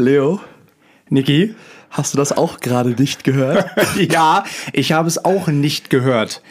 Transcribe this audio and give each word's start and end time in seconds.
Leo, 0.00 0.40
Niki? 1.08 1.54
hast 1.90 2.14
du 2.14 2.18
das 2.18 2.32
auch 2.32 2.60
gerade 2.60 2.90
nicht 2.90 3.24
gehört? 3.24 3.68
ja, 3.96 4.44
ich 4.72 4.92
habe 4.92 5.08
es 5.08 5.24
auch 5.24 5.48
nicht 5.48 5.90
gehört. 5.90 6.42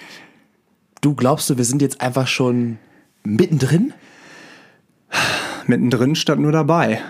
Du 1.01 1.15
glaubst 1.15 1.49
du, 1.49 1.57
wir 1.57 1.65
sind 1.65 1.81
jetzt 1.81 2.01
einfach 2.01 2.27
schon 2.27 2.77
mittendrin? 3.23 3.93
Mittendrin 5.65 6.15
stand 6.15 6.41
nur 6.41 6.51
dabei. 6.51 7.01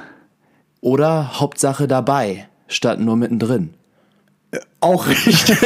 Oder 0.82 1.40
Hauptsache 1.40 1.88
dabei, 1.88 2.48
statt 2.68 3.00
nur 3.00 3.18
mittendrin? 3.18 3.74
Auch 4.80 5.08
richtig. 5.08 5.58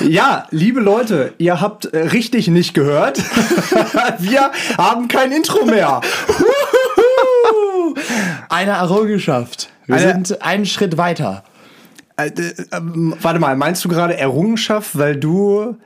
ja, 0.00 0.46
liebe 0.50 0.80
Leute, 0.80 1.34
ihr 1.38 1.60
habt 1.60 1.86
äh, 1.86 1.98
richtig 1.98 2.48
nicht 2.48 2.74
gehört. 2.74 3.20
Wir 4.18 4.52
haben 4.78 5.08
kein 5.08 5.32
Intro 5.32 5.66
mehr. 5.66 6.00
Eine 8.52 8.72
Errungenschaft. 8.72 9.70
Wir 9.86 9.96
Eine- 9.96 10.12
sind 10.26 10.42
einen 10.42 10.66
Schritt 10.66 10.98
weiter. 10.98 11.42
Äh, 12.18 12.26
äh, 12.26 12.52
ähm, 12.70 13.14
warte 13.22 13.38
mal, 13.40 13.56
meinst 13.56 13.82
du 13.82 13.88
gerade 13.88 14.14
Errungenschaft, 14.16 14.98
weil 14.98 15.16
du 15.16 15.76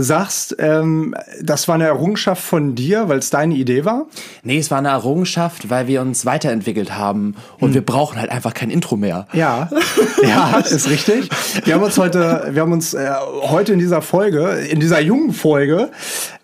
sagst, 0.00 0.54
ähm, 0.60 1.14
das 1.42 1.66
war 1.66 1.74
eine 1.74 1.84
Errungenschaft 1.84 2.42
von 2.42 2.76
dir, 2.76 3.08
weil 3.08 3.18
es 3.18 3.30
deine 3.30 3.56
Idee 3.56 3.84
war? 3.84 4.06
Nee, 4.44 4.58
es 4.58 4.70
war 4.70 4.78
eine 4.78 4.88
Errungenschaft, 4.88 5.70
weil 5.70 5.88
wir 5.88 6.00
uns 6.00 6.24
weiterentwickelt 6.24 6.96
haben 6.96 7.34
und 7.58 7.74
wir 7.74 7.84
brauchen 7.84 8.18
halt 8.18 8.30
einfach 8.30 8.54
kein 8.54 8.70
Intro 8.70 8.96
mehr. 8.96 9.26
Ja, 9.32 9.68
ja, 10.22 10.58
ist 10.58 10.88
richtig. 10.88 11.28
Wir 11.64 11.74
haben 11.74 11.82
uns 11.82 11.98
heute, 11.98 12.48
wir 12.52 12.62
haben 12.62 12.72
uns 12.72 12.94
äh, 12.94 13.10
heute 13.42 13.72
in 13.72 13.80
dieser 13.80 14.00
Folge, 14.00 14.66
in 14.70 14.78
dieser 14.78 15.00
jungen 15.00 15.32
Folge, 15.32 15.90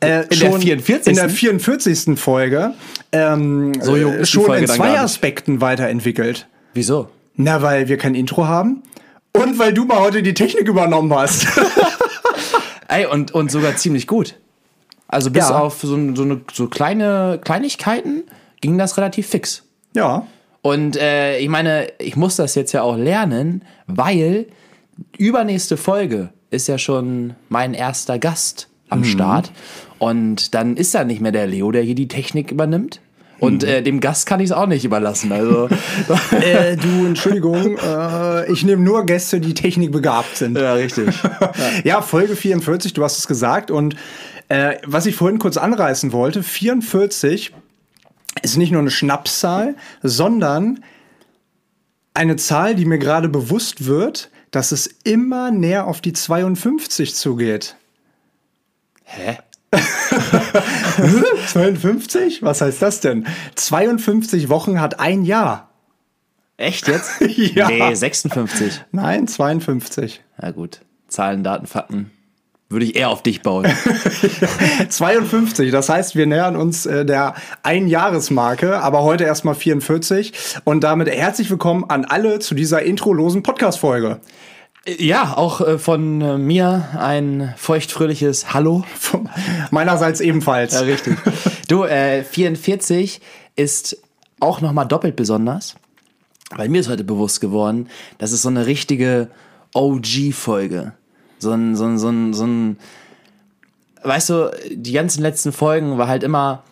äh, 0.00 0.24
In 0.24 0.41
der 0.41 0.52
44.. 0.52 1.06
in 1.06 1.14
der 1.14 1.28
44. 1.28 2.18
Folge, 2.18 2.74
ähm, 3.12 3.72
So 3.80 3.96
jung 3.96 4.14
äh, 4.14 4.22
ist 4.22 4.32
die 4.32 4.32
schon 4.34 4.46
Folge 4.46 4.62
in 4.62 4.68
zwei. 4.68 4.98
Aspekten 4.98 5.60
weiterentwickelt. 5.60 6.48
Wieso? 6.74 7.08
Na, 7.36 7.62
weil 7.62 7.88
wir 7.88 7.98
kein 7.98 8.16
Intro 8.16 8.48
haben 8.48 8.82
und 9.32 9.58
weil 9.58 9.72
du 9.72 9.84
mal 9.84 10.00
heute 10.00 10.22
die 10.22 10.34
Technik 10.34 10.69
übernommen 10.69 11.12
hast. 11.14 11.47
Ey, 12.88 13.06
und, 13.06 13.32
und 13.32 13.50
sogar 13.50 13.77
ziemlich 13.77 14.06
gut. 14.06 14.36
Also 15.08 15.30
bis 15.30 15.48
Ja. 15.48 15.58
auf 15.60 15.80
so, 15.80 16.14
so, 16.14 16.22
eine, 16.22 16.40
so 16.52 16.66
kleine 16.68 17.38
Kleinigkeiten 17.42 18.24
ging 18.60 18.78
das 18.78 18.96
relativ 18.96 19.26
fix. 19.28 19.64
ja. 19.94 20.26
Und 20.62 20.96
äh, 20.96 21.36
ich 21.41 21.50
meine, 21.50 21.88
ich 21.98 22.16
muss 22.16 22.36
das 22.36 22.54
jetzt 22.54 22.72
ja 22.72 22.80
auch 22.80 22.96
lernen, 22.96 23.64
weil 23.86 24.46
übernächste 25.18 25.76
Folge 25.76 26.30
ist 26.48 26.68
ja 26.68 26.78
schon 26.78 27.34
mein 27.50 27.74
erster 27.74 28.18
Gast 28.18 28.68
am 28.88 29.04
Start. 29.04 29.52
Und 29.98 30.54
dann 30.54 30.78
ist 30.78 30.94
da 30.94 31.04
nicht 31.04 31.20
mehr 31.20 31.32
der 31.32 31.46
Leo, 31.46 31.70
der 31.70 31.82
hier 31.82 31.94
die 31.94 32.08
Technik 32.08 32.50
übernimmt. 32.50 33.00
Und 33.38 33.64
äh, 33.64 33.82
dem 33.82 34.00
Gast 34.00 34.27
kann 34.27 34.40
ich 34.40 34.46
es 34.46 34.52
auch 34.52 34.66
nicht 34.66 34.84
überlassen. 34.84 35.32
Also, 35.32 35.68
Äh, 36.30 36.77
du, 36.77 37.06
Entschuldigung, 37.06 37.78
äh, 37.78 38.50
ich 38.50 38.64
nehme 38.64 38.82
nur 38.82 39.04
Gäste, 39.06 39.41
die 39.41 39.54
technikbegabt 39.54 40.36
sind. 40.36 40.56
ja, 40.58 40.74
richtig. 40.74 41.14
Ja, 41.84 42.02
Folge 42.02 42.36
44, 42.36 42.92
du 42.92 43.02
hast 43.02 43.18
es 43.18 43.26
gesagt. 43.26 43.70
Und 43.70 43.96
äh, 44.48 44.76
was 44.84 45.06
ich 45.06 45.16
vorhin 45.16 45.38
kurz 45.38 45.56
anreißen 45.56 46.12
wollte, 46.12 46.42
44 46.42 47.52
ist 48.42 48.56
nicht 48.56 48.72
nur 48.72 48.80
eine 48.80 48.91
Schnapszahl, 48.91 49.76
sondern 50.02 50.80
eine 52.14 52.36
Zahl, 52.36 52.74
die 52.74 52.84
mir 52.84 52.98
gerade 52.98 53.28
bewusst 53.28 53.86
wird, 53.86 54.30
dass 54.50 54.70
es 54.72 54.86
immer 55.04 55.50
näher 55.50 55.86
auf 55.86 56.00
die 56.00 56.12
52 56.12 57.14
zugeht. 57.14 57.76
Hä? 59.04 59.38
52? 61.48 62.42
Was 62.42 62.60
heißt 62.60 62.83
das 62.83 63.00
denn? 63.00 63.27
52 63.55 64.48
Wochen 64.48 64.80
hat 64.80 65.00
ein 65.00 65.24
Jahr. 65.24 65.70
Echt 66.56 66.88
jetzt? 66.88 67.20
Ja. 67.20 67.69
Nee, 67.69 67.94
56. 67.94 68.84
Nein, 68.92 69.27
52. 69.27 70.22
Na 70.41 70.50
gut. 70.50 70.80
Zahlen, 71.08 71.42
Daten, 71.44 71.66
Fakten. 71.66 72.10
Würde 72.70 72.86
ich 72.86 72.97
eher 72.97 73.10
auf 73.10 73.22
dich 73.22 73.42
bauen. 73.42 73.66
52, 74.88 75.70
das 75.70 75.88
heißt, 75.88 76.16
wir 76.16 76.26
nähern 76.26 76.56
uns 76.56 76.86
äh, 76.86 77.04
der 77.04 77.34
Einjahresmarke, 77.62 78.81
aber 78.81 79.03
heute 79.03 79.25
erstmal 79.25 79.54
44. 79.54 80.32
Und 80.65 80.82
damit 80.82 81.09
herzlich 81.09 81.50
willkommen 81.50 81.84
an 81.88 82.04
alle 82.04 82.38
zu 82.38 82.54
dieser 82.54 82.82
introlosen 82.82 83.42
Podcast-Folge. 83.42 84.21
Ja, 84.87 85.37
auch 85.37 85.61
äh, 85.61 85.78
von 85.78 86.21
äh, 86.21 86.39
mir 86.39 86.89
ein 86.99 87.55
feuchtfröhliches 87.56 88.53
Hallo. 88.53 88.84
Meinerseits 89.71 90.21
ebenfalls. 90.21 90.75
Ja, 90.75 90.81
richtig. 90.81 91.17
Du, 91.69 91.84
äh, 91.84 92.22
44 92.22 93.21
ist 93.56 93.97
auch 94.41 94.61
nochmal 94.61 94.87
doppelt 94.87 95.17
besonders, 95.17 95.77
weil 96.55 96.69
mir 96.69 96.81
ist 96.81 96.89
heute 96.89 97.05
bewusst 97.05 97.41
geworden, 97.41 97.89
das 98.19 98.33
ist 98.33 98.43
so 98.43 98.49
eine 98.49 98.67
richtige 98.67 99.28
OG-Folge. 99.72 100.93
So 101.39 101.53
ein, 101.53 101.77
so 101.77 101.84
ein, 101.84 101.99
so 101.99 102.09
ein, 102.09 102.34
so 102.34 102.47
ein, 102.47 102.78
weißt 104.03 104.31
du, 104.31 104.51
die 104.71 104.93
ganzen 104.93 105.22
letzten 105.22 105.53
Folgen 105.53 105.97
war 105.99 106.09
halt 106.09 106.22
immer, 106.22 106.62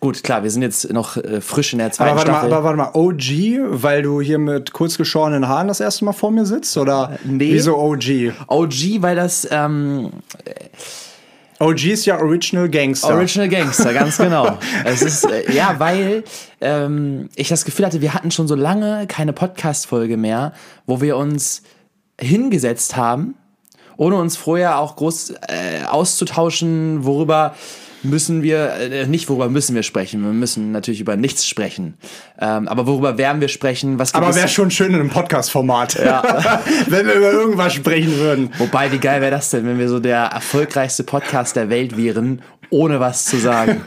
gut, 0.00 0.22
klar, 0.22 0.42
wir 0.42 0.50
sind 0.50 0.62
jetzt 0.62 0.92
noch 0.92 1.16
äh, 1.16 1.40
frisch 1.40 1.72
in 1.72 1.78
der 1.78 1.92
zweiten 1.92 2.10
Aber 2.10 2.18
warte, 2.18 2.30
mal, 2.30 2.38
Staffel. 2.38 2.52
aber 2.54 2.64
warte 2.64 2.76
mal, 2.78 2.90
OG, 2.94 3.82
weil 3.82 4.02
du 4.02 4.20
hier 4.20 4.38
mit 4.38 4.72
kurz 4.72 4.96
geschorenen 4.96 5.48
Haaren 5.48 5.68
das 5.68 5.80
erste 5.80 6.04
Mal 6.04 6.12
vor 6.12 6.30
mir 6.30 6.46
sitzt? 6.46 6.76
Oder 6.76 7.18
nee. 7.24 7.52
wieso 7.52 7.76
OG? 7.76 8.32
OG, 8.48 9.02
weil 9.02 9.16
das 9.16 9.46
ähm, 9.50 10.10
OG 11.58 11.84
ist 11.86 12.04
ja 12.04 12.18
Original 12.20 12.68
Gangster. 12.68 13.14
Original 13.14 13.48
Gangster, 13.48 13.94
ganz 13.94 14.16
genau. 14.18 14.58
es 14.84 15.02
ist, 15.02 15.24
äh, 15.24 15.50
ja, 15.52 15.76
weil 15.78 16.24
ähm, 16.60 17.28
ich 17.34 17.48
das 17.48 17.64
Gefühl 17.64 17.86
hatte, 17.86 18.00
wir 18.00 18.12
hatten 18.12 18.30
schon 18.30 18.46
so 18.46 18.54
lange 18.54 19.06
keine 19.06 19.32
Podcast-Folge 19.32 20.16
mehr, 20.16 20.52
wo 20.86 21.00
wir 21.00 21.16
uns 21.16 21.62
hingesetzt 22.20 22.96
haben, 22.96 23.34
ohne 23.96 24.16
uns 24.16 24.36
vorher 24.36 24.78
auch 24.78 24.96
groß 24.96 25.30
äh, 25.48 25.84
auszutauschen, 25.88 27.04
worüber 27.04 27.54
müssen 28.02 28.42
wir, 28.42 28.74
äh, 28.74 29.06
nicht 29.06 29.28
worüber 29.28 29.48
müssen 29.48 29.74
wir 29.74 29.82
sprechen, 29.82 30.22
wir 30.22 30.32
müssen 30.32 30.72
natürlich 30.72 31.00
über 31.00 31.16
nichts 31.16 31.46
sprechen. 31.46 31.94
Ähm, 32.38 32.68
aber 32.68 32.86
worüber 32.86 33.18
werden 33.18 33.40
wir 33.40 33.48
sprechen, 33.48 33.98
was 33.98 34.14
aber 34.14 34.34
wäre 34.34 34.48
schon 34.48 34.70
schön 34.70 34.92
in 34.92 35.00
einem 35.00 35.10
Podcast-Format. 35.10 35.96
wenn 36.88 37.06
wir 37.06 37.14
über 37.14 37.32
irgendwas 37.32 37.74
sprechen 37.74 38.16
würden. 38.18 38.50
Wobei, 38.58 38.92
wie 38.92 38.98
geil 38.98 39.20
wäre 39.20 39.30
das 39.30 39.50
denn, 39.50 39.66
wenn 39.66 39.78
wir 39.78 39.88
so 39.88 40.00
der 40.00 40.24
erfolgreichste 40.24 41.04
Podcast 41.04 41.56
der 41.56 41.68
Welt 41.68 41.96
wären, 41.96 42.42
ohne 42.70 43.00
was 43.00 43.24
zu 43.24 43.38
sagen. 43.38 43.82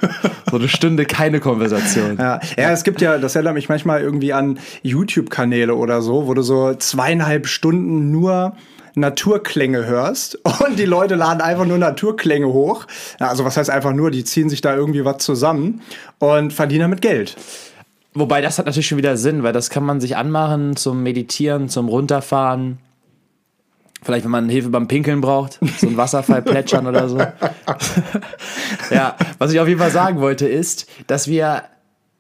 So 0.50 0.58
eine 0.58 0.68
Stunde 0.68 1.06
keine 1.06 1.40
Konversation. 1.40 2.18
Ja, 2.18 2.40
ja, 2.58 2.72
es 2.72 2.84
gibt 2.84 3.02
ja, 3.02 3.18
das 3.18 3.36
erinnert 3.36 3.54
mich 3.54 3.70
manchmal 3.70 4.02
irgendwie 4.02 4.34
an 4.34 4.60
YouTube-Kanäle 4.82 5.76
oder 5.76 6.02
so, 6.02 6.28
wo 6.28 6.34
du 6.34 6.42
so 6.42 6.74
zweieinhalb 6.74 7.48
Stunden 7.48 8.12
nur 8.12 8.56
Naturklänge 8.96 9.86
hörst 9.86 10.36
und 10.66 10.78
die 10.78 10.86
Leute 10.86 11.16
laden 11.16 11.42
einfach 11.42 11.66
nur 11.66 11.78
Naturklänge 11.78 12.48
hoch. 12.48 12.86
Also 13.20 13.46
was 13.46 13.58
heißt 13.58 13.70
einfach 13.70 13.94
nur, 13.94 14.12
die 14.12 14.24
ziehen 14.24 14.50
sich 14.50 14.62
da 14.62 14.76
irgendwie 14.76 15.06
was 15.06 15.18
zusammen 15.18 15.82
und 16.20 16.54
verdienen 16.54 16.82
damit 16.82 17.02
Geld. 17.02 17.36
Wobei, 18.14 18.42
das 18.42 18.58
hat 18.58 18.66
natürlich 18.66 18.88
schon 18.88 18.98
wieder 18.98 19.18
Sinn, 19.18 19.44
weil 19.44 19.54
das 19.54 19.70
kann 19.70 19.84
man 19.84 20.02
sich 20.02 20.18
anmachen 20.18 20.76
zum 20.76 21.04
Meditieren, 21.04 21.70
zum 21.70 21.88
Runterfahren. 21.88 22.80
Vielleicht, 24.02 24.24
wenn 24.24 24.32
man 24.32 24.50
Hilfe 24.50 24.70
beim 24.70 24.88
Pinkeln 24.88 25.22
braucht, 25.22 25.60
so 25.78 25.88
ein 25.88 25.98
Wasserfall 25.98 26.42
plätschern 26.42 26.88
oder 26.88 27.08
so. 27.10 27.18
ja, 28.92 29.16
was 29.38 29.52
ich 29.52 29.60
auf 29.60 29.68
jeden 29.68 29.80
Fall 29.80 29.92
sagen 29.92 30.22
wollte, 30.22 30.48
ist, 30.48 30.88
dass 31.08 31.28
wir 31.28 31.64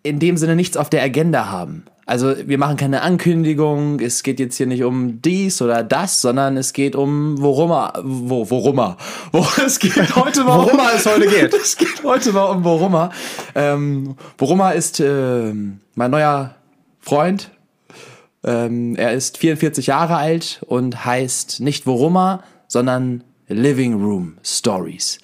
in 0.03 0.19
dem 0.19 0.37
Sinne 0.37 0.55
nichts 0.55 0.77
auf 0.77 0.89
der 0.89 1.03
Agenda 1.03 1.49
haben. 1.49 1.85
Also 2.09 2.33
wir 2.43 2.57
machen 2.57 2.75
keine 2.75 3.03
Ankündigung, 3.03 3.99
es 3.99 4.23
geht 4.23 4.39
jetzt 4.39 4.57
hier 4.57 4.65
nicht 4.65 4.83
um 4.83 5.21
dies 5.21 5.61
oder 5.61 5.83
das, 5.83 6.21
sondern 6.21 6.57
es 6.57 6.73
geht 6.73 6.95
um 6.95 7.39
worum 7.39 7.69
er, 7.69 8.01
wo, 8.03 8.49
worum 8.49 8.79
er. 8.79 8.97
Wo, 9.31 9.45
es 9.63 9.77
geht 9.77 10.15
heute 10.15 10.43
mal 10.43 10.57
Worum 10.57 10.79
es 10.95 11.05
heute 11.05 11.27
geht. 11.27 11.53
Es 11.61 11.77
geht 11.77 12.03
heute 12.03 12.33
mal 12.33 12.45
um 12.45 12.63
Worummer. 12.63 13.11
Ähm, 13.53 14.15
Worummer 14.39 14.73
ist 14.73 14.99
ähm, 14.99 15.81
mein 15.93 16.09
neuer 16.09 16.55
Freund. 16.99 17.51
Ähm, 18.43 18.95
er 18.95 19.13
ist 19.13 19.37
44 19.37 19.85
Jahre 19.85 20.15
alt 20.15 20.63
und 20.65 21.05
heißt 21.05 21.59
nicht 21.59 21.85
Worummer, 21.85 22.43
sondern 22.67 23.23
Living 23.47 23.93
Room 23.93 24.39
Stories. 24.43 25.19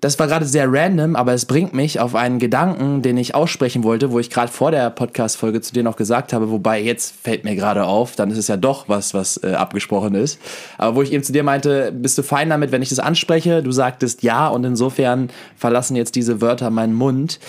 Das 0.00 0.16
war 0.20 0.28
gerade 0.28 0.44
sehr 0.44 0.72
random, 0.72 1.16
aber 1.16 1.34
es 1.34 1.44
bringt 1.44 1.74
mich 1.74 1.98
auf 1.98 2.14
einen 2.14 2.38
Gedanken, 2.38 3.02
den 3.02 3.16
ich 3.16 3.34
aussprechen 3.34 3.82
wollte, 3.82 4.12
wo 4.12 4.20
ich 4.20 4.30
gerade 4.30 4.52
vor 4.52 4.70
der 4.70 4.90
Podcast-Folge 4.90 5.60
zu 5.60 5.72
dir 5.72 5.82
noch 5.82 5.96
gesagt 5.96 6.32
habe, 6.32 6.50
wobei 6.52 6.80
jetzt 6.80 7.16
fällt 7.20 7.42
mir 7.42 7.56
gerade 7.56 7.84
auf, 7.84 8.14
dann 8.14 8.30
ist 8.30 8.38
es 8.38 8.46
ja 8.46 8.56
doch 8.56 8.88
was, 8.88 9.12
was 9.12 9.42
äh, 9.42 9.54
abgesprochen 9.54 10.14
ist. 10.14 10.38
Aber 10.78 10.94
wo 10.94 11.02
ich 11.02 11.12
eben 11.12 11.24
zu 11.24 11.32
dir 11.32 11.42
meinte, 11.42 11.90
bist 11.90 12.16
du 12.16 12.22
fein 12.22 12.48
damit, 12.48 12.70
wenn 12.70 12.80
ich 12.80 12.90
das 12.90 13.00
anspreche? 13.00 13.60
Du 13.60 13.72
sagtest 13.72 14.22
ja 14.22 14.46
und 14.46 14.62
insofern 14.62 15.30
verlassen 15.56 15.96
jetzt 15.96 16.14
diese 16.14 16.40
Wörter 16.40 16.70
meinen 16.70 16.94
Mund. 16.94 17.40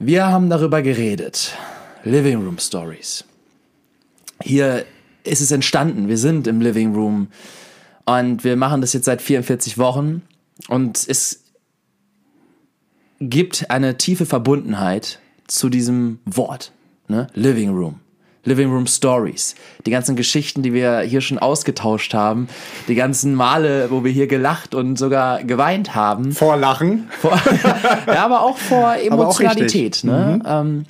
Wir 0.00 0.26
haben 0.26 0.50
darüber 0.50 0.82
geredet. 0.82 1.52
Living 2.02 2.42
Room 2.42 2.58
Stories. 2.58 3.24
Hier 4.42 4.84
ist 5.22 5.40
es 5.40 5.52
entstanden. 5.52 6.08
Wir 6.08 6.18
sind 6.18 6.48
im 6.48 6.60
Living 6.60 6.96
Room 6.96 7.28
und 8.06 8.42
wir 8.42 8.56
machen 8.56 8.80
das 8.80 8.92
jetzt 8.92 9.04
seit 9.04 9.22
44 9.22 9.78
Wochen. 9.78 10.22
Und 10.66 11.06
es 11.08 11.44
gibt 13.20 13.70
eine 13.70 13.96
tiefe 13.96 14.26
Verbundenheit 14.26 15.20
zu 15.46 15.68
diesem 15.68 16.18
Wort, 16.24 16.72
ne? 17.08 17.28
Living 17.34 17.70
Room. 17.70 18.00
Living 18.44 18.70
Room 18.70 18.86
Stories. 18.86 19.54
Die 19.84 19.90
ganzen 19.90 20.16
Geschichten, 20.16 20.62
die 20.62 20.72
wir 20.72 21.00
hier 21.00 21.20
schon 21.20 21.38
ausgetauscht 21.38 22.14
haben. 22.14 22.48
Die 22.86 22.94
ganzen 22.94 23.34
Male, 23.34 23.90
wo 23.90 24.04
wir 24.04 24.12
hier 24.12 24.26
gelacht 24.26 24.74
und 24.74 24.96
sogar 24.96 25.44
geweint 25.44 25.94
haben. 25.94 26.32
Vor 26.32 26.56
Lachen. 26.56 27.08
Vor, 27.20 27.38
ja, 28.06 28.24
aber 28.24 28.42
auch 28.42 28.56
vor 28.56 28.94
Emotionalität. 28.94 30.02
ne? 30.02 30.40
Ähm, 30.46 30.86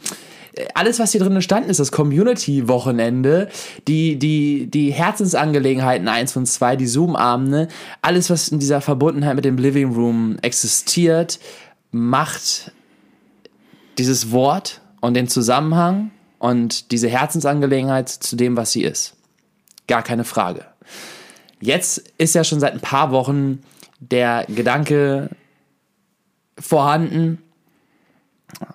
alles, 0.74 0.98
was 0.98 1.12
hier 1.12 1.20
drin 1.20 1.34
entstanden 1.34 1.70
ist, 1.70 1.80
das 1.80 1.92
Community-Wochenende, 1.92 3.48
die, 3.86 4.18
die, 4.18 4.66
die 4.66 4.92
Herzensangelegenheiten 4.92 6.08
1 6.08 6.36
und 6.36 6.46
2, 6.46 6.76
die 6.76 6.86
Zoom-Abende, 6.86 7.68
alles, 8.02 8.30
was 8.30 8.48
in 8.48 8.58
dieser 8.58 8.80
Verbundenheit 8.80 9.36
mit 9.36 9.44
dem 9.44 9.58
Living 9.58 9.94
Room 9.94 10.38
existiert, 10.42 11.38
macht 11.90 12.72
dieses 13.98 14.30
Wort 14.30 14.80
und 15.00 15.14
den 15.14 15.28
Zusammenhang 15.28 16.10
und 16.38 16.92
diese 16.92 17.08
Herzensangelegenheit 17.08 18.08
zu 18.08 18.36
dem, 18.36 18.56
was 18.56 18.72
sie 18.72 18.82
ist. 18.82 19.14
Gar 19.86 20.02
keine 20.02 20.24
Frage. 20.24 20.64
Jetzt 21.60 22.12
ist 22.18 22.34
ja 22.34 22.44
schon 22.44 22.60
seit 22.60 22.74
ein 22.74 22.80
paar 22.80 23.10
Wochen 23.10 23.60
der 24.00 24.46
Gedanke 24.48 25.30
vorhanden, 26.58 27.38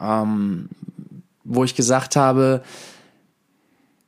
ähm, 0.01 0.69
wo 1.43 1.63
ich 1.63 1.75
gesagt 1.75 2.15
habe, 2.15 2.63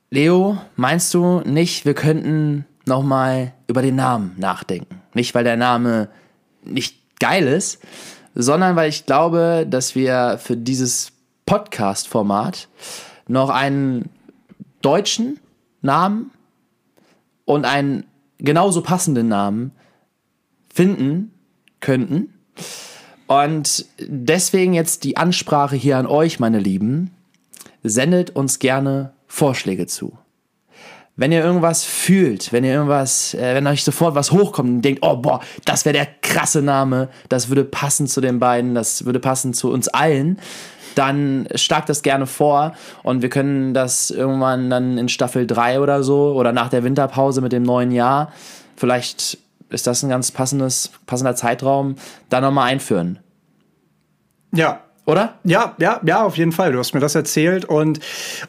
Leo, 0.10 0.58
meinst 0.76 1.14
du 1.14 1.42
nicht, 1.42 1.86
wir 1.86 1.94
könnten 1.94 2.66
noch 2.86 3.04
mal 3.04 3.54
über 3.68 3.82
den 3.82 3.96
Namen 3.96 4.36
nachdenken? 4.38 5.02
Nicht, 5.14 5.36
weil 5.36 5.44
der 5.44 5.58
Name 5.58 6.10
nicht 6.64 7.20
geil 7.20 7.48
ist, 7.48 7.80
sondern 8.34 8.76
weil 8.76 8.90
ich 8.90 9.06
glaube, 9.06 9.66
dass 9.70 9.96
wir 9.96 10.38
für 10.42 10.58
dieses 10.58 11.12
Podcast-Format 11.46 12.68
noch 13.28 13.50
einen 13.50 14.10
deutschen 14.82 15.40
Namen 15.82 16.32
und 17.46 17.66
einen 17.66 18.06
genauso 18.38 18.82
passenden 18.82 19.28
Namen 19.28 19.72
finden 20.74 21.32
könnten. 21.80 22.34
Und 23.28 23.86
deswegen 24.00 24.74
jetzt 24.74 25.04
die 25.04 25.18
Ansprache 25.18 25.76
hier 25.76 25.98
an 25.98 26.06
euch, 26.06 26.40
meine 26.40 26.60
Lieben 26.60 27.15
sendet 27.86 28.36
uns 28.36 28.60
gerne 28.60 29.14
Vorschläge 29.28 29.88
zu. 29.88 30.18
Wenn 31.18 31.32
ihr 31.32 31.44
irgendwas 31.44 31.86
fühlt, 31.86 32.52
wenn 32.52 32.66
ihr 32.66 32.74
irgendwas, 32.74 33.34
äh, 33.36 33.56
wenn 33.56 33.66
euch 33.68 33.84
sofort 33.86 34.16
was 34.16 34.32
hochkommt 34.32 34.70
und 34.70 34.82
denkt, 34.82 35.00
oh 35.02 35.16
boah, 35.16 35.40
das 35.64 35.86
wäre 35.86 35.94
der 35.94 36.08
krasse 36.22 36.62
Name, 36.62 37.10
das 37.30 37.48
würde 37.48 37.64
passen 37.64 38.08
zu 38.08 38.20
den 38.20 38.40
beiden, 38.40 38.76
das 38.76 39.06
würde 39.06 39.22
passen 39.22 39.54
zu 39.54 39.72
uns 39.72 39.88
allen, 39.88 40.40
dann 40.96 41.48
schlag 41.56 41.86
das 41.86 42.02
gerne 42.02 42.26
vor 42.26 42.74
und 43.04 43.22
wir 43.22 43.30
können 43.30 43.74
das 43.74 44.10
irgendwann 44.10 44.70
dann 44.70 44.98
in 44.98 45.08
Staffel 45.08 45.48
3 45.48 45.80
oder 45.80 46.04
so 46.04 46.34
oder 46.34 46.52
nach 46.52 46.70
der 46.70 46.84
Winterpause 46.84 47.40
mit 47.40 47.54
dem 47.54 47.64
neuen 47.64 47.92
Jahr, 47.92 48.34
vielleicht 48.76 49.38
ist 49.70 49.88
das 49.88 50.04
ein 50.04 50.10
ganz 50.10 50.32
passendes, 50.32 50.92
passender 51.06 51.36
Zeitraum, 51.36 51.96
da 52.30 52.42
nochmal 52.42 52.70
einführen. 52.70 53.20
Ja, 54.54 54.85
oder? 55.06 55.36
Ja, 55.44 55.75
ja, 55.78 56.00
ja, 56.06 56.24
auf 56.24 56.38
jeden 56.38 56.52
Fall. 56.52 56.72
Du 56.72 56.80
hast 56.80 56.94
mir 56.94 57.00
das 57.00 57.16
erzählt 57.16 57.66
und 57.66 58.00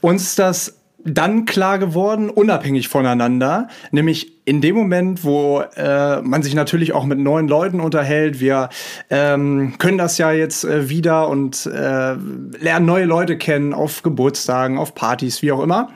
uns 0.00 0.22
ist 0.22 0.38
das 0.38 0.74
dann 1.06 1.44
klar 1.44 1.78
geworden, 1.78 2.28
unabhängig 2.30 2.88
voneinander, 2.88 3.68
nämlich 3.92 4.44
in 4.44 4.60
dem 4.60 4.74
Moment, 4.74 5.24
wo 5.24 5.60
äh, 5.76 6.20
man 6.20 6.42
sich 6.42 6.54
natürlich 6.54 6.92
auch 6.92 7.04
mit 7.04 7.18
neuen 7.18 7.46
Leuten 7.46 7.80
unterhält. 7.80 8.40
Wir 8.40 8.68
ähm, 9.08 9.74
können 9.78 9.98
das 9.98 10.18
ja 10.18 10.32
jetzt 10.32 10.64
äh, 10.64 10.88
wieder 10.88 11.28
und 11.28 11.66
äh, 11.66 12.14
lernen 12.60 12.86
neue 12.86 13.04
Leute 13.04 13.38
kennen 13.38 13.72
auf 13.72 14.02
Geburtstagen, 14.02 14.78
auf 14.78 14.94
Partys, 14.94 15.42
wie 15.42 15.52
auch 15.52 15.62
immer. 15.62 15.90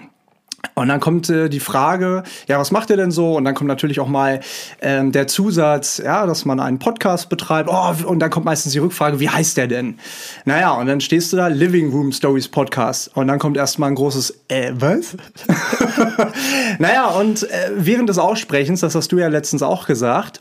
Und 0.74 0.88
dann 0.88 1.00
kommt 1.00 1.28
äh, 1.28 1.48
die 1.48 1.60
Frage, 1.60 2.22
ja, 2.48 2.58
was 2.58 2.70
macht 2.70 2.90
ihr 2.90 2.96
denn 2.96 3.10
so? 3.10 3.36
Und 3.36 3.44
dann 3.44 3.54
kommt 3.54 3.68
natürlich 3.68 4.00
auch 4.00 4.08
mal 4.08 4.40
ähm, 4.80 5.12
der 5.12 5.26
Zusatz, 5.26 5.98
ja, 5.98 6.26
dass 6.26 6.44
man 6.44 6.60
einen 6.60 6.78
Podcast 6.78 7.28
betreibt. 7.28 7.68
Oh, 7.70 7.94
und 8.06 8.18
dann 8.20 8.30
kommt 8.30 8.46
meistens 8.46 8.72
die 8.72 8.78
Rückfrage, 8.78 9.20
wie 9.20 9.28
heißt 9.28 9.56
der 9.56 9.66
denn? 9.66 9.98
Naja, 10.44 10.72
und 10.72 10.86
dann 10.86 11.00
stehst 11.00 11.32
du 11.32 11.36
da, 11.36 11.48
Living 11.48 11.90
Room 11.90 12.12
Stories 12.12 12.48
Podcast. 12.48 13.14
Und 13.14 13.28
dann 13.28 13.38
kommt 13.38 13.56
erstmal 13.56 13.90
ein 13.90 13.94
großes, 13.94 14.44
äh, 14.48 14.72
was? 14.74 15.16
naja, 16.78 17.08
und 17.08 17.42
äh, 17.42 17.70
während 17.76 18.08
des 18.08 18.18
Aussprechens, 18.18 18.80
das 18.80 18.94
hast 18.94 19.12
du 19.12 19.18
ja 19.18 19.28
letztens 19.28 19.62
auch 19.62 19.86
gesagt, 19.86 20.40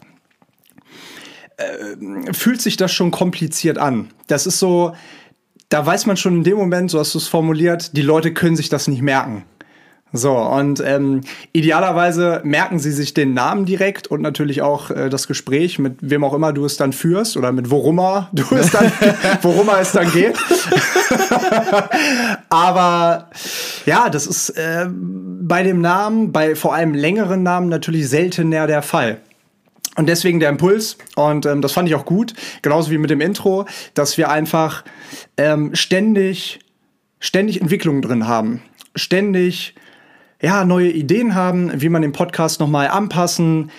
äh, 1.58 2.34
fühlt 2.34 2.62
sich 2.62 2.78
das 2.78 2.94
schon 2.94 3.12
kompliziert 3.12 3.78
an. 3.78 4.10
Das 4.28 4.46
ist 4.46 4.60
so, 4.60 4.94
da 5.68 5.86
weiß 5.86 6.06
man 6.06 6.18
schon 6.18 6.38
in 6.38 6.44
dem 6.44 6.58
Moment, 6.58 6.92
so 6.92 7.00
hast 7.00 7.14
du 7.14 7.18
es 7.18 7.28
formuliert, 7.28 7.98
die 7.98 8.02
Leute 8.02 8.34
können 8.34 8.56
sich 8.56 8.70
das 8.70 8.88
nicht 8.88 9.02
merken. 9.02 9.44
So, 10.12 10.36
und 10.36 10.82
ähm, 10.84 11.22
idealerweise 11.54 12.42
merken 12.44 12.80
sie 12.80 12.92
sich 12.92 13.14
den 13.14 13.36
Namen 13.36 13.66
direkt 13.66 14.08
und 14.08 14.22
natürlich 14.22 14.64
auch 14.64 14.90
äh, 14.90 15.10
das 15.10 15.28
Gespräch, 15.28 15.78
mit 15.78 15.98
wem 16.02 16.24
auch 16.24 16.34
immer 16.34 16.52
du 16.52 16.66
es 16.66 16.78
dann 16.78 16.94
führst 16.94 17.38
oder 17.38 17.52
mit 17.52 17.70
worummer 17.70 18.30
du 18.34 18.44
es 18.56 18.72
dann, 18.72 18.92
worummer 19.44 19.80
es 19.80 19.92
dann 19.92 20.12
geht. 20.12 20.36
Aber 22.50 23.30
ja, 23.86 24.10
das 24.10 24.26
ist 24.26 24.50
äh, 24.52 24.88
bei 24.90 25.62
dem 25.62 25.80
Namen, 25.80 26.32
bei 26.32 26.56
vor 26.56 26.74
allem 26.74 26.96
längeren 26.96 27.44
Namen 27.44 27.70
natürlich 27.70 28.10
seltener 28.10 28.66
der 28.66 28.82
Fall. 28.82 29.18
Und 29.96 30.08
deswegen 30.08 30.40
der 30.40 30.50
Impuls, 30.50 30.98
und 31.18 31.46
ähm, 31.46 31.62
das 31.62 31.74
fand 31.74 31.88
ich 31.88 31.94
auch 31.94 32.06
gut, 32.06 32.34
genauso 32.62 32.90
wie 32.90 32.98
mit 32.98 33.12
dem 33.12 33.22
Intro, 33.22 33.66
dass 33.94 34.18
wir 34.18 34.32
einfach 34.32 34.84
ähm, 35.38 35.76
ständig, 35.76 36.62
ständig 37.20 37.62
Entwicklungen 37.62 38.02
drin 38.02 38.28
haben. 38.28 38.62
Ständig 38.96 39.76
ja, 40.42 40.66
neue 40.66 40.90
Ideen 40.90 41.36
haben, 41.36 41.82
wie 41.82 41.90
man 41.90 42.02
den 42.02 42.12
Podcast 42.12 42.60
nochmal 42.60 42.88
anpassen 42.88 43.72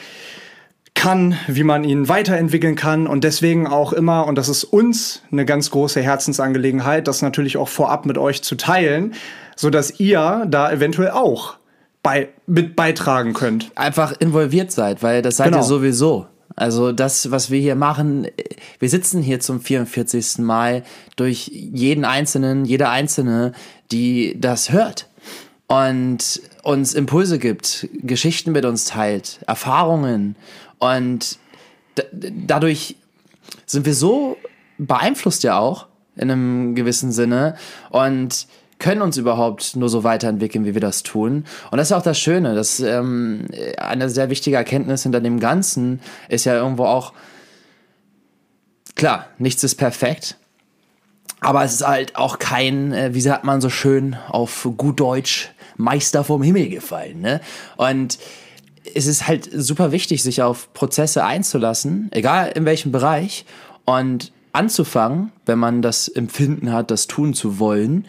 kann, 0.94 1.36
wie 1.46 1.64
man 1.64 1.84
ihn 1.84 2.08
weiterentwickeln 2.08 2.74
kann 2.74 3.06
und 3.06 3.24
deswegen 3.24 3.66
auch 3.66 3.92
immer, 3.92 4.26
und 4.26 4.36
das 4.36 4.48
ist 4.48 4.64
uns 4.64 5.22
eine 5.32 5.46
ganz 5.46 5.70
große 5.70 6.02
Herzensangelegenheit, 6.02 7.08
das 7.08 7.22
natürlich 7.22 7.56
auch 7.56 7.68
vorab 7.68 8.04
mit 8.04 8.18
euch 8.18 8.42
zu 8.42 8.56
teilen, 8.56 9.14
so 9.56 9.70
dass 9.70 9.98
ihr 9.98 10.46
da 10.48 10.70
eventuell 10.70 11.10
auch 11.10 11.56
bei, 12.02 12.28
mit 12.46 12.76
beitragen 12.76 13.32
könnt. 13.32 13.70
Einfach 13.76 14.12
involviert 14.18 14.72
seid, 14.72 15.02
weil 15.02 15.22
das 15.22 15.36
seid 15.36 15.48
genau. 15.48 15.58
ihr 15.58 15.62
sowieso. 15.62 16.26
Also 16.56 16.92
das, 16.92 17.30
was 17.30 17.50
wir 17.50 17.60
hier 17.60 17.76
machen, 17.76 18.26
wir 18.78 18.88
sitzen 18.90 19.22
hier 19.22 19.40
zum 19.40 19.60
44. 19.60 20.38
Mal 20.38 20.82
durch 21.16 21.48
jeden 21.48 22.04
Einzelnen, 22.04 22.66
jede 22.66 22.90
Einzelne, 22.90 23.52
die 23.90 24.38
das 24.38 24.72
hört 24.72 25.09
und 25.70 26.43
uns 26.64 26.94
Impulse 26.94 27.38
gibt, 27.38 27.89
Geschichten 28.03 28.50
mit 28.50 28.65
uns 28.65 28.86
teilt, 28.86 29.39
Erfahrungen 29.46 30.34
und 30.81 31.39
dadurch 32.10 32.96
sind 33.67 33.86
wir 33.86 33.94
so 33.94 34.36
beeinflusst 34.79 35.44
ja 35.44 35.60
auch 35.60 35.86
in 36.17 36.29
einem 36.29 36.74
gewissen 36.74 37.12
Sinne 37.12 37.55
und 37.91 38.48
können 38.81 39.00
uns 39.00 39.17
überhaupt 39.17 39.77
nur 39.77 39.89
so 39.89 40.03
weiterentwickeln, 40.03 40.65
wie 40.65 40.74
wir 40.74 40.81
das 40.81 41.05
tun. 41.05 41.44
Und 41.70 41.79
das 41.79 41.91
ist 41.91 41.96
auch 41.96 42.03
das 42.03 42.19
Schöne, 42.19 42.56
dass 42.56 42.81
ähm, 42.81 43.46
eine 43.77 44.10
sehr 44.10 44.29
wichtige 44.29 44.56
Erkenntnis 44.56 45.05
hinter 45.05 45.20
dem 45.20 45.39
Ganzen 45.39 46.00
ist 46.29 46.46
ja 46.46 46.55
irgendwo 46.55 46.86
auch, 46.86 47.12
klar, 48.96 49.27
nichts 49.39 49.62
ist 49.62 49.77
perfekt, 49.77 50.36
aber 51.41 51.62
es 51.62 51.74
ist 51.74 51.86
halt 51.86 52.17
auch 52.17 52.41
kein, 52.41 52.93
äh, 52.93 53.15
wie 53.15 53.20
sagt 53.20 53.44
man 53.44 53.60
so 53.60 53.70
schön 53.70 54.17
auf 54.29 54.69
gut 54.77 54.98
Deutsch, 54.98 55.53
Meister 55.81 56.25
vom 56.25 56.43
Himmel 56.43 56.69
gefallen. 56.69 57.20
Ne? 57.20 57.41
Und 57.77 58.19
es 58.94 59.06
ist 59.06 59.27
halt 59.27 59.49
super 59.53 59.93
wichtig, 59.93 60.22
sich 60.22 60.43
auf 60.43 60.72
Prozesse 60.72 61.25
einzulassen, 61.25 62.08
egal 62.13 62.53
in 62.55 62.65
welchem 62.65 62.93
Bereich, 62.93 63.44
und 63.84 64.32
anzufangen, 64.53 65.32
wenn 65.46 65.58
man 65.58 65.82
das 65.82 66.08
Empfinden 66.08 66.72
hat, 66.72 66.91
das 66.91 67.06
tun 67.06 67.34
zu 67.34 67.58
wollen. 67.58 68.06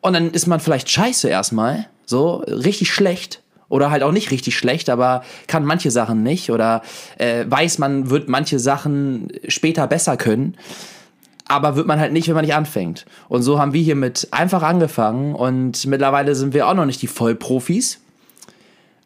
Und 0.00 0.12
dann 0.12 0.30
ist 0.30 0.46
man 0.46 0.60
vielleicht 0.60 0.90
scheiße 0.90 1.28
erstmal, 1.28 1.86
so 2.04 2.36
richtig 2.36 2.92
schlecht. 2.92 3.42
Oder 3.68 3.90
halt 3.90 4.04
auch 4.04 4.12
nicht 4.12 4.30
richtig 4.30 4.56
schlecht, 4.56 4.88
aber 4.88 5.24
kann 5.48 5.64
manche 5.64 5.90
Sachen 5.90 6.22
nicht. 6.22 6.50
Oder 6.50 6.82
äh, 7.18 7.44
weiß, 7.48 7.78
man 7.78 8.10
wird 8.10 8.28
manche 8.28 8.60
Sachen 8.60 9.28
später 9.48 9.88
besser 9.88 10.16
können 10.16 10.56
aber 11.48 11.76
wird 11.76 11.86
man 11.86 12.00
halt 12.00 12.12
nicht, 12.12 12.28
wenn 12.28 12.34
man 12.34 12.44
nicht 12.44 12.54
anfängt. 12.54 13.06
Und 13.28 13.42
so 13.42 13.58
haben 13.58 13.72
wir 13.72 13.82
hiermit 13.82 14.28
einfach 14.30 14.62
angefangen 14.62 15.34
und 15.34 15.86
mittlerweile 15.86 16.34
sind 16.34 16.54
wir 16.54 16.68
auch 16.68 16.74
noch 16.74 16.86
nicht 16.86 17.02
die 17.02 17.06
Vollprofis. 17.06 18.00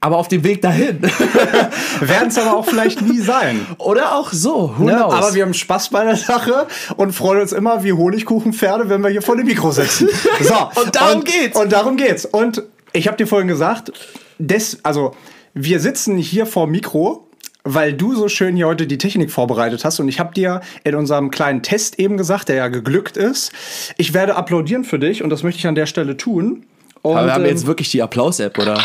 Aber 0.02 0.16
auf 0.16 0.28
dem 0.28 0.44
Weg 0.44 0.62
dahin. 0.62 1.02
Werden 2.00 2.28
es 2.28 2.38
aber 2.38 2.56
auch 2.56 2.64
vielleicht 2.64 3.02
nie 3.02 3.18
sein. 3.18 3.66
Oder 3.76 4.14
auch 4.14 4.32
so. 4.32 4.74
Who 4.78 4.84
ne? 4.84 4.96
knows? 4.96 5.12
Aber 5.12 5.34
wir 5.34 5.42
haben 5.42 5.52
Spaß 5.52 5.90
bei 5.90 6.04
der 6.04 6.16
Sache 6.16 6.66
und 6.96 7.12
freuen 7.12 7.42
uns 7.42 7.52
immer 7.52 7.84
wie 7.84 7.92
Honigkuchenpferde, 7.92 8.88
wenn 8.88 9.02
wir 9.02 9.10
hier 9.10 9.20
vor 9.20 9.36
dem 9.36 9.46
Mikro 9.46 9.70
sitzen. 9.70 10.08
So. 10.40 10.54
und 10.80 10.96
darum 10.96 11.18
und, 11.18 11.24
geht's. 11.26 11.60
Und 11.60 11.70
darum 11.70 11.96
geht's. 11.98 12.24
Und 12.24 12.62
ich 12.94 13.08
habe 13.08 13.18
dir 13.18 13.26
vorhin 13.26 13.46
gesagt, 13.46 13.92
des, 14.38 14.78
also 14.84 15.14
wir 15.52 15.80
sitzen 15.80 16.16
hier 16.16 16.46
vor 16.46 16.66
Mikro 16.66 17.28
weil 17.64 17.92
du 17.92 18.14
so 18.14 18.28
schön 18.28 18.56
hier 18.56 18.66
heute 18.66 18.86
die 18.86 18.98
Technik 18.98 19.30
vorbereitet 19.30 19.84
hast 19.84 20.00
und 20.00 20.08
ich 20.08 20.18
habe 20.18 20.34
dir 20.34 20.60
in 20.84 20.94
unserem 20.94 21.30
kleinen 21.30 21.62
Test 21.62 21.98
eben 21.98 22.16
gesagt, 22.16 22.48
der 22.48 22.56
ja 22.56 22.68
geglückt 22.68 23.16
ist, 23.16 23.52
ich 23.96 24.14
werde 24.14 24.36
applaudieren 24.36 24.84
für 24.84 24.98
dich 24.98 25.22
und 25.22 25.30
das 25.30 25.42
möchte 25.42 25.58
ich 25.58 25.66
an 25.66 25.74
der 25.74 25.86
Stelle 25.86 26.16
tun. 26.16 26.64
Und, 27.02 27.16
Aber 27.16 27.26
wir 27.26 27.34
haben 27.34 27.44
ähm, 27.44 27.50
jetzt 27.50 27.66
wirklich 27.66 27.90
die 27.90 28.02
Applaus-App, 28.02 28.58
oder? 28.58 28.74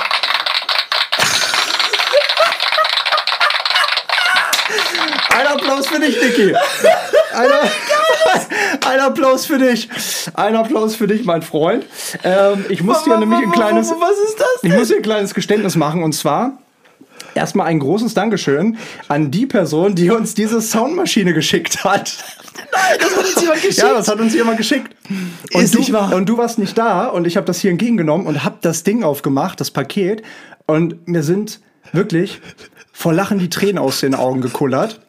Ein 5.29 5.47
Applaus 5.47 5.87
für 5.87 5.99
dich, 5.99 6.15
Niki. 6.21 6.55
Ein, 7.33 7.49
ein 8.87 8.99
Applaus 9.01 9.45
für 9.45 9.57
dich. 9.57 9.89
Ein 10.33 10.55
Applaus 10.55 10.95
für 10.95 11.07
dich, 11.07 11.25
mein 11.25 11.41
Freund. 11.41 11.85
Ähm, 12.23 12.65
ich 12.69 12.81
muss 12.81 13.03
dir 13.03 13.17
nämlich 13.17 13.39
ein 13.39 13.51
kleines. 13.51 13.91
Was 13.91 14.17
ist 14.29 14.39
das 14.39 14.47
Ich 14.63 14.71
muss 14.71 14.87
dir 14.87 14.95
ein 14.97 15.01
kleines 15.01 15.33
Geständnis 15.33 15.75
machen 15.75 16.03
und 16.03 16.13
zwar 16.13 16.57
erstmal 17.35 17.67
ein 17.67 17.79
großes 17.79 18.13
Dankeschön 18.13 18.77
an 19.07 19.31
die 19.31 19.45
Person, 19.45 19.95
die 19.95 20.09
uns 20.09 20.33
diese 20.33 20.61
Soundmaschine 20.61 21.33
geschickt 21.33 21.83
hat. 21.83 22.23
Nein, 22.71 22.97
das 22.99 23.15
hat 23.15 23.19
uns 23.19 23.41
jemand 23.41 23.61
geschickt. 23.61 23.77
Ja, 23.85 23.93
das 23.93 24.07
hat 24.07 24.19
uns 24.19 24.33
jemand 24.33 24.57
geschickt. 24.57 24.95
Und, 25.53 25.61
Ist 25.61 25.75
du, 25.75 25.79
nicht 25.79 25.93
wahr. 25.93 26.15
und 26.15 26.27
du 26.27 26.37
warst 26.37 26.57
nicht 26.59 26.77
da 26.77 27.07
und 27.07 27.27
ich 27.27 27.37
habe 27.37 27.45
das 27.45 27.59
hier 27.59 27.71
entgegengenommen 27.71 28.25
und 28.25 28.43
habe 28.43 28.57
das 28.61 28.83
Ding 28.83 29.03
aufgemacht, 29.03 29.59
das 29.59 29.71
Paket. 29.71 30.23
Und 30.65 31.07
mir 31.07 31.23
sind 31.23 31.59
wirklich 31.91 32.41
vor 32.91 33.13
Lachen 33.13 33.39
die 33.39 33.49
Tränen 33.49 33.77
aus 33.77 33.99
den 33.99 34.15
Augen 34.15 34.41
gekullert. 34.41 35.01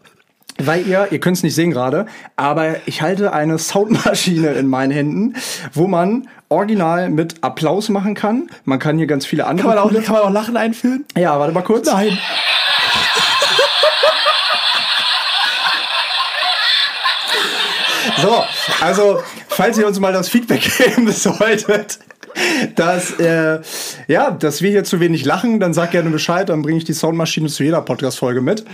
Weil 0.58 0.86
ihr, 0.86 1.08
ihr 1.10 1.20
könnt 1.20 1.36
es 1.36 1.42
nicht 1.42 1.54
sehen 1.54 1.70
gerade, 1.70 2.06
aber 2.36 2.76
ich 2.86 3.02
halte 3.02 3.32
eine 3.32 3.58
Soundmaschine 3.58 4.48
in 4.52 4.68
meinen 4.68 4.90
Händen, 4.90 5.34
wo 5.72 5.86
man 5.86 6.28
original 6.48 7.10
mit 7.10 7.42
Applaus 7.42 7.88
machen 7.88 8.14
kann. 8.14 8.48
Man 8.64 8.78
kann 8.78 8.96
hier 8.96 9.06
ganz 9.06 9.26
viele 9.26 9.46
andere. 9.46 9.68
Kann 9.68 9.76
man, 9.76 9.84
auch, 9.84 10.04
kann 10.04 10.14
man 10.14 10.22
auch 10.22 10.30
Lachen 10.30 10.56
einführen? 10.56 11.04
ja, 11.16 11.38
warte 11.38 11.52
mal 11.52 11.62
kurz. 11.62 11.86
Nein. 11.86 12.18
So, 18.22 18.42
also, 18.80 19.20
falls 19.48 19.76
ihr 19.76 19.86
uns 19.86 20.00
mal 20.00 20.12
das 20.12 20.28
Feedback 20.28 20.62
geben 20.78 21.10
solltet, 21.12 21.98
dass, 22.74 23.18
äh, 23.18 23.60
ja, 24.08 24.30
dass 24.30 24.62
wir 24.62 24.70
hier 24.70 24.84
zu 24.84 25.00
wenig 25.00 25.24
lachen, 25.24 25.60
dann 25.60 25.74
sag 25.74 25.90
gerne 25.90 26.10
Bescheid, 26.10 26.48
dann 26.48 26.62
bringe 26.62 26.78
ich 26.78 26.84
die 26.84 26.94
Soundmaschine 26.94 27.48
zu 27.48 27.62
jeder 27.62 27.82
Podcast-Folge 27.82 28.40
mit. 28.40 28.64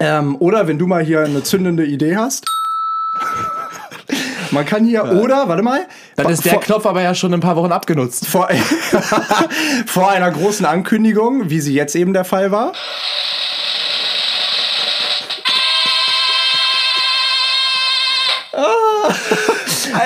Ähm, 0.00 0.36
oder 0.38 0.66
wenn 0.66 0.78
du 0.78 0.86
mal 0.86 1.04
hier 1.04 1.20
eine 1.20 1.42
zündende 1.42 1.84
Idee 1.84 2.16
hast. 2.16 2.46
Man 4.50 4.66
kann 4.66 4.84
hier, 4.84 5.04
oder, 5.04 5.48
warte 5.48 5.62
mal. 5.62 5.82
Dann 6.16 6.30
ist 6.30 6.44
der 6.44 6.54
vor, 6.54 6.62
Knopf 6.62 6.86
aber 6.86 7.02
ja 7.02 7.14
schon 7.14 7.32
ein 7.32 7.40
paar 7.40 7.54
Wochen 7.54 7.70
abgenutzt. 7.70 8.26
vor, 8.26 8.48
vor 9.86 10.10
einer 10.10 10.30
großen 10.30 10.66
Ankündigung, 10.66 11.50
wie 11.50 11.60
sie 11.60 11.74
jetzt 11.74 11.94
eben 11.94 12.12
der 12.12 12.24
Fall 12.24 12.50
war. 12.50 12.72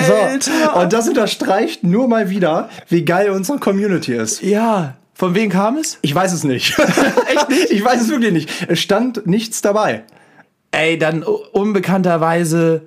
So, 0.07 0.79
und 0.79 0.93
das 0.93 1.07
unterstreicht 1.07 1.83
nur 1.83 2.07
mal 2.07 2.29
wieder, 2.29 2.69
wie 2.89 3.05
geil 3.05 3.29
unsere 3.29 3.59
Community 3.59 4.13
ist. 4.13 4.41
Ja. 4.41 4.95
Von 5.15 5.33
wem 5.33 5.49
kam 5.49 5.77
es? 5.77 5.97
Ich 6.01 6.13
weiß 6.13 6.33
es 6.33 6.43
nicht. 6.43 6.77
Echt 7.33 7.49
nicht? 7.49 7.71
Ich 7.71 7.83
weiß 7.83 8.01
es 8.01 8.09
wirklich 8.09 8.33
nicht. 8.33 8.49
Es 8.67 8.81
stand 8.81 9.25
nichts 9.25 9.61
dabei. 9.61 10.03
Ey, 10.71 10.97
dann 10.97 11.23
unbekannterweise 11.23 12.81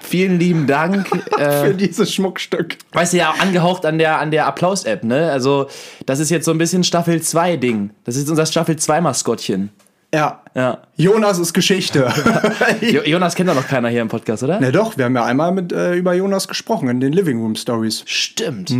vielen 0.00 0.38
lieben 0.38 0.68
Dank. 0.68 1.06
äh, 1.38 1.66
Für 1.66 1.74
dieses 1.74 2.14
Schmuckstück. 2.14 2.76
weißt 2.92 3.12
du 3.12 3.16
ja, 3.16 3.34
angehaucht 3.40 3.86
an 3.86 3.98
der, 3.98 4.20
an 4.20 4.30
der 4.30 4.46
Applaus-App, 4.46 5.02
ne? 5.02 5.32
Also, 5.32 5.66
das 6.06 6.20
ist 6.20 6.30
jetzt 6.30 6.44
so 6.44 6.52
ein 6.52 6.58
bisschen 6.58 6.84
Staffel 6.84 7.16
2-Ding. 7.16 7.90
Das 8.04 8.14
ist 8.14 8.30
unser 8.30 8.46
Staffel 8.46 8.76
2-Maskottchen. 8.76 9.70
Ja. 10.14 10.42
Ja. 10.54 10.78
Jonas 10.96 11.40
ist 11.40 11.54
Geschichte. 11.54 12.08
Jo 12.80 13.02
Jonas 13.02 13.34
kennt 13.34 13.48
doch 13.48 13.54
noch 13.56 13.66
keiner 13.66 13.88
hier 13.88 14.00
im 14.00 14.06
Podcast, 14.06 14.44
oder? 14.44 14.60
Na 14.60 14.70
doch, 14.70 14.96
wir 14.96 15.06
haben 15.06 15.16
ja 15.16 15.24
einmal 15.24 15.50
mit, 15.50 15.72
äh, 15.72 15.94
über 15.94 16.14
Jonas 16.14 16.46
gesprochen 16.46 16.88
in 16.88 17.00
den 17.00 17.12
Living 17.12 17.40
Room 17.40 17.56
Stories. 17.56 18.04
Stimmt. 18.06 18.72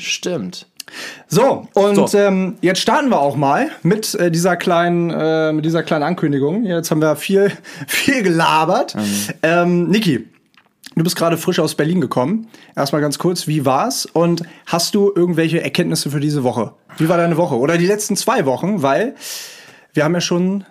Stimmt. 0.00 0.66
So, 1.28 1.68
und 1.74 2.08
So. 2.08 2.18
Ähm, 2.18 2.56
jetzt 2.60 2.80
starten 2.80 3.10
wir 3.10 3.20
auch 3.20 3.36
mal 3.36 3.70
mit 3.82 4.14
äh, 4.14 4.30
dieser 4.30 4.56
kleinen, 4.56 5.10
äh, 5.10 5.52
mit 5.52 5.64
dieser 5.64 5.82
kleinen 5.82 6.02
Ankündigung. 6.04 6.64
Jetzt 6.64 6.90
haben 6.90 7.00
wir 7.00 7.16
viel, 7.16 7.52
viel 7.86 8.22
gelabert. 8.22 8.96
Ähm, 9.42 9.88
Niki, 9.88 10.26
du 10.96 11.02
bist 11.02 11.16
gerade 11.16 11.36
frisch 11.36 11.60
aus 11.60 11.74
Berlin 11.74 12.00
gekommen. 12.00 12.48
Erstmal 12.74 13.00
ganz 13.00 13.18
kurz, 13.18 13.46
wie 13.46 13.64
war's? 13.64 14.06
Und 14.06 14.42
hast 14.66 14.94
du 14.94 15.12
irgendwelche 15.14 15.62
Erkenntnisse 15.62 16.10
für 16.10 16.20
diese 16.20 16.44
Woche? 16.44 16.72
Wie 16.96 17.08
war 17.08 17.16
deine 17.16 17.36
Woche? 17.36 17.56
Oder 17.56 17.78
die 17.78 17.86
letzten 17.86 18.16
zwei 18.16 18.46
Wochen? 18.46 18.82
Weil 18.82 19.14
wir 19.92 20.04
haben 20.04 20.14
ja 20.14 20.20
schon 20.20 20.64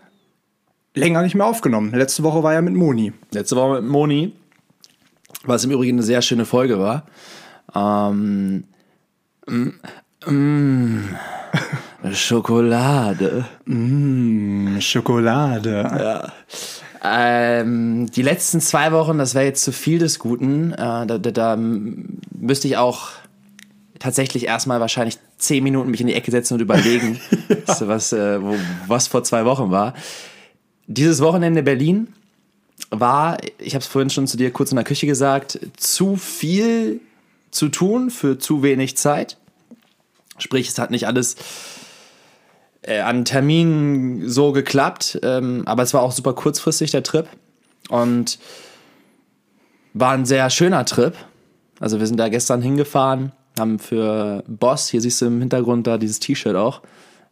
länger 0.96 1.22
nicht 1.22 1.36
mehr 1.36 1.46
aufgenommen. 1.46 1.94
Letzte 1.94 2.24
Woche 2.24 2.44
war 2.44 2.54
ja 2.54 2.62
mit 2.62 2.74
Moni. 2.74 3.14
Letzte 3.32 3.56
Woche 3.56 3.82
mit 3.82 3.92
Moni, 3.92 4.34
was 5.44 5.64
im 5.64 5.72
Übrigen 5.72 5.98
eine 5.98 6.04
sehr 6.04 6.22
schöne 6.22 6.46
Folge 6.46 6.80
war. 6.80 7.06
Ähm, 7.76 8.64
mm, 10.26 10.32
mm, 12.04 12.14
Schokolade. 12.14 13.46
Schokolade. 14.80 16.32
Ähm, 17.04 18.10
die 18.12 18.22
letzten 18.22 18.60
zwei 18.60 18.92
Wochen, 18.92 19.18
das 19.18 19.36
wäre 19.36 19.46
jetzt 19.46 19.64
zu 19.64 19.72
viel 19.72 20.00
des 20.00 20.20
Guten. 20.20 20.74
Äh, 20.74 20.76
da, 20.78 21.06
da, 21.06 21.32
da 21.32 21.56
müsste 21.56 22.68
ich 22.68 22.78
auch 22.78 23.10
tatsächlich 24.00 24.46
erstmal 24.46 24.80
wahrscheinlich 24.80 25.18
zehn 25.38 25.64
Minuten 25.64 25.92
mich 25.92 26.02
in 26.02 26.08
die 26.08 26.14
Ecke 26.14 26.32
setzen 26.32 26.56
und 26.56 26.62
überlegen, 26.62 27.20
so 27.68 27.88
was, 27.88 28.14
äh, 28.14 28.42
wo, 28.42 28.56
was 28.88 29.08
vor 29.08 29.24
zwei 29.24 29.46
Wochen 29.46 29.72
war. 29.72 29.94
Dieses 30.88 31.22
Wochenende 31.22 31.64
Berlin 31.64 32.08
war, 32.90 33.38
ich 33.60 33.74
habe 33.74 33.82
es 33.82 33.88
vorhin 33.88 34.10
schon 34.10 34.28
zu 34.28 34.38
dir 34.38 34.52
kurz 34.52 34.72
in 34.72 34.76
der 34.76 34.86
Küche 34.86 35.08
gesagt, 35.08 35.60
zu 35.78 36.16
viel 36.16 37.02
zu 37.52 37.70
tun 37.70 38.10
für 38.10 38.38
zu 38.38 38.64
wenig 38.64 38.98
Zeit. 38.98 39.38
Sprich, 40.38 40.68
es 40.68 40.78
hat 40.78 40.92
nicht 40.92 41.08
alles 41.08 41.36
äh, 42.84 43.00
an 43.00 43.26
Terminen 43.26 44.30
so 44.30 44.52
geklappt, 44.52 45.20
ähm, 45.24 45.64
aber 45.66 45.84
es 45.84 45.94
war 45.94 46.02
auch 46.02 46.12
super 46.12 46.34
kurzfristig 46.34 46.92
der 46.92 47.04
Trip 47.04 47.28
und 47.90 48.40
war 49.94 50.12
ein 50.12 50.26
sehr 50.26 50.50
schöner 50.50 50.86
Trip. 50.86 51.16
Also 51.80 52.00
wir 52.00 52.08
sind 52.08 52.18
da 52.18 52.30
gestern 52.30 52.62
hingefahren, 52.62 53.32
haben 53.60 53.80
für 53.80 54.44
Boss, 54.48 54.90
hier 54.90 55.02
siehst 55.02 55.22
du 55.22 55.26
im 55.26 55.40
Hintergrund 55.40 55.88
da 55.88 55.98
dieses 55.98 56.20
T-Shirt 56.20 56.56
auch, 56.56 56.82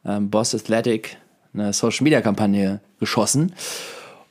ähm, 0.05 0.29
Boss 0.29 0.53
Athletic, 0.53 1.17
eine 1.53 1.73
Social 1.73 2.03
Media 2.03 2.21
Kampagne 2.21 2.81
geschossen. 2.99 3.53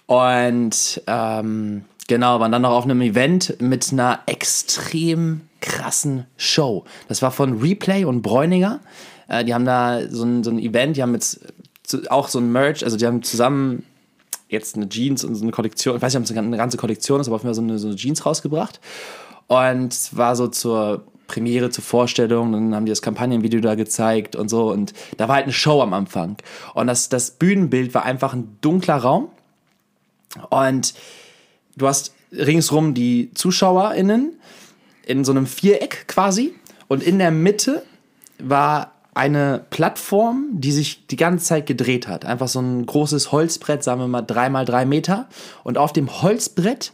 Und 0.07 1.03
ähm, 1.07 1.85
genau, 2.07 2.41
waren 2.41 2.53
dann 2.53 2.63
noch 2.63 2.73
auf 2.73 2.85
einem 2.85 3.01
Event 3.01 3.57
mit 3.61 3.91
einer 3.93 4.21
extrem 4.27 5.43
krassen 5.65 6.27
Show. 6.37 6.85
Das 7.09 7.23
war 7.23 7.31
von 7.31 7.61
Replay 7.61 8.05
und 8.05 8.21
Bräuninger. 8.21 8.81
Äh, 9.29 9.45
die 9.45 9.55
haben 9.55 9.65
da 9.65 10.01
so 10.11 10.25
ein, 10.25 10.45
so 10.45 10.51
ein 10.51 10.59
Event, 10.59 10.97
die 10.97 11.03
haben 11.03 11.15
jetzt 11.15 11.41
auch 12.11 12.29
so 12.29 12.39
ein 12.39 12.53
Merch, 12.53 12.85
also 12.85 12.97
die 12.97 13.07
haben 13.07 13.23
zusammen 13.23 13.85
jetzt 14.49 14.77
eine 14.77 14.89
Jeans 14.89 15.25
und 15.25 15.35
so 15.35 15.43
eine 15.43 15.53
Kollektion, 15.53 15.97
ich 15.97 16.03
weiß 16.03 16.13
nicht, 16.13 16.31
ob 16.31 16.31
es 16.31 16.37
eine 16.37 16.57
ganze 16.57 16.77
Kollektion 16.77 17.21
ist, 17.21 17.29
aber 17.29 17.37
auf 17.37 17.43
jeden 17.43 17.55
Fall 17.55 17.55
so 17.55 17.63
eine, 17.63 17.79
so 17.79 17.89
eine 17.89 17.97
Jeans 17.97 18.25
rausgebracht. 18.25 18.79
Und 19.47 19.93
es 19.93 20.17
war 20.17 20.37
so 20.37 20.49
zur 20.49 21.05
Premiere, 21.27 21.71
zur 21.71 21.83
Vorstellung, 21.83 22.53
dann 22.53 22.75
haben 22.75 22.85
die 22.85 22.93
das 22.93 23.03
Kampagnenvideo 23.03 23.61
da 23.61 23.75
gezeigt 23.75 24.37
und 24.37 24.49
so. 24.51 24.71
Und 24.71 24.93
da 25.17 25.29
war 25.29 25.37
halt 25.37 25.45
eine 25.45 25.53
Show 25.53 25.81
am 25.81 25.95
Anfang. 25.95 26.37
Und 26.75 26.87
das, 26.87 27.09
das 27.09 27.33
Bühnenbild 27.33 27.95
war 27.95 28.05
einfach 28.05 28.35
ein 28.35 28.59
dunkler 28.61 28.97
Raum. 28.97 29.29
Und 30.51 30.95
du 31.77 31.89
hast 31.89 32.15
ringsrum 32.33 32.93
die 32.95 33.31
ZuschauerInnen 33.35 34.39
in 35.07 35.25
so 35.25 35.33
einem 35.33 35.47
Viereck 35.47 36.07
quasi. 36.07 36.55
Und 36.89 37.03
in 37.03 37.19
der 37.19 37.31
Mitte 37.31 37.83
war 38.39 38.93
eine 39.15 39.65
Plattform, 39.71 40.49
die 40.53 40.73
sich 40.73 41.07
die 41.07 41.17
ganze 41.17 41.45
Zeit 41.47 41.67
gedreht 41.67 42.09
hat. 42.09 42.25
Einfach 42.25 42.49
so 42.49 42.61
ein 42.61 42.85
großes 42.85 43.33
Holzbrett, 43.33 43.85
sagen 43.85 44.01
wir 44.01 44.09
mal 44.09 44.23
drei 44.23 44.51
mal 44.51 44.65
drei 44.65 44.85
Meter. 44.85 45.29
Und 45.63 45.79
auf 45.79 45.93
dem 45.93 46.23
Holzbrett 46.23 46.93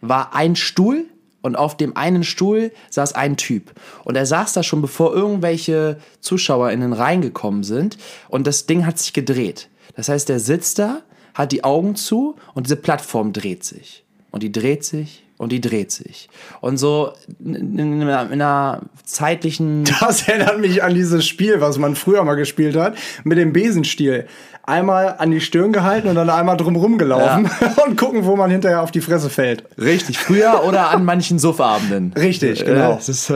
war 0.00 0.34
ein 0.34 0.54
Stuhl 0.54 1.06
und 1.40 1.56
auf 1.56 1.76
dem 1.76 1.96
einen 1.96 2.24
Stuhl 2.24 2.72
saß 2.90 3.14
ein 3.14 3.36
Typ. 3.36 3.72
Und 4.04 4.16
er 4.16 4.26
saß 4.26 4.52
da 4.52 4.62
schon, 4.62 4.82
bevor 4.82 5.14
irgendwelche 5.14 5.98
ZuschauerInnen 6.20 6.92
reingekommen 6.92 7.64
sind. 7.64 7.96
Und 8.28 8.46
das 8.46 8.66
Ding 8.66 8.86
hat 8.86 8.98
sich 8.98 9.12
gedreht. 9.12 9.68
Das 9.96 10.08
heißt, 10.08 10.28
der 10.28 10.40
sitzt 10.40 10.78
da, 10.78 11.02
hat 11.34 11.52
die 11.52 11.64
Augen 11.64 11.96
zu 11.96 12.36
und 12.54 12.66
diese 12.66 12.76
Plattform 12.76 13.32
dreht 13.32 13.64
sich. 13.64 14.04
Und 14.30 14.42
die 14.42 14.52
dreht 14.52 14.84
sich 14.84 15.24
und 15.42 15.50
die 15.50 15.60
dreht 15.60 15.90
sich. 15.90 16.28
Und 16.60 16.76
so 16.76 17.14
in, 17.44 17.76
in, 17.76 18.02
einer, 18.02 18.30
in 18.30 18.40
einer 18.40 18.82
zeitlichen. 19.04 19.84
Das 20.00 20.28
erinnert 20.28 20.60
mich 20.60 20.82
an 20.82 20.94
dieses 20.94 21.26
Spiel, 21.26 21.60
was 21.60 21.78
man 21.78 21.96
früher 21.96 22.22
mal 22.24 22.34
gespielt 22.34 22.76
hat, 22.76 22.96
mit 23.24 23.38
dem 23.38 23.52
Besenstiel. 23.52 24.26
Einmal 24.64 25.16
an 25.18 25.32
die 25.32 25.40
Stirn 25.40 25.72
gehalten 25.72 26.06
und 26.06 26.14
dann 26.14 26.30
einmal 26.30 26.56
drumrum 26.56 26.96
gelaufen 26.96 27.50
und 27.86 27.96
gucken, 27.96 28.24
wo 28.24 28.36
man 28.36 28.50
hinterher 28.50 28.82
auf 28.82 28.92
die 28.92 29.00
Fresse 29.00 29.30
fällt. 29.30 29.64
Richtig, 29.76 30.18
früher 30.18 30.62
oder 30.64 30.90
an 30.90 31.04
manchen 31.12 31.40
Suffabenden. 31.40 32.12
Richtig, 32.16 32.64
genau. 32.64 32.94
Äh, 32.94 33.10
ist, 33.10 33.32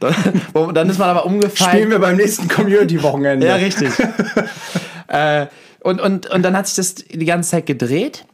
dann, 0.00 0.74
dann 0.74 0.90
ist 0.90 0.98
man 0.98 1.08
aber 1.08 1.24
umgefallen. 1.24 1.70
Spielen 1.72 1.90
wir 1.90 1.98
beim 1.98 2.16
nächsten 2.16 2.48
Community-Wochenende. 2.48 3.46
Ja, 3.46 3.54
richtig. 3.54 3.90
äh, 5.08 5.46
und, 5.80 6.00
und, 6.00 6.26
und 6.28 6.42
dann 6.42 6.56
hat 6.56 6.66
sich 6.66 6.76
das 6.76 6.94
die 6.96 7.24
ganze 7.24 7.50
Zeit 7.50 7.66
gedreht. 7.66 8.26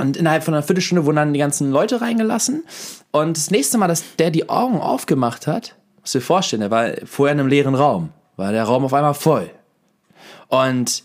Und 0.00 0.16
innerhalb 0.16 0.42
von 0.42 0.54
einer 0.54 0.62
Viertelstunde 0.62 1.04
wurden 1.06 1.16
dann 1.16 1.32
die 1.32 1.38
ganzen 1.38 1.70
Leute 1.70 2.00
reingelassen. 2.00 2.64
Und 3.10 3.36
das 3.36 3.50
nächste 3.50 3.78
Mal, 3.78 3.88
dass 3.88 4.16
der 4.16 4.30
die 4.30 4.48
Augen 4.48 4.80
aufgemacht 4.80 5.46
hat, 5.46 5.76
Musst 6.00 6.14
dir 6.14 6.20
vorstellen, 6.20 6.60
der 6.60 6.70
war 6.70 6.92
vorher 7.04 7.34
in 7.34 7.40
einem 7.40 7.48
leeren 7.48 7.74
Raum. 7.74 8.10
War 8.36 8.52
der 8.52 8.64
Raum 8.64 8.84
auf 8.84 8.94
einmal 8.94 9.14
voll. 9.14 9.50
Und 10.48 11.04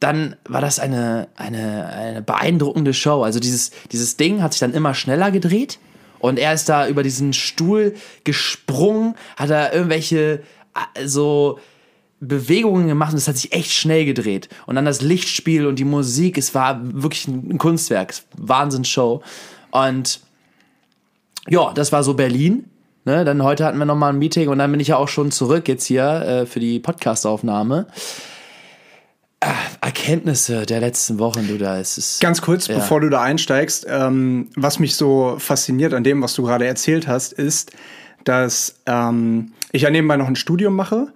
dann 0.00 0.36
war 0.48 0.60
das 0.60 0.78
eine, 0.78 1.28
eine, 1.36 1.86
eine 1.86 2.22
beeindruckende 2.22 2.94
Show. 2.94 3.22
Also 3.22 3.40
dieses, 3.40 3.70
dieses 3.92 4.16
Ding 4.16 4.42
hat 4.42 4.52
sich 4.52 4.60
dann 4.60 4.74
immer 4.74 4.94
schneller 4.94 5.30
gedreht. 5.30 5.78
Und 6.18 6.38
er 6.38 6.54
ist 6.54 6.68
da 6.68 6.88
über 6.88 7.02
diesen 7.02 7.34
Stuhl 7.34 7.94
gesprungen, 8.24 9.14
hat 9.36 9.50
da 9.50 9.70
irgendwelche 9.70 10.42
äh, 10.94 11.06
so 11.06 11.58
Bewegungen 12.20 12.88
gemacht 12.88 13.12
und 13.12 13.18
es 13.18 13.28
hat 13.28 13.36
sich 13.36 13.52
echt 13.52 13.72
schnell 13.72 14.04
gedreht. 14.04 14.48
Und 14.66 14.76
dann 14.76 14.84
das 14.84 15.02
Lichtspiel 15.02 15.66
und 15.66 15.78
die 15.78 15.84
Musik, 15.84 16.38
es 16.38 16.54
war 16.54 16.80
wirklich 16.82 17.28
ein 17.28 17.58
Kunstwerk, 17.58 18.14
Wahnsinnsshow. 18.36 19.22
Und 19.70 20.20
ja, 21.48 21.72
das 21.74 21.92
war 21.92 22.02
so 22.02 22.14
Berlin. 22.14 22.70
Ne, 23.04 23.24
dann 23.24 23.44
heute 23.44 23.64
hatten 23.64 23.78
wir 23.78 23.84
nochmal 23.84 24.12
ein 24.12 24.18
Meeting 24.18 24.48
und 24.48 24.58
dann 24.58 24.68
bin 24.72 24.80
ich 24.80 24.88
ja 24.88 24.96
auch 24.96 25.06
schon 25.06 25.30
zurück 25.30 25.68
jetzt 25.68 25.84
hier 25.84 26.02
äh, 26.22 26.46
für 26.46 26.58
die 26.58 26.80
Podcastaufnahme. 26.80 27.86
Ah, 29.38 29.54
Erkenntnisse 29.80 30.66
der 30.66 30.80
letzten 30.80 31.20
Wochen, 31.20 31.46
du 31.46 31.56
da. 31.56 31.78
Es 31.78 31.98
ist, 31.98 32.20
Ganz 32.20 32.42
kurz, 32.42 32.66
ja. 32.66 32.74
bevor 32.74 33.00
du 33.00 33.08
da 33.08 33.22
einsteigst, 33.22 33.86
ähm, 33.88 34.48
was 34.56 34.80
mich 34.80 34.96
so 34.96 35.36
fasziniert 35.38 35.94
an 35.94 36.02
dem, 36.02 36.20
was 36.20 36.34
du 36.34 36.42
gerade 36.42 36.66
erzählt 36.66 37.06
hast, 37.06 37.32
ist, 37.32 37.70
dass 38.24 38.80
ähm, 38.86 39.52
ich 39.70 39.82
ja 39.82 39.90
nebenbei 39.90 40.16
noch 40.16 40.26
ein 40.26 40.34
Studium 40.34 40.74
mache 40.74 41.12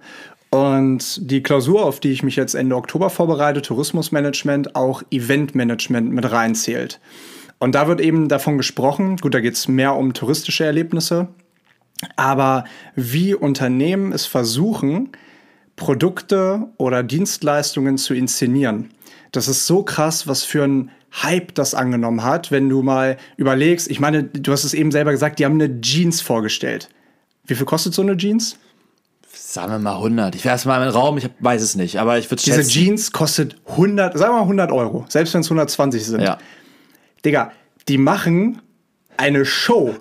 und 0.51 1.31
die 1.31 1.41
Klausur, 1.41 1.85
auf 1.85 2.01
die 2.01 2.11
ich 2.11 2.23
mich 2.23 2.35
jetzt 2.35 2.55
Ende 2.55 2.75
Oktober 2.75 3.09
vorbereite, 3.09 3.61
Tourismusmanagement, 3.61 4.75
auch 4.75 5.01
Eventmanagement 5.09 6.11
mit 6.11 6.29
reinzählt. 6.29 6.99
Und 7.57 7.73
da 7.73 7.87
wird 7.87 8.01
eben 8.01 8.27
davon 8.27 8.57
gesprochen, 8.57 9.15
gut, 9.17 9.33
da 9.33 9.39
geht 9.39 9.53
es 9.53 9.67
mehr 9.67 9.95
um 9.95 10.13
touristische 10.13 10.65
Erlebnisse, 10.65 11.29
aber 12.17 12.65
wie 12.95 13.33
Unternehmen 13.33 14.11
es 14.11 14.25
versuchen, 14.25 15.11
Produkte 15.77 16.67
oder 16.77 17.01
Dienstleistungen 17.01 17.97
zu 17.97 18.13
inszenieren. 18.13 18.89
Das 19.31 19.47
ist 19.47 19.65
so 19.65 19.83
krass, 19.83 20.27
was 20.27 20.43
für 20.43 20.63
ein 20.63 20.91
Hype 21.23 21.55
das 21.55 21.73
angenommen 21.73 22.23
hat, 22.23 22.51
wenn 22.51 22.67
du 22.67 22.81
mal 22.81 23.17
überlegst. 23.37 23.89
Ich 23.89 23.99
meine, 23.99 24.23
du 24.23 24.51
hast 24.51 24.65
es 24.65 24.73
eben 24.73 24.91
selber 24.91 25.11
gesagt, 25.11 25.39
die 25.39 25.45
haben 25.45 25.61
eine 25.61 25.79
Jeans 25.79 26.19
vorgestellt. 26.19 26.89
Wie 27.45 27.55
viel 27.55 27.65
kostet 27.65 27.93
so 27.93 28.01
eine 28.01 28.17
Jeans? 28.17 28.57
Sagen 29.43 29.71
wir 29.71 29.79
mal 29.79 29.95
100. 29.95 30.35
Ich 30.35 30.45
wäre 30.45 30.59
mal 30.67 30.85
im 30.85 30.93
Raum, 30.93 31.17
ich 31.17 31.29
weiß 31.39 31.61
es 31.61 31.75
nicht, 31.75 31.99
aber 31.99 32.17
ich 32.19 32.29
würde 32.29 32.43
Diese 32.43 32.63
Jeans 32.63 33.11
kostet 33.11 33.55
100, 33.69 34.17
sagen 34.17 34.33
wir 34.33 34.37
mal 34.37 34.41
100 34.43 34.71
Euro, 34.71 35.05
selbst 35.09 35.33
wenn 35.33 35.41
es 35.41 35.47
120 35.47 36.05
sind. 36.05 36.21
Ja. 36.21 36.37
Digga, 37.25 37.51
die 37.87 37.97
machen 37.97 38.61
eine 39.17 39.45
Show 39.45 39.95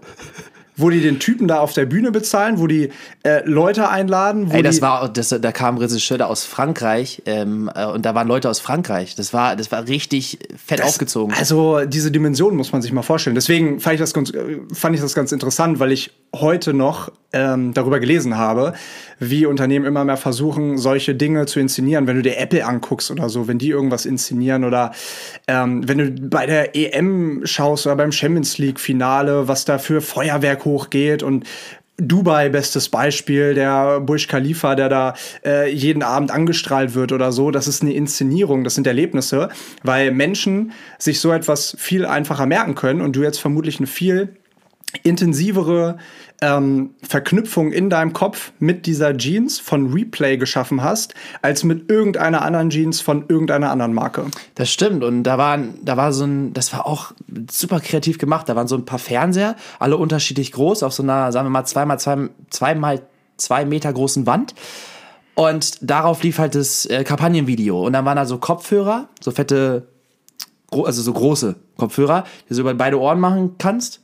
wo 0.80 0.90
die 0.90 1.00
den 1.00 1.18
Typen 1.18 1.46
da 1.46 1.60
auf 1.60 1.72
der 1.72 1.86
Bühne 1.86 2.10
bezahlen, 2.10 2.58
wo 2.58 2.66
die 2.66 2.90
äh, 3.22 3.42
Leute 3.44 3.88
einladen. 3.88 4.50
Ey, 4.50 4.62
das 4.62 4.80
war, 4.80 5.08
das, 5.08 5.28
da 5.28 5.52
kamen 5.52 5.78
Regisseure 5.78 6.26
aus 6.26 6.44
Frankreich 6.44 7.22
ähm, 7.26 7.70
äh, 7.74 7.86
und 7.86 8.06
da 8.06 8.14
waren 8.14 8.26
Leute 8.26 8.48
aus 8.48 8.60
Frankreich. 8.60 9.14
Das 9.14 9.32
war, 9.32 9.56
das 9.56 9.70
war 9.70 9.86
richtig 9.88 10.38
fett 10.56 10.80
das, 10.80 10.88
aufgezogen. 10.88 11.34
Also 11.36 11.84
diese 11.84 12.10
Dimension 12.10 12.56
muss 12.56 12.72
man 12.72 12.82
sich 12.82 12.92
mal 12.92 13.02
vorstellen. 13.02 13.34
Deswegen 13.34 13.80
fand 13.80 13.94
ich 13.94 14.00
das 14.00 14.14
ganz, 14.14 14.30
äh, 14.30 14.60
fand 14.72 14.94
ich 14.94 15.02
das 15.02 15.14
ganz 15.14 15.32
interessant, 15.32 15.78
weil 15.78 15.92
ich 15.92 16.12
heute 16.34 16.74
noch 16.74 17.10
ähm, 17.32 17.74
darüber 17.74 18.00
gelesen 18.00 18.36
habe, 18.36 18.72
wie 19.18 19.46
Unternehmen 19.46 19.84
immer 19.84 20.04
mehr 20.04 20.16
versuchen, 20.16 20.78
solche 20.78 21.14
Dinge 21.14 21.46
zu 21.46 21.60
inszenieren. 21.60 22.06
Wenn 22.06 22.16
du 22.16 22.22
dir 22.22 22.38
Apple 22.38 22.64
anguckst 22.64 23.10
oder 23.10 23.28
so, 23.28 23.48
wenn 23.48 23.58
die 23.58 23.68
irgendwas 23.68 24.06
inszenieren 24.06 24.64
oder 24.64 24.92
ähm, 25.46 25.88
wenn 25.88 25.98
du 25.98 26.10
bei 26.28 26.46
der 26.46 26.74
EM 26.74 27.42
schaust 27.44 27.86
oder 27.86 27.96
beim 27.96 28.12
Champions 28.12 28.58
League 28.58 28.80
Finale, 28.80 29.48
was 29.48 29.64
da 29.64 29.78
für 29.78 30.00
Feuerwerk 30.00 30.64
hochgeht 30.64 31.22
und 31.22 31.44
Dubai, 32.02 32.48
bestes 32.48 32.88
Beispiel, 32.88 33.52
der 33.52 34.00
Burj 34.00 34.26
Khalifa, 34.26 34.74
der 34.74 34.88
da 34.88 35.14
äh, 35.44 35.70
jeden 35.70 36.02
Abend 36.02 36.30
angestrahlt 36.30 36.94
wird 36.94 37.12
oder 37.12 37.30
so. 37.30 37.50
Das 37.50 37.68
ist 37.68 37.82
eine 37.82 37.92
Inszenierung, 37.92 38.64
das 38.64 38.74
sind 38.74 38.86
Erlebnisse, 38.86 39.50
weil 39.82 40.10
Menschen 40.10 40.72
sich 40.98 41.20
so 41.20 41.30
etwas 41.30 41.76
viel 41.78 42.06
einfacher 42.06 42.46
merken 42.46 42.74
können 42.74 43.02
und 43.02 43.16
du 43.16 43.22
jetzt 43.22 43.38
vermutlich 43.38 43.78
eine 43.78 43.86
viel 43.86 44.34
intensivere 45.02 45.98
ähm, 46.40 46.90
Verknüpfung 47.02 47.72
in 47.72 47.90
deinem 47.90 48.12
Kopf 48.12 48.52
mit 48.58 48.86
dieser 48.86 49.16
Jeans 49.16 49.58
von 49.58 49.92
Replay 49.92 50.36
geschaffen 50.36 50.82
hast, 50.82 51.14
als 51.42 51.64
mit 51.64 51.90
irgendeiner 51.90 52.42
anderen 52.42 52.70
Jeans 52.70 53.00
von 53.00 53.24
irgendeiner 53.28 53.70
anderen 53.70 53.92
Marke. 53.92 54.26
Das 54.54 54.70
stimmt. 54.70 55.04
Und 55.04 55.24
da 55.24 55.38
waren, 55.38 55.74
da 55.84 55.96
war 55.96 56.12
so 56.12 56.24
ein, 56.24 56.52
das 56.52 56.72
war 56.72 56.86
auch 56.86 57.12
super 57.50 57.80
kreativ 57.80 58.18
gemacht. 58.18 58.48
Da 58.48 58.56
waren 58.56 58.68
so 58.68 58.76
ein 58.76 58.84
paar 58.84 58.98
Fernseher, 58.98 59.56
alle 59.78 59.96
unterschiedlich 59.96 60.52
groß, 60.52 60.82
auf 60.82 60.92
so 60.92 61.02
einer, 61.02 61.30
sagen 61.32 61.46
wir 61.46 61.50
mal, 61.50 61.64
zweimal 61.64 61.98
zwei, 62.00 62.28
zweimal 62.50 63.02
zwei 63.36 63.64
Meter 63.64 63.92
großen 63.92 64.26
Wand. 64.26 64.54
Und 65.34 65.78
darauf 65.80 66.22
lief 66.22 66.38
halt 66.38 66.54
das 66.54 66.86
äh, 66.86 67.04
Kampagnenvideo. 67.04 67.86
Und 67.86 67.92
dann 67.92 68.04
waren 68.04 68.16
da 68.16 68.26
so 68.26 68.38
Kopfhörer, 68.38 69.08
so 69.20 69.30
fette, 69.30 69.86
also 70.70 71.02
so 71.02 71.12
große 71.12 71.56
Kopfhörer, 71.76 72.24
die 72.48 72.54
du 72.54 72.60
über 72.60 72.74
beide 72.74 73.00
Ohren 73.00 73.20
machen 73.20 73.56
kannst. 73.58 74.00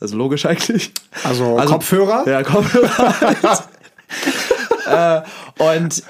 Also 0.00 0.16
logisch 0.16 0.46
eigentlich. 0.46 0.92
Also, 1.24 1.58
also 1.58 1.74
Kopfhörer? 1.74 2.26
Ja, 2.26 2.42
Kopfhörer. 2.42 3.68
äh, 5.58 5.62
und 5.62 6.02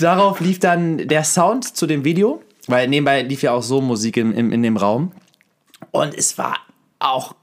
darauf 0.00 0.40
lief 0.40 0.58
dann 0.58 1.08
der 1.08 1.24
Sound 1.24 1.76
zu 1.76 1.86
dem 1.86 2.04
Video, 2.04 2.42
weil 2.66 2.88
nebenbei 2.88 3.22
lief 3.22 3.42
ja 3.42 3.52
auch 3.52 3.62
so 3.62 3.80
Musik 3.80 4.16
in, 4.16 4.32
in, 4.32 4.50
in 4.50 4.62
dem 4.62 4.76
Raum. 4.76 5.12
Und 5.92 6.14
es 6.14 6.38
war 6.38 6.56
auch 6.98 7.34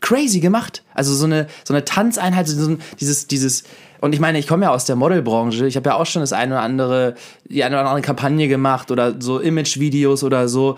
crazy 0.00 0.40
gemacht. 0.40 0.84
Also 0.94 1.14
so 1.14 1.26
eine, 1.26 1.46
so 1.64 1.74
eine 1.74 1.84
Tanzeinheit, 1.84 2.48
so 2.48 2.70
ein, 2.70 2.80
dieses, 3.00 3.26
dieses, 3.26 3.64
und 4.00 4.14
ich 4.14 4.20
meine, 4.20 4.38
ich 4.38 4.46
komme 4.46 4.64
ja 4.64 4.70
aus 4.70 4.84
der 4.86 4.96
Modelbranche. 4.96 5.66
Ich 5.66 5.76
habe 5.76 5.90
ja 5.90 5.96
auch 5.96 6.06
schon 6.06 6.22
das 6.22 6.32
eine 6.32 6.54
oder 6.54 6.62
andere, 6.62 7.14
die 7.44 7.62
eine 7.62 7.76
oder 7.76 7.88
andere 7.88 8.02
Kampagne 8.02 8.48
gemacht 8.48 8.90
oder 8.90 9.20
so 9.20 9.38
Image-Videos 9.38 10.24
oder 10.24 10.48
so 10.48 10.76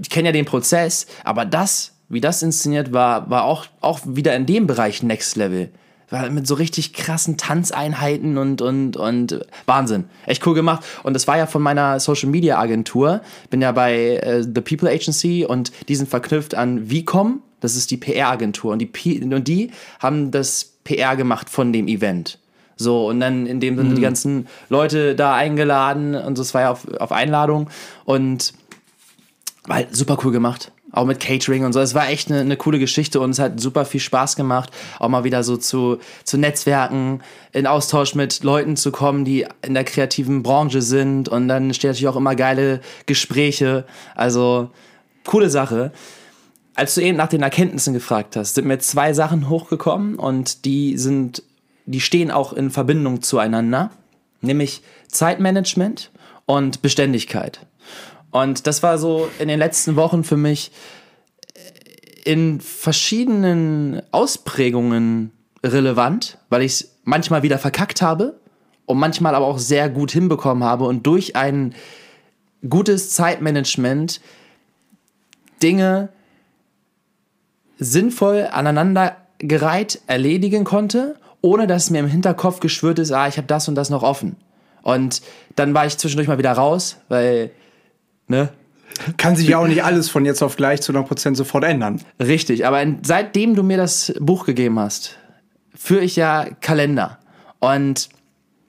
ich 0.00 0.10
kenne 0.10 0.28
ja 0.28 0.32
den 0.32 0.44
Prozess, 0.44 1.06
aber 1.24 1.44
das, 1.44 1.92
wie 2.08 2.20
das 2.20 2.42
inszeniert 2.42 2.92
war, 2.92 3.30
war 3.30 3.44
auch, 3.44 3.66
auch 3.80 4.00
wieder 4.04 4.34
in 4.34 4.46
dem 4.46 4.66
Bereich 4.66 5.02
Next 5.02 5.36
Level. 5.36 5.70
War 6.10 6.28
mit 6.28 6.46
so 6.46 6.54
richtig 6.54 6.92
krassen 6.92 7.36
Tanzeinheiten 7.36 8.36
und, 8.36 8.62
und, 8.62 8.96
und 8.96 9.46
Wahnsinn. 9.66 10.06
Echt 10.26 10.44
cool 10.44 10.54
gemacht. 10.54 10.84
Und 11.04 11.14
das 11.14 11.28
war 11.28 11.38
ja 11.38 11.46
von 11.46 11.62
meiner 11.62 12.00
Social 12.00 12.28
Media 12.28 12.58
Agentur. 12.58 13.20
Bin 13.48 13.62
ja 13.62 13.70
bei 13.70 14.16
äh, 14.16 14.42
The 14.42 14.60
People 14.60 14.90
Agency 14.90 15.46
und 15.48 15.70
die 15.88 15.94
sind 15.94 16.08
verknüpft 16.08 16.56
an 16.56 16.90
Vicom. 16.90 17.42
Das 17.60 17.76
ist 17.76 17.92
die 17.92 17.96
PR-Agentur. 17.96 18.72
Und 18.72 18.80
die, 18.80 18.86
P 18.86 19.22
und 19.22 19.46
die 19.46 19.70
haben 20.00 20.32
das 20.32 20.72
PR 20.82 21.14
gemacht 21.14 21.48
von 21.48 21.72
dem 21.72 21.86
Event. 21.86 22.40
So, 22.74 23.06
und 23.08 23.20
dann 23.20 23.46
in 23.46 23.60
dem 23.60 23.76
Sinne 23.76 23.90
mhm. 23.90 23.94
die 23.94 24.00
ganzen 24.00 24.48
Leute 24.68 25.14
da 25.14 25.34
eingeladen 25.34 26.14
und 26.14 26.36
so, 26.36 26.42
es 26.42 26.54
war 26.54 26.62
ja 26.62 26.70
auf, 26.70 26.88
auf 26.98 27.12
Einladung. 27.12 27.68
Und 28.04 28.54
war 29.66 29.82
super 29.90 30.18
cool 30.24 30.32
gemacht. 30.32 30.72
Auch 30.92 31.04
mit 31.04 31.20
Catering 31.20 31.64
und 31.64 31.72
so. 31.72 31.80
Es 31.80 31.94
war 31.94 32.08
echt 32.08 32.30
eine, 32.30 32.40
eine 32.40 32.56
coole 32.56 32.80
Geschichte 32.80 33.20
und 33.20 33.30
es 33.30 33.38
hat 33.38 33.60
super 33.60 33.84
viel 33.84 34.00
Spaß 34.00 34.34
gemacht, 34.34 34.70
auch 34.98 35.08
mal 35.08 35.22
wieder 35.22 35.44
so 35.44 35.56
zu, 35.56 35.98
zu 36.24 36.36
Netzwerken, 36.36 37.22
in 37.52 37.68
Austausch 37.68 38.16
mit 38.16 38.42
Leuten 38.42 38.76
zu 38.76 38.90
kommen, 38.90 39.24
die 39.24 39.46
in 39.62 39.74
der 39.74 39.84
kreativen 39.84 40.42
Branche 40.42 40.82
sind. 40.82 41.28
Und 41.28 41.46
dann 41.46 41.72
stehen 41.74 41.90
natürlich 41.90 42.08
auch 42.08 42.16
immer 42.16 42.34
geile 42.34 42.80
Gespräche. 43.06 43.84
Also, 44.16 44.70
coole 45.24 45.48
Sache. 45.48 45.92
Als 46.74 46.94
du 46.94 47.02
eben 47.02 47.16
nach 47.16 47.28
den 47.28 47.42
Erkenntnissen 47.42 47.94
gefragt 47.94 48.34
hast, 48.34 48.54
sind 48.54 48.66
mir 48.66 48.78
zwei 48.78 49.12
Sachen 49.12 49.48
hochgekommen 49.48 50.16
und 50.16 50.64
die 50.64 50.96
sind, 50.96 51.42
die 51.84 52.00
stehen 52.00 52.30
auch 52.32 52.52
in 52.52 52.70
Verbindung 52.70 53.22
zueinander. 53.22 53.90
Nämlich 54.40 54.82
Zeitmanagement 55.08 56.10
und 56.46 56.82
Beständigkeit. 56.82 57.66
Und 58.30 58.66
das 58.66 58.82
war 58.82 58.98
so 58.98 59.28
in 59.38 59.48
den 59.48 59.58
letzten 59.58 59.96
Wochen 59.96 60.24
für 60.24 60.36
mich 60.36 60.70
in 62.24 62.60
verschiedenen 62.60 64.02
Ausprägungen 64.12 65.32
relevant, 65.64 66.38
weil 66.48 66.62
ich 66.62 66.72
es 66.72 66.96
manchmal 67.04 67.42
wieder 67.42 67.58
verkackt 67.58 68.02
habe 68.02 68.38
und 68.86 68.98
manchmal 68.98 69.34
aber 69.34 69.46
auch 69.46 69.58
sehr 69.58 69.88
gut 69.88 70.10
hinbekommen 70.10 70.64
habe 70.64 70.84
und 70.84 71.06
durch 71.06 71.36
ein 71.36 71.74
gutes 72.68 73.10
Zeitmanagement 73.10 74.20
Dinge 75.62 76.10
sinnvoll 77.78 78.48
aneinandergereiht 78.50 80.02
erledigen 80.06 80.64
konnte, 80.64 81.16
ohne 81.40 81.66
dass 81.66 81.90
mir 81.90 82.00
im 82.00 82.06
Hinterkopf 82.06 82.60
geschwört 82.60 82.98
ist, 82.98 83.12
ah, 83.12 83.28
ich 83.28 83.38
habe 83.38 83.46
das 83.46 83.68
und 83.68 83.74
das 83.74 83.90
noch 83.90 84.02
offen. 84.02 84.36
Und 84.82 85.22
dann 85.56 85.74
war 85.74 85.86
ich 85.86 85.96
zwischendurch 85.96 86.28
mal 86.28 86.38
wieder 86.38 86.52
raus, 86.52 86.98
weil 87.08 87.50
Ne? 88.30 88.48
Kann 89.16 89.34
sich 89.34 89.48
ja 89.48 89.58
auch 89.58 89.66
nicht 89.66 89.82
alles 89.82 90.08
von 90.08 90.24
jetzt 90.24 90.42
auf 90.42 90.56
gleich 90.56 90.80
zu 90.82 90.92
100% 90.92 91.34
sofort 91.34 91.64
ändern. 91.64 92.00
Richtig, 92.20 92.66
aber 92.66 92.84
seitdem 93.02 93.54
du 93.54 93.62
mir 93.62 93.76
das 93.76 94.12
Buch 94.20 94.46
gegeben 94.46 94.78
hast, 94.78 95.18
führe 95.74 96.04
ich 96.04 96.16
ja 96.16 96.46
Kalender. 96.60 97.18
Und 97.58 98.08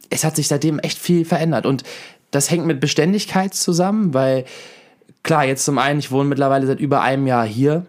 es 0.10 0.24
hat 0.24 0.36
sich 0.36 0.48
seitdem 0.48 0.80
echt 0.80 0.98
viel 0.98 1.26
verändert. 1.26 1.66
Und 1.66 1.84
das 2.32 2.50
hängt 2.50 2.66
mit 2.66 2.80
Beständigkeit 2.80 3.54
zusammen, 3.54 4.14
weil 4.14 4.46
klar, 5.24 5.46
jetzt 5.46 5.66
zum 5.66 5.78
einen, 5.78 6.00
ich 6.00 6.12
wohne 6.12 6.30
mittlerweile 6.30 6.66
seit 6.66 6.80
über 6.80 7.02
einem 7.02 7.28
Jahr 7.28 7.46
hier. 7.46 7.86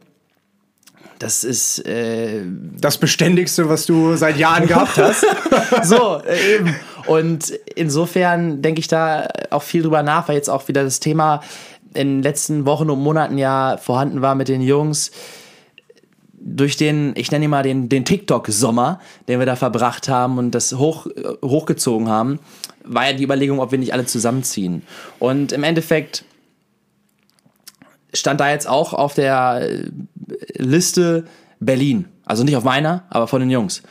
das 1.18 1.44
ist 1.44 1.86
äh, 1.86 2.42
das 2.78 2.98
Beständigste, 2.98 3.68
was 3.68 3.86
du 3.86 4.16
seit 4.16 4.36
Jahren 4.36 4.66
gehabt 4.68 4.98
hast. 4.98 5.24
so, 5.84 6.20
äh, 6.26 6.56
eben. 6.56 6.76
Und 7.06 7.50
insofern 7.74 8.62
denke 8.62 8.80
ich 8.80 8.88
da 8.88 9.28
auch 9.50 9.62
viel 9.62 9.82
drüber 9.82 10.02
nach, 10.02 10.28
weil 10.28 10.36
jetzt 10.36 10.50
auch 10.50 10.68
wieder 10.68 10.84
das 10.84 11.00
Thema 11.00 11.40
in 11.94 12.08
den 12.08 12.22
letzten 12.22 12.64
Wochen 12.64 12.90
und 12.90 13.00
Monaten 13.00 13.38
ja 13.38 13.76
vorhanden 13.76 14.22
war 14.22 14.34
mit 14.34 14.48
den 14.48 14.62
Jungs. 14.62 15.10
Durch 16.32 16.76
den, 16.76 17.12
ich 17.16 17.30
nenne 17.30 17.44
ihn 17.44 17.50
mal 17.50 17.62
den, 17.62 17.88
den 17.88 18.04
TikTok-Sommer, 18.04 18.98
den 19.28 19.38
wir 19.38 19.46
da 19.46 19.54
verbracht 19.56 20.08
haben 20.08 20.38
und 20.38 20.52
das 20.52 20.72
hoch, 20.72 21.06
hochgezogen 21.42 22.08
haben, 22.08 22.40
war 22.84 23.06
ja 23.06 23.12
die 23.12 23.22
Überlegung, 23.22 23.60
ob 23.60 23.70
wir 23.70 23.78
nicht 23.78 23.92
alle 23.92 24.06
zusammenziehen. 24.06 24.82
Und 25.18 25.52
im 25.52 25.62
Endeffekt 25.62 26.24
stand 28.12 28.40
da 28.40 28.50
jetzt 28.50 28.68
auch 28.68 28.92
auf 28.92 29.14
der 29.14 29.68
Liste 30.54 31.24
Berlin. 31.60 32.06
Also 32.24 32.44
nicht 32.44 32.56
auf 32.56 32.64
meiner, 32.64 33.04
aber 33.10 33.28
von 33.28 33.40
den 33.40 33.50
Jungs. 33.50 33.82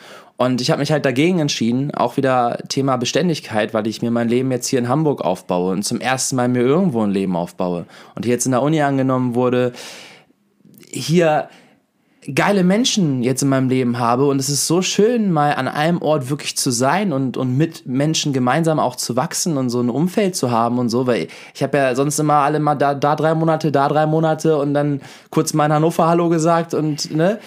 Und 0.41 0.59
ich 0.59 0.71
habe 0.71 0.79
mich 0.79 0.91
halt 0.91 1.05
dagegen 1.05 1.37
entschieden, 1.37 1.93
auch 1.93 2.17
wieder 2.17 2.57
Thema 2.67 2.97
Beständigkeit, 2.97 3.75
weil 3.75 3.85
ich 3.85 4.01
mir 4.01 4.09
mein 4.09 4.27
Leben 4.27 4.49
jetzt 4.49 4.65
hier 4.65 4.79
in 4.79 4.89
Hamburg 4.89 5.21
aufbaue 5.21 5.71
und 5.71 5.83
zum 5.83 6.01
ersten 6.01 6.35
Mal 6.35 6.47
mir 6.47 6.61
irgendwo 6.63 7.03
ein 7.03 7.11
Leben 7.11 7.35
aufbaue. 7.35 7.85
Und 8.15 8.25
hier 8.25 8.33
jetzt 8.33 8.47
in 8.47 8.51
der 8.51 8.63
Uni 8.63 8.81
angenommen 8.81 9.35
wurde, 9.35 9.71
hier 10.89 11.47
geile 12.33 12.63
Menschen 12.63 13.21
jetzt 13.21 13.43
in 13.43 13.49
meinem 13.49 13.69
Leben 13.69 13.99
habe 13.99 14.27
und 14.27 14.39
es 14.39 14.49
ist 14.49 14.65
so 14.65 14.81
schön, 14.81 15.31
mal 15.31 15.53
an 15.53 15.67
einem 15.67 16.01
Ort 16.01 16.31
wirklich 16.31 16.57
zu 16.57 16.71
sein 16.71 17.13
und, 17.13 17.37
und 17.37 17.55
mit 17.55 17.85
Menschen 17.85 18.33
gemeinsam 18.33 18.79
auch 18.79 18.95
zu 18.95 19.15
wachsen 19.15 19.57
und 19.57 19.69
so 19.69 19.79
ein 19.79 19.91
Umfeld 19.91 20.35
zu 20.35 20.49
haben 20.49 20.79
und 20.79 20.89
so, 20.89 21.05
weil 21.05 21.27
ich 21.53 21.61
habe 21.61 21.77
ja 21.77 21.93
sonst 21.93 22.17
immer 22.17 22.37
alle 22.37 22.59
mal 22.59 22.73
da, 22.73 22.95
da 22.95 23.15
drei 23.15 23.35
Monate, 23.35 23.71
da 23.71 23.87
drei 23.87 24.07
Monate 24.07 24.57
und 24.57 24.73
dann 24.73 25.01
kurz 25.29 25.53
mal 25.53 25.67
in 25.67 25.73
Hannover 25.73 26.07
Hallo 26.07 26.29
gesagt 26.29 26.73
und 26.73 27.15
ne. 27.15 27.37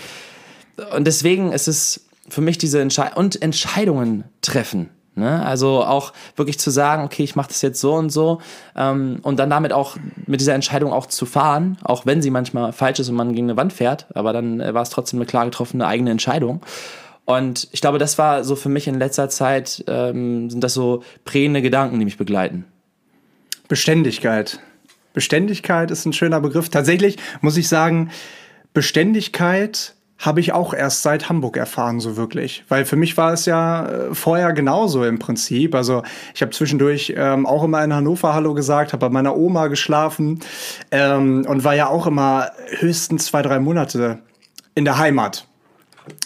Und 0.96 1.06
deswegen 1.06 1.52
ist 1.52 1.68
es 1.68 2.03
für 2.28 2.40
mich 2.40 2.58
diese 2.58 2.80
Entscheidung 2.80 3.16
und 3.16 3.40
Entscheidungen 3.42 4.24
treffen. 4.40 4.90
Ne? 5.16 5.44
Also 5.44 5.84
auch 5.84 6.12
wirklich 6.36 6.58
zu 6.58 6.70
sagen, 6.70 7.04
okay, 7.04 7.22
ich 7.22 7.36
mache 7.36 7.48
das 7.48 7.62
jetzt 7.62 7.80
so 7.80 7.94
und 7.94 8.10
so 8.10 8.40
ähm, 8.76 9.20
und 9.22 9.38
dann 9.38 9.50
damit 9.50 9.72
auch 9.72 9.96
mit 10.26 10.40
dieser 10.40 10.54
Entscheidung 10.54 10.92
auch 10.92 11.06
zu 11.06 11.24
fahren, 11.24 11.78
auch 11.84 12.04
wenn 12.04 12.20
sie 12.20 12.30
manchmal 12.30 12.72
falsch 12.72 12.98
ist 12.98 13.08
und 13.10 13.14
man 13.14 13.32
gegen 13.32 13.46
eine 13.46 13.56
Wand 13.56 13.72
fährt, 13.72 14.06
aber 14.14 14.32
dann 14.32 14.60
äh, 14.60 14.74
war 14.74 14.82
es 14.82 14.90
trotzdem 14.90 15.20
eine 15.20 15.26
klar 15.26 15.44
getroffene 15.44 15.86
eigene 15.86 16.10
Entscheidung. 16.10 16.62
Und 17.26 17.68
ich 17.72 17.80
glaube, 17.80 17.98
das 17.98 18.18
war 18.18 18.44
so 18.44 18.56
für 18.56 18.68
mich 18.68 18.86
in 18.88 18.98
letzter 18.98 19.28
Zeit, 19.30 19.84
ähm, 19.86 20.50
sind 20.50 20.62
das 20.62 20.74
so 20.74 21.02
prägende 21.24 21.62
Gedanken, 21.62 21.98
die 21.98 22.04
mich 22.04 22.18
begleiten. 22.18 22.64
Beständigkeit. 23.68 24.60
Beständigkeit 25.14 25.90
ist 25.90 26.04
ein 26.04 26.12
schöner 26.12 26.40
Begriff. 26.40 26.68
Tatsächlich 26.68 27.16
muss 27.40 27.56
ich 27.56 27.68
sagen, 27.68 28.10
Beständigkeit 28.74 29.94
habe 30.18 30.40
ich 30.40 30.52
auch 30.52 30.72
erst 30.72 31.02
seit 31.02 31.28
Hamburg 31.28 31.56
erfahren, 31.56 32.00
so 32.00 32.16
wirklich. 32.16 32.64
Weil 32.68 32.84
für 32.84 32.96
mich 32.96 33.16
war 33.16 33.32
es 33.32 33.46
ja 33.46 33.86
äh, 33.86 34.14
vorher 34.14 34.52
genauso 34.52 35.04
im 35.04 35.18
Prinzip. 35.18 35.74
Also 35.74 36.02
ich 36.34 36.40
habe 36.40 36.52
zwischendurch 36.52 37.14
ähm, 37.16 37.46
auch 37.46 37.64
immer 37.64 37.82
in 37.84 37.92
Hannover 37.92 38.34
Hallo 38.34 38.54
gesagt, 38.54 38.92
habe 38.92 39.06
bei 39.06 39.12
meiner 39.12 39.36
Oma 39.36 39.66
geschlafen 39.66 40.40
ähm, 40.90 41.44
und 41.48 41.64
war 41.64 41.74
ja 41.74 41.88
auch 41.88 42.06
immer 42.06 42.50
höchstens 42.78 43.26
zwei, 43.26 43.42
drei 43.42 43.58
Monate 43.58 44.20
in 44.74 44.84
der 44.84 44.98
Heimat. 44.98 45.46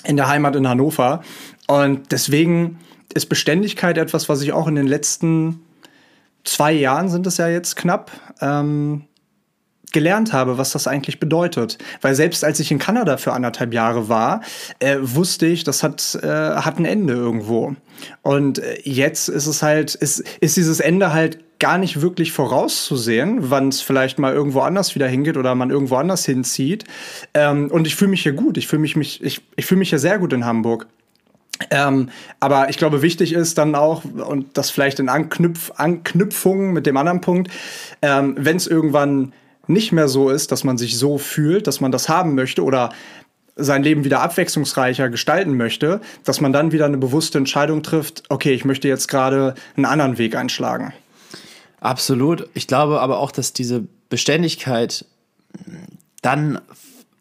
In 0.05 0.16
der 0.16 0.29
Heimat 0.29 0.55
in 0.55 0.68
Hannover. 0.68 1.22
Und 1.66 2.12
deswegen 2.12 2.79
ist 3.14 3.27
Beständigkeit 3.27 3.96
etwas, 3.96 4.29
was 4.29 4.42
ich 4.42 4.53
auch 4.53 4.68
in 4.68 4.74
den 4.74 4.87
letzten 4.87 5.62
zwei 6.44 6.72
Jahren 6.72 7.09
sind 7.09 7.27
es 7.27 7.37
ja 7.37 7.48
jetzt 7.48 7.77
knapp, 7.77 8.11
ähm, 8.40 9.05
gelernt 9.92 10.33
habe, 10.33 10.59
was 10.59 10.72
das 10.72 10.87
eigentlich 10.87 11.20
bedeutet. 11.20 11.79
Weil 12.01 12.14
selbst 12.14 12.44
als 12.44 12.61
ich 12.61 12.70
in 12.70 12.79
Kanada 12.79 13.16
für 13.16 13.33
anderthalb 13.33 13.72
Jahre 13.72 14.09
war, 14.09 14.42
äh, 14.79 14.96
wusste 15.01 15.46
ich, 15.46 15.64
das 15.64 15.83
hat, 15.83 16.18
äh, 16.22 16.27
hat 16.27 16.79
ein 16.79 16.85
Ende 16.85 17.14
irgendwo. 17.14 17.74
Und 18.22 18.59
äh, 18.59 18.81
jetzt 18.85 19.29
ist 19.29 19.46
es 19.46 19.62
halt, 19.62 19.94
ist, 19.94 20.24
ist 20.40 20.57
dieses 20.57 20.81
Ende 20.81 21.12
halt 21.12 21.38
gar 21.59 21.79
nicht 21.79 22.01
wirklich 22.01 22.33
vorauszusehen, 22.33 23.51
wann 23.51 23.68
es 23.68 23.81
vielleicht 23.81 24.18
mal 24.18 24.33
irgendwo 24.33 24.61
anders 24.61 24.94
wieder 24.94 25.09
hingeht 25.09 25.37
oder 25.37 25.55
man 25.55 25.70
irgendwo 25.70 25.96
anders 25.96 26.24
hinzieht. 26.24 26.85
Ähm, 27.35 27.70
und 27.70 27.87
ich 27.87 27.96
fühle 27.96 28.11
mich 28.11 28.22
hier 28.22 28.33
gut. 28.33 28.57
Ich 28.57 28.68
fühle 28.68 28.81
mich, 28.81 28.96
mich, 28.96 29.22
ich, 29.22 29.40
ich 29.57 29.66
fühle 29.66 29.81
mich 29.81 29.90
hier 29.90 29.98
sehr 29.98 30.18
gut 30.18 30.33
in 30.33 30.44
Hamburg. 30.44 30.87
Ähm, 31.70 32.11
aber 32.38 32.70
ich 32.70 32.79
glaube, 32.79 33.03
wichtig 33.03 33.33
ist 33.33 33.59
dann 33.59 33.74
auch, 33.74 34.05
und 34.05 34.57
das 34.57 34.70
vielleicht 34.70 35.01
in 35.01 35.09
Anknüpf 35.09 35.72
Anknüpfung 35.74 36.72
mit 36.72 36.87
dem 36.87 36.96
anderen 36.96 37.20
Punkt, 37.20 37.51
ähm, 38.01 38.37
wenn 38.38 38.57
es 38.57 38.68
irgendwann 38.68 39.33
nicht 39.69 39.93
mehr 39.93 40.09
so 40.09 40.31
ist, 40.31 40.51
dass 40.51 40.65
man 40.65 40.79
sich 40.79 40.99
so 40.99 41.19
fühlt, 41.19 41.67
dass 41.67 41.81
man 41.81 41.93
das 41.93 42.09
haben 42.09 42.35
möchte 42.35 42.65
oder 42.65 42.91
sein 43.55 43.83
Leben 43.83 44.05
wieder 44.05 44.21
abwechslungsreicher 44.21 45.11
gestalten 45.11 45.57
möchte, 45.57 46.01
dass 46.25 46.41
man 46.41 46.53
dann 46.53 46.73
wieder 46.73 46.87
eine 46.87 46.99
bewusste 46.99 47.39
Entscheidung 47.39 47.83
trifft, 47.83 48.23
okay, 48.29 48.53
ich 48.53 48.65
möchte 48.65 48.89
jetzt 48.89 49.09
gerade 49.09 49.55
einen 49.77 49.85
anderen 49.85 50.17
Weg 50.17 50.37
einschlagen. 50.37 50.93
Absolut. 51.81 52.49
Ich 52.55 52.67
glaube 52.67 53.01
aber 53.01 53.19
auch, 53.19 53.31
dass 53.33 53.53
diese 53.53 53.85
Beständigkeit 54.09 55.05
dann 56.23 56.61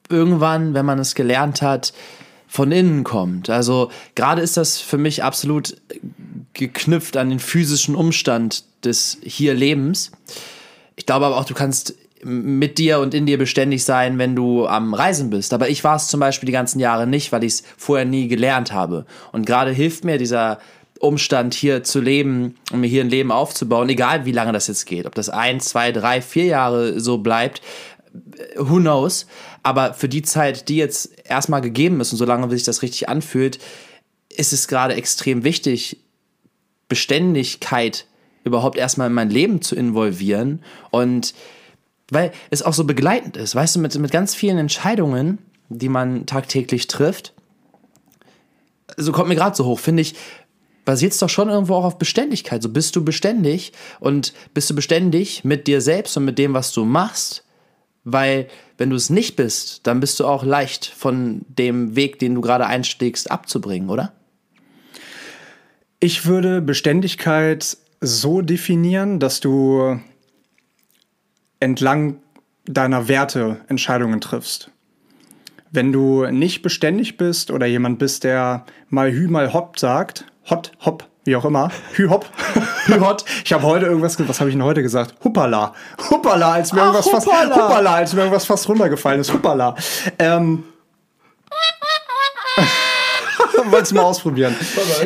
irgendwann, 0.09 0.73
wenn 0.73 0.85
man 0.85 0.99
es 0.99 1.15
gelernt 1.15 1.61
hat, 1.61 1.93
von 2.47 2.71
innen 2.71 3.03
kommt. 3.03 3.49
Also 3.49 3.91
gerade 4.15 4.41
ist 4.41 4.57
das 4.57 4.79
für 4.79 4.97
mich 4.97 5.23
absolut 5.23 5.77
geknüpft 6.53 7.17
an 7.17 7.29
den 7.29 7.39
physischen 7.39 7.93
Umstand 7.95 8.63
des 8.85 9.17
hier 9.21 9.53
Lebens. 9.53 10.11
Ich 10.95 11.05
glaube 11.05 11.25
aber 11.25 11.37
auch, 11.37 11.45
du 11.45 11.53
kannst 11.53 11.93
mit 12.27 12.77
dir 12.77 12.99
und 12.99 13.13
in 13.13 13.25
dir 13.25 13.37
beständig 13.37 13.83
sein, 13.83 14.17
wenn 14.17 14.35
du 14.35 14.67
am 14.67 14.93
Reisen 14.93 15.29
bist. 15.29 15.53
Aber 15.53 15.69
ich 15.69 15.83
war 15.83 15.95
es 15.95 16.07
zum 16.07 16.19
Beispiel 16.19 16.45
die 16.45 16.53
ganzen 16.53 16.79
Jahre 16.79 17.07
nicht, 17.07 17.31
weil 17.31 17.43
ich 17.43 17.53
es 17.53 17.63
vorher 17.77 18.05
nie 18.05 18.27
gelernt 18.27 18.73
habe. 18.73 19.05
Und 19.31 19.45
gerade 19.45 19.71
hilft 19.71 20.03
mir 20.03 20.17
dieser 20.17 20.59
Umstand, 20.99 21.53
hier 21.53 21.83
zu 21.83 22.01
leben 22.01 22.55
und 22.71 22.81
mir 22.81 22.87
hier 22.87 23.03
ein 23.03 23.09
Leben 23.09 23.31
aufzubauen, 23.31 23.87
egal 23.89 24.25
wie 24.25 24.31
lange 24.31 24.51
das 24.51 24.67
jetzt 24.67 24.85
geht. 24.85 25.05
Ob 25.05 25.15
das 25.15 25.29
ein, 25.29 25.59
zwei, 25.61 25.91
drei, 25.91 26.21
vier 26.21 26.45
Jahre 26.45 26.99
so 26.99 27.19
bleibt, 27.19 27.61
who 28.57 28.77
knows. 28.77 29.25
Aber 29.63 29.93
für 29.93 30.09
die 30.09 30.21
Zeit, 30.21 30.69
die 30.69 30.77
jetzt 30.77 31.11
erstmal 31.25 31.61
gegeben 31.61 32.01
ist 32.01 32.11
und 32.11 32.17
solange 32.17 32.49
sich 32.49 32.63
das 32.63 32.81
richtig 32.81 33.07
anfühlt, 33.09 33.59
ist 34.29 34.53
es 34.53 34.67
gerade 34.67 34.95
extrem 34.95 35.43
wichtig, 35.43 35.97
Beständigkeit 36.89 38.05
überhaupt 38.43 38.77
erstmal 38.77 39.07
in 39.07 39.13
mein 39.13 39.29
Leben 39.29 39.61
zu 39.61 39.75
involvieren 39.75 40.63
und 40.89 41.33
weil 42.11 42.31
es 42.49 42.63
auch 42.63 42.73
so 42.73 42.83
begleitend 42.85 43.37
ist, 43.37 43.55
weißt 43.55 43.75
du, 43.75 43.79
mit, 43.79 43.97
mit 43.97 44.11
ganz 44.11 44.35
vielen 44.35 44.57
Entscheidungen, 44.57 45.39
die 45.69 45.89
man 45.89 46.25
tagtäglich 46.25 46.87
trifft. 46.87 47.33
So 48.95 49.11
kommt 49.11 49.29
mir 49.29 49.35
gerade 49.35 49.55
so 49.55 49.65
hoch, 49.65 49.79
finde 49.79 50.01
ich, 50.01 50.15
basiert 50.85 51.11
es 51.11 51.19
doch 51.19 51.29
schon 51.29 51.49
irgendwo 51.49 51.75
auch 51.75 51.83
auf 51.83 51.97
Beständigkeit. 51.97 52.63
So 52.63 52.69
bist 52.69 52.95
du 52.95 53.03
beständig 53.03 53.73
und 53.99 54.33
bist 54.53 54.69
du 54.69 54.75
beständig 54.75 55.43
mit 55.43 55.67
dir 55.67 55.81
selbst 55.81 56.15
und 56.15 56.23
mit 56.23 56.37
dem, 56.37 56.53
was 56.53 56.71
du 56.71 56.85
machst. 56.85 57.43
Weil, 58.05 58.47
wenn 58.77 58.89
du 58.89 58.95
es 58.95 59.09
nicht 59.09 59.35
bist, 59.35 59.85
dann 59.85 59.99
bist 59.99 60.17
du 60.21 60.25
auch 60.25 60.45
leicht 60.45 60.85
von 60.85 61.41
dem 61.49 61.97
Weg, 61.97 62.19
den 62.19 62.35
du 62.35 62.41
gerade 62.41 62.65
einstiegst, 62.65 63.29
abzubringen, 63.29 63.89
oder? 63.89 64.13
Ich 65.99 66.25
würde 66.25 66.61
Beständigkeit 66.61 67.77
so 67.99 68.41
definieren, 68.41 69.19
dass 69.19 69.41
du 69.41 69.99
entlang 71.59 72.19
deiner 72.65 73.07
Werte 73.07 73.61
Entscheidungen 73.67 74.21
triffst. 74.21 74.71
Wenn 75.71 75.91
du 75.91 76.25
nicht 76.27 76.61
beständig 76.61 77.17
bist 77.17 77.51
oder 77.51 77.65
jemand 77.65 77.99
bist, 77.99 78.23
der 78.23 78.65
mal 78.89 79.11
Hü, 79.11 79.27
mal 79.27 79.53
Hopp 79.53 79.77
sagt, 79.79 80.25
Hot, 80.49 80.71
Hopp, 80.85 81.05
wie 81.25 81.35
auch 81.35 81.43
immer, 81.45 81.71
Hü, 81.93 82.09
Hopp, 82.09 82.25
Hü, 82.85 82.99
Hot. 83.01 83.25
Ich 83.43 83.51
habe 83.51 83.63
heute 83.63 83.85
irgendwas, 83.85 84.17
was 84.27 84.39
habe 84.39 84.49
ich 84.49 84.55
denn 84.55 84.63
heute 84.63 84.81
gesagt? 84.81 85.15
Huppala. 85.23 85.73
Huppala, 86.09 86.53
als 86.53 86.71
mir, 86.71 86.81
Ach, 86.81 86.85
irgendwas, 86.93 87.05
huppala. 87.05 87.47
Fast, 87.49 87.61
huppala, 87.61 87.95
als 87.95 88.13
mir 88.13 88.19
irgendwas 88.21 88.45
fast 88.45 88.69
runtergefallen 88.69 89.19
ist. 89.21 89.33
Huppala. 89.33 89.75
Ähm, 90.19 90.63
Wolltest 93.65 93.91
du 93.91 93.95
mal 93.95 94.03
ausprobieren. 94.03 94.55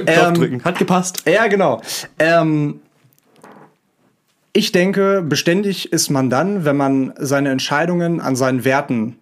Ähm, 0.05 0.33
drücken. 0.35 0.63
Hat 0.63 0.77
gepasst. 0.77 1.23
Ja, 1.27 1.47
genau. 1.47 1.81
Ähm, 2.19 2.81
ich 4.53 4.71
denke, 4.71 5.21
beständig 5.21 5.93
ist 5.93 6.09
man 6.09 6.29
dann, 6.29 6.65
wenn 6.65 6.75
man 6.75 7.13
seine 7.17 7.49
Entscheidungen 7.49 8.19
an 8.19 8.35
seinen 8.35 8.65
Werten 8.65 9.17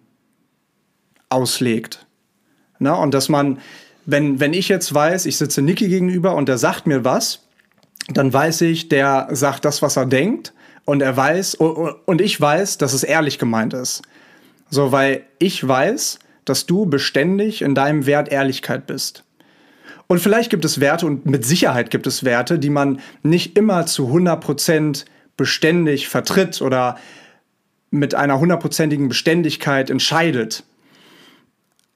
auslegt. 1.28 2.06
Na, 2.78 2.94
und 2.94 3.14
dass 3.14 3.28
man, 3.28 3.58
wenn, 4.06 4.40
wenn 4.40 4.52
ich 4.52 4.68
jetzt 4.68 4.92
weiß, 4.92 5.26
ich 5.26 5.36
sitze 5.36 5.62
Niki 5.62 5.88
gegenüber 5.88 6.34
und 6.34 6.48
der 6.48 6.58
sagt 6.58 6.86
mir 6.86 7.04
was, 7.04 7.46
dann 8.08 8.32
weiß 8.32 8.62
ich, 8.62 8.88
der 8.88 9.28
sagt 9.30 9.64
das, 9.64 9.82
was 9.82 9.96
er 9.96 10.06
denkt 10.06 10.52
und 10.84 11.02
er 11.02 11.16
weiß, 11.16 11.54
und 11.54 12.20
ich 12.20 12.40
weiß, 12.40 12.78
dass 12.78 12.92
es 12.92 13.04
ehrlich 13.04 13.38
gemeint 13.38 13.74
ist. 13.74 14.02
So, 14.70 14.90
weil 14.92 15.24
ich 15.38 15.66
weiß, 15.66 16.18
dass 16.44 16.66
du 16.66 16.86
beständig 16.86 17.62
in 17.62 17.74
deinem 17.74 18.06
Wert 18.06 18.30
Ehrlichkeit 18.30 18.86
bist. 18.86 19.24
Und 20.06 20.18
vielleicht 20.18 20.50
gibt 20.50 20.64
es 20.64 20.80
Werte 20.80 21.06
und 21.06 21.26
mit 21.26 21.44
Sicherheit 21.44 21.90
gibt 21.90 22.06
es 22.08 22.24
Werte, 22.24 22.58
die 22.58 22.70
man 22.70 22.98
nicht 23.22 23.56
immer 23.56 23.86
zu 23.86 24.06
100 24.06 24.40
Prozent 24.40 25.04
beständig 25.40 26.06
vertritt 26.06 26.60
oder 26.60 26.98
mit 27.90 28.14
einer 28.14 28.38
hundertprozentigen 28.38 29.08
Beständigkeit 29.08 29.88
entscheidet. 29.88 30.64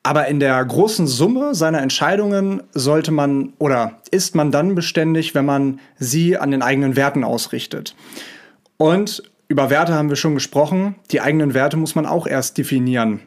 Aber 0.02 0.28
in 0.28 0.40
der 0.40 0.64
großen 0.64 1.06
Summe 1.06 1.54
seiner 1.54 1.82
Entscheidungen 1.82 2.62
sollte 2.72 3.10
man 3.10 3.52
oder 3.58 4.00
ist 4.10 4.34
man 4.34 4.50
dann 4.50 4.74
beständig, 4.74 5.34
wenn 5.34 5.44
man 5.44 5.78
sie 5.98 6.38
an 6.38 6.52
den 6.52 6.62
eigenen 6.62 6.96
Werten 6.96 7.22
ausrichtet. 7.22 7.94
Und 8.78 9.22
über 9.48 9.68
Werte 9.68 9.92
haben 9.92 10.08
wir 10.08 10.16
schon 10.16 10.32
gesprochen. 10.32 10.94
Die 11.10 11.20
eigenen 11.20 11.52
Werte 11.52 11.76
muss 11.76 11.94
man 11.94 12.06
auch 12.06 12.26
erst 12.26 12.56
definieren. 12.56 13.20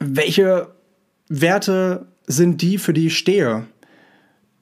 Welche 0.00 0.66
Werte 1.28 2.08
sind 2.26 2.60
die, 2.60 2.78
für 2.78 2.92
die 2.92 3.06
ich 3.06 3.16
stehe? 3.16 3.66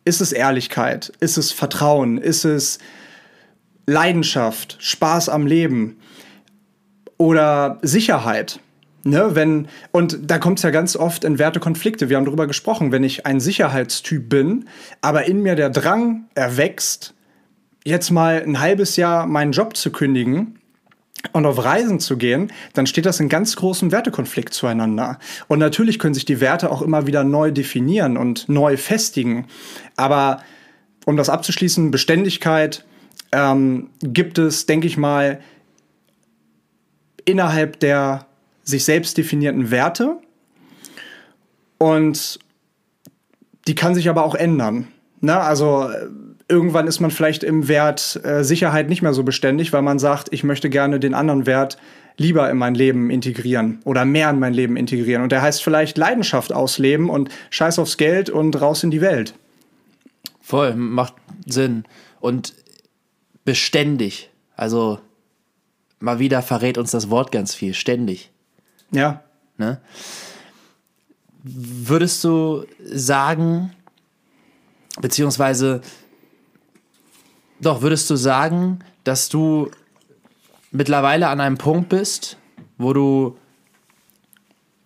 Ist 0.04 0.20
es 0.20 0.32
Ehrlichkeit? 0.32 1.14
Ist 1.20 1.38
es 1.38 1.50
Vertrauen? 1.50 2.18
Ist 2.18 2.44
es 2.44 2.78
Leidenschaft, 3.86 4.76
Spaß 4.80 5.28
am 5.28 5.46
Leben 5.46 5.98
oder 7.16 7.78
Sicherheit? 7.82 8.60
Ne, 9.04 9.36
wenn, 9.36 9.68
und 9.92 10.18
da 10.28 10.38
kommt 10.38 10.58
es 10.58 10.64
ja 10.64 10.70
ganz 10.70 10.96
oft 10.96 11.22
in 11.22 11.38
Wertekonflikte. 11.38 12.08
Wir 12.08 12.16
haben 12.16 12.24
darüber 12.24 12.48
gesprochen, 12.48 12.90
wenn 12.90 13.04
ich 13.04 13.24
ein 13.24 13.38
Sicherheitstyp 13.38 14.28
bin, 14.28 14.68
aber 15.00 15.26
in 15.26 15.42
mir 15.42 15.54
der 15.54 15.70
Drang 15.70 16.24
erwächst, 16.34 17.14
jetzt 17.84 18.10
mal 18.10 18.42
ein 18.42 18.58
halbes 18.58 18.96
Jahr 18.96 19.26
meinen 19.26 19.52
Job 19.52 19.76
zu 19.76 19.92
kündigen, 19.92 20.58
und 21.32 21.46
auf 21.46 21.64
Reisen 21.64 22.00
zu 22.00 22.16
gehen, 22.16 22.52
dann 22.74 22.86
steht 22.86 23.06
das 23.06 23.20
in 23.20 23.28
ganz 23.28 23.56
großem 23.56 23.92
Wertekonflikt 23.92 24.52
zueinander. 24.52 25.18
Und 25.48 25.58
natürlich 25.58 25.98
können 25.98 26.14
sich 26.14 26.24
die 26.24 26.40
Werte 26.40 26.70
auch 26.70 26.82
immer 26.82 27.06
wieder 27.06 27.24
neu 27.24 27.50
definieren 27.50 28.16
und 28.16 28.48
neu 28.48 28.76
festigen. 28.76 29.46
Aber 29.96 30.42
um 31.04 31.16
das 31.16 31.28
abzuschließen, 31.28 31.90
Beständigkeit 31.90 32.84
ähm, 33.36 33.90
gibt 34.02 34.38
es, 34.38 34.64
denke 34.64 34.86
ich 34.86 34.96
mal, 34.96 35.40
innerhalb 37.26 37.78
der 37.80 38.26
sich 38.64 38.84
selbst 38.84 39.18
definierten 39.18 39.70
Werte. 39.70 40.16
Und 41.78 42.38
die 43.68 43.74
kann 43.74 43.94
sich 43.94 44.08
aber 44.08 44.24
auch 44.24 44.34
ändern. 44.34 44.88
Ne? 45.20 45.38
Also 45.38 45.90
irgendwann 46.48 46.86
ist 46.86 47.00
man 47.00 47.10
vielleicht 47.10 47.44
im 47.44 47.68
Wert 47.68 48.18
äh, 48.24 48.42
Sicherheit 48.42 48.88
nicht 48.88 49.02
mehr 49.02 49.12
so 49.12 49.22
beständig, 49.22 49.72
weil 49.72 49.82
man 49.82 49.98
sagt, 49.98 50.32
ich 50.32 50.42
möchte 50.42 50.70
gerne 50.70 50.98
den 50.98 51.12
anderen 51.12 51.44
Wert 51.44 51.76
lieber 52.16 52.48
in 52.50 52.56
mein 52.56 52.74
Leben 52.74 53.10
integrieren 53.10 53.80
oder 53.84 54.06
mehr 54.06 54.30
in 54.30 54.38
mein 54.38 54.54
Leben 54.54 54.78
integrieren. 54.78 55.22
Und 55.22 55.32
der 55.32 55.42
heißt 55.42 55.62
vielleicht 55.62 55.98
Leidenschaft 55.98 56.54
ausleben 56.54 57.10
und 57.10 57.28
scheiß 57.50 57.78
aufs 57.78 57.98
Geld 57.98 58.30
und 58.30 58.58
raus 58.58 58.82
in 58.82 58.90
die 58.90 59.02
Welt. 59.02 59.34
Voll, 60.40 60.74
macht 60.76 61.14
Sinn. 61.44 61.84
Und 62.20 62.54
beständig. 63.46 64.28
Also 64.56 64.98
mal 66.00 66.18
wieder 66.18 66.42
verrät 66.42 66.76
uns 66.76 66.90
das 66.90 67.08
Wort 67.08 67.32
ganz 67.32 67.54
viel. 67.54 67.72
Ständig. 67.72 68.30
Ja. 68.90 69.22
Ne? 69.56 69.80
Würdest 71.42 72.22
du 72.24 72.66
sagen, 72.84 73.72
beziehungsweise 75.00 75.80
doch, 77.60 77.80
würdest 77.80 78.10
du 78.10 78.16
sagen, 78.16 78.80
dass 79.04 79.30
du 79.30 79.70
mittlerweile 80.72 81.28
an 81.28 81.40
einem 81.40 81.56
Punkt 81.56 81.88
bist, 81.88 82.36
wo 82.76 82.92
du 82.92 83.38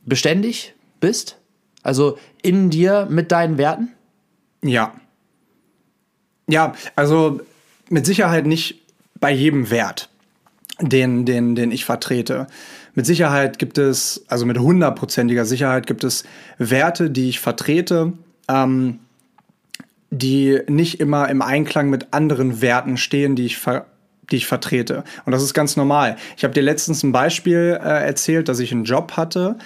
beständig 0.04 0.74
bist? 1.00 1.38
Also 1.82 2.18
in 2.42 2.70
dir 2.70 3.06
mit 3.10 3.32
deinen 3.32 3.58
Werten? 3.58 3.88
Ja. 4.62 4.94
Ja, 6.46 6.74
also 6.94 7.40
mit 7.90 8.06
Sicherheit 8.06 8.46
nicht 8.46 8.80
bei 9.18 9.30
jedem 9.30 9.70
Wert, 9.70 10.08
den, 10.80 11.26
den, 11.26 11.54
den 11.54 11.70
ich 11.72 11.84
vertrete. 11.84 12.46
Mit 12.94 13.04
Sicherheit 13.04 13.58
gibt 13.58 13.76
es, 13.76 14.24
also 14.28 14.46
mit 14.46 14.58
hundertprozentiger 14.58 15.44
Sicherheit 15.44 15.86
gibt 15.86 16.04
es 16.04 16.24
Werte, 16.56 17.10
die 17.10 17.28
ich 17.28 17.40
vertrete, 17.40 18.14
ähm, 18.48 19.00
die 20.10 20.60
nicht 20.68 21.00
immer 21.00 21.28
im 21.28 21.42
Einklang 21.42 21.90
mit 21.90 22.12
anderen 22.12 22.62
Werten 22.62 22.96
stehen, 22.96 23.36
die 23.36 23.46
ich 23.46 23.58
ver 23.58 23.86
die 24.30 24.36
ich 24.36 24.46
vertrete. 24.46 25.02
Und 25.24 25.32
das 25.32 25.42
ist 25.42 25.54
ganz 25.54 25.76
normal. 25.76 26.16
Ich 26.36 26.44
habe 26.44 26.54
dir 26.54 26.62
letztens 26.62 27.02
ein 27.02 27.10
Beispiel 27.10 27.76
äh, 27.82 28.06
erzählt, 28.06 28.48
dass 28.48 28.60
ich 28.60 28.70
einen 28.70 28.84
Job 28.84 29.16
hatte 29.16 29.56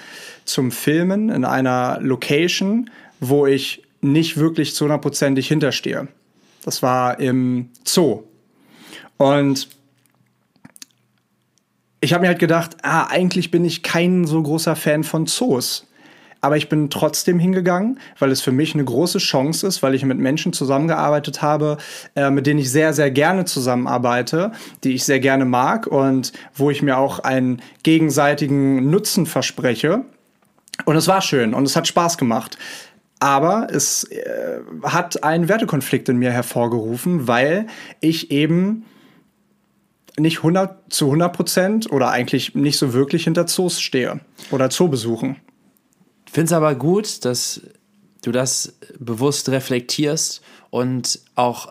zum 0.43 0.71
Filmen 0.71 1.29
in 1.29 1.45
einer 1.45 1.99
Location, 2.01 2.89
wo 3.19 3.45
ich 3.45 3.83
nicht 4.01 4.37
wirklich 4.37 4.73
zu 4.73 4.85
hundertprozentig 4.85 5.47
hinterstehe. 5.47 6.07
Das 6.65 6.81
war 6.81 7.19
im 7.19 7.69
Zoo. 7.85 8.23
Und 9.17 9.69
ich 12.01 12.13
habe 12.13 12.21
mir 12.21 12.27
halt 12.27 12.39
gedacht, 12.39 12.77
ah, 12.81 13.05
eigentlich 13.05 13.51
bin 13.51 13.63
ich 13.63 13.83
kein 13.83 14.25
so 14.25 14.41
großer 14.41 14.75
Fan 14.75 15.03
von 15.03 15.25
Zoos 15.25 15.87
aber 16.45 16.57
ich 16.57 16.69
bin 16.69 16.91
trotzdem 16.91 17.39
hingegangen, 17.39 17.99
weil 18.19 18.29
es 18.29 18.39
für 18.39 18.51
mich 18.51 18.75
eine 18.75 18.83
große 18.83 19.17
Chance 19.17 19.65
ist, 19.65 19.81
weil 19.81 19.95
ich 19.95 20.05
mit 20.05 20.19
Menschen 20.19 20.53
zusammengearbeitet 20.53 21.41
habe, 21.41 21.77
äh, 22.15 22.29
mit 22.29 22.45
denen 22.45 22.59
ich 22.59 22.71
sehr, 22.71 22.93
sehr 22.93 23.09
gerne 23.09 23.45
zusammenarbeite, 23.45 24.51
die 24.83 24.93
ich 24.93 25.05
sehr 25.05 25.19
gerne 25.19 25.45
mag 25.45 25.87
und 25.87 26.33
wo 26.53 26.69
ich 26.69 26.83
mir 26.83 26.99
auch 26.99 27.17
einen 27.17 27.63
gegenseitigen 27.81 28.91
Nutzen 28.91 29.25
verspreche. 29.25 30.05
Und 30.85 30.95
es 30.95 31.07
war 31.07 31.21
schön 31.21 31.55
und 31.55 31.63
es 31.63 31.75
hat 31.75 31.87
Spaß 31.87 32.19
gemacht. 32.19 32.59
Aber 33.19 33.67
es 33.71 34.03
äh, 34.05 34.59
hat 34.83 35.23
einen 35.23 35.47
Wertekonflikt 35.47 36.09
in 36.09 36.17
mir 36.17 36.31
hervorgerufen, 36.31 37.27
weil 37.27 37.67
ich 38.01 38.31
eben 38.31 38.85
nicht 40.17 40.37
100 40.37 40.93
zu 40.93 41.05
100 41.05 41.35
Prozent 41.35 41.91
oder 41.91 42.09
eigentlich 42.09 42.55
nicht 42.55 42.77
so 42.77 42.93
wirklich 42.93 43.25
hinter 43.25 43.47
Zoos 43.47 43.81
stehe 43.81 44.21
oder 44.51 44.69
Zoobesuchen 44.69 45.37
finde 46.35 46.47
es 46.47 46.51
aber 46.53 46.75
gut, 46.75 47.23
dass 47.23 47.61
du 48.21 48.33
das 48.33 48.73
bewusst 48.99 49.47
reflektierst 49.47 50.41
und 50.69 51.21
auch 51.35 51.69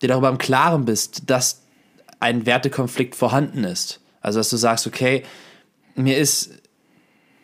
dir 0.00 0.08
darüber 0.08 0.30
im 0.30 0.38
Klaren 0.38 0.86
bist, 0.86 1.28
dass 1.28 1.60
ein 2.20 2.46
Wertekonflikt 2.46 3.14
vorhanden 3.14 3.64
ist. 3.64 4.00
Also, 4.22 4.40
dass 4.40 4.48
du 4.48 4.56
sagst, 4.56 4.86
okay, 4.86 5.24
mir 5.94 6.16
ist, 6.16 6.59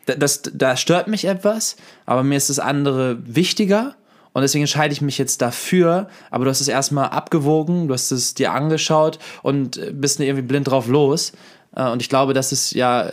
das, 0.07 0.43
da 0.43 0.77
stört 0.77 1.09
mich 1.09 1.25
etwas, 1.25 1.77
aber 2.07 2.23
mir 2.23 2.37
ist 2.37 2.51
das 2.51 2.59
andere 2.59 3.19
wichtiger 3.27 3.95
und 4.37 4.43
deswegen 4.43 4.65
entscheide 4.65 4.93
ich 4.93 5.01
mich 5.01 5.17
jetzt 5.17 5.41
dafür, 5.41 6.09
aber 6.31 6.45
du 6.45 6.51
hast 6.51 6.61
es 6.61 6.69
erstmal 6.69 7.09
abgewogen, 7.09 7.89
du 7.89 7.95
hast 7.95 8.11
es 8.11 8.35
dir 8.35 8.53
angeschaut 8.53 9.19
und 9.43 9.81
bist 9.99 10.21
irgendwie 10.21 10.43
blind 10.43 10.69
drauf 10.69 10.89
los. 10.89 11.33
Äh, 11.75 11.89
und 11.89 12.03
ich 12.03 12.09
glaube, 12.09 12.35
das 12.35 12.53
ist 12.53 12.73
ja, 12.73 13.13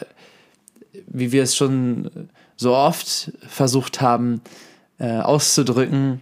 wie 1.08 1.32
wir 1.32 1.44
es 1.44 1.56
schon 1.56 2.30
so 2.58 2.76
oft 2.76 3.32
versucht 3.48 4.02
haben 4.02 4.42
äh, 5.00 5.20
auszudrücken, 5.20 6.20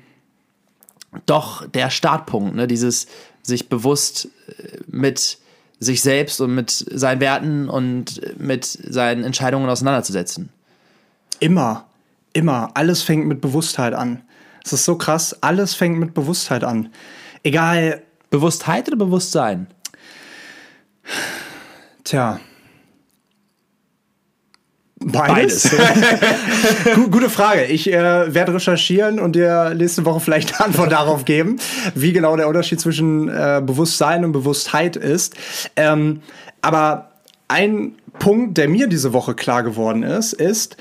doch 1.26 1.68
der 1.68 1.90
Startpunkt, 1.90 2.56
ne? 2.56 2.68
dieses 2.68 3.08
sich 3.42 3.70
bewusst 3.70 4.30
äh, 4.50 4.78
mit 4.88 5.40
sich 5.80 6.04
selbst 6.04 6.40
und 6.42 6.54
mit 6.54 6.70
seinen 6.70 7.22
Werten 7.22 7.70
und 7.70 8.22
mit 8.40 8.66
seinen 8.66 9.24
Entscheidungen 9.24 9.68
auseinanderzusetzen. 9.68 10.50
Immer, 11.42 11.88
immer. 12.32 12.70
Alles 12.76 13.04
fängt 13.04 13.28
mit 13.28 13.42
Bewusstheit 13.42 13.94
an. 13.94 14.22
Es 14.64 14.72
ist 14.72 14.86
so 14.86 14.96
krass, 14.96 15.36
alles 15.42 15.74
fängt 15.74 16.00
mit 16.00 16.14
Bewusstheit 16.14 16.64
an. 16.64 16.90
Egal. 17.44 18.04
Bewusstheit 18.30 18.88
oder 18.88 18.96
Bewusstsein? 18.96 19.68
Tja, 22.06 22.40
Beides. 25.04 25.70
Beides. 25.76 26.96
Gute 27.12 27.30
Frage. 27.30 27.66
Ich 27.66 27.92
äh, 27.92 28.34
werde 28.34 28.54
recherchieren 28.54 29.20
und 29.20 29.36
dir 29.36 29.74
nächste 29.76 30.06
Woche 30.06 30.20
vielleicht 30.20 30.54
eine 30.54 30.66
Antwort 30.68 30.92
darauf 30.92 31.26
geben, 31.26 31.58
wie 31.96 32.14
genau 32.14 32.38
der 32.38 32.48
Unterschied 32.48 32.80
zwischen 32.80 33.28
äh, 33.28 33.62
Bewusstsein 33.66 34.24
und 34.24 34.32
Bewusstheit 34.32 34.96
ist. 34.96 35.36
Ähm, 35.76 36.22
aber 36.62 37.12
ein 37.48 37.96
Punkt, 38.20 38.58
der 38.58 38.70
mir 38.70 38.88
diese 38.88 39.14
Woche 39.14 39.34
klar 39.34 39.64
geworden 39.64 40.04
ist, 40.04 40.34
ist, 40.34 40.78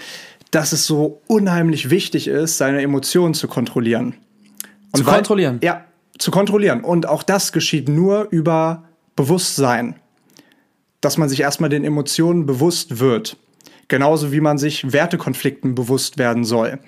dass 0.51 0.73
es 0.73 0.87
so 0.87 1.21
unheimlich 1.27 1.91
wichtig 1.91 2.29
ist, 2.29 2.59
seine 2.59 2.83
Emotionen 2.83 3.35
zu 3.35 3.49
kontrollieren. 3.49 4.15
Und 4.93 5.01
zu 5.01 5.07
weil, 5.07 5.15
kontrollieren? 5.17 5.61
Ja, 5.63 5.85
zu 6.19 6.31
kontrollieren. 6.31 6.83
Und 6.83 7.07
auch 7.07 7.23
das 7.23 7.53
geschieht 7.53 7.89
nur 7.89 8.29
über 8.31 8.85
Bewusstsein. 9.17 9.97
Dass 11.01 11.17
man 11.17 11.29
sich 11.29 11.41
erstmal 11.41 11.71
den 11.71 11.85
Emotionen 11.85 12.47
bewusst 12.47 12.99
wird. 12.99 13.37
Genauso 13.89 14.31
wie 14.31 14.41
man 14.41 14.59
sich 14.59 14.93
Wertekonflikten 14.93 15.75
bewusst 15.75 16.19
werden 16.19 16.45
soll. 16.45 16.79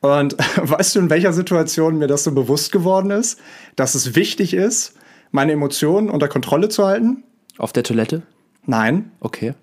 Und 0.00 0.36
weißt 0.56 0.94
du, 0.94 1.00
in 1.00 1.10
welcher 1.10 1.32
Situation 1.32 1.98
mir 1.98 2.06
das 2.06 2.24
so 2.24 2.32
bewusst 2.32 2.72
geworden 2.72 3.10
ist, 3.10 3.40
dass 3.76 3.94
es 3.94 4.14
wichtig 4.14 4.54
ist, 4.54 4.94
meine 5.30 5.52
Emotionen 5.52 6.10
unter 6.10 6.28
Kontrolle 6.28 6.68
zu 6.68 6.84
halten? 6.84 7.24
Auf 7.58 7.72
der 7.72 7.82
Toilette? 7.82 8.22
Nein. 8.64 9.10
Okay. 9.20 9.54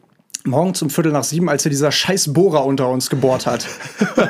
Morgens 0.46 0.82
um 0.82 0.90
Viertel 0.90 1.12
nach 1.12 1.24
sieben, 1.24 1.50
als 1.50 1.64
hier 1.64 1.70
dieser 1.70 1.92
scheiß 1.92 2.34
Bohrer 2.34 2.66
unter 2.66 2.90
uns 2.90 3.10
gebohrt 3.10 3.46
hat. 3.46 3.68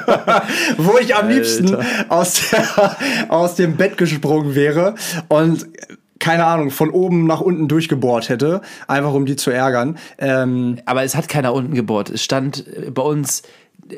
Wo 0.78 0.98
ich 0.98 1.16
am 1.16 1.30
liebsten 1.30 1.78
aus, 2.10 2.50
der, 2.50 2.98
aus 3.30 3.56
dem 3.56 3.78
Bett 3.78 3.98
gesprungen 3.98 4.56
wäre 4.56 4.96
und 5.28 5.68
keine 6.20 6.46
Ahnung, 6.46 6.70
von 6.70 6.90
oben 6.90 7.26
nach 7.26 7.40
unten 7.42 7.68
durchgebohrt 7.68 8.28
hätte, 8.30 8.62
einfach 8.88 9.14
um 9.14 9.26
die 9.26 9.38
zu 9.38 9.52
ärgern. 9.52 9.98
Ähm 10.18 10.80
Aber 10.86 11.04
es 11.04 11.16
hat 11.16 11.30
keiner 11.30 11.54
unten 11.54 11.74
gebohrt. 11.74 12.10
Es 12.10 12.24
stand 12.24 12.66
bei 12.94 13.02
uns 13.02 13.44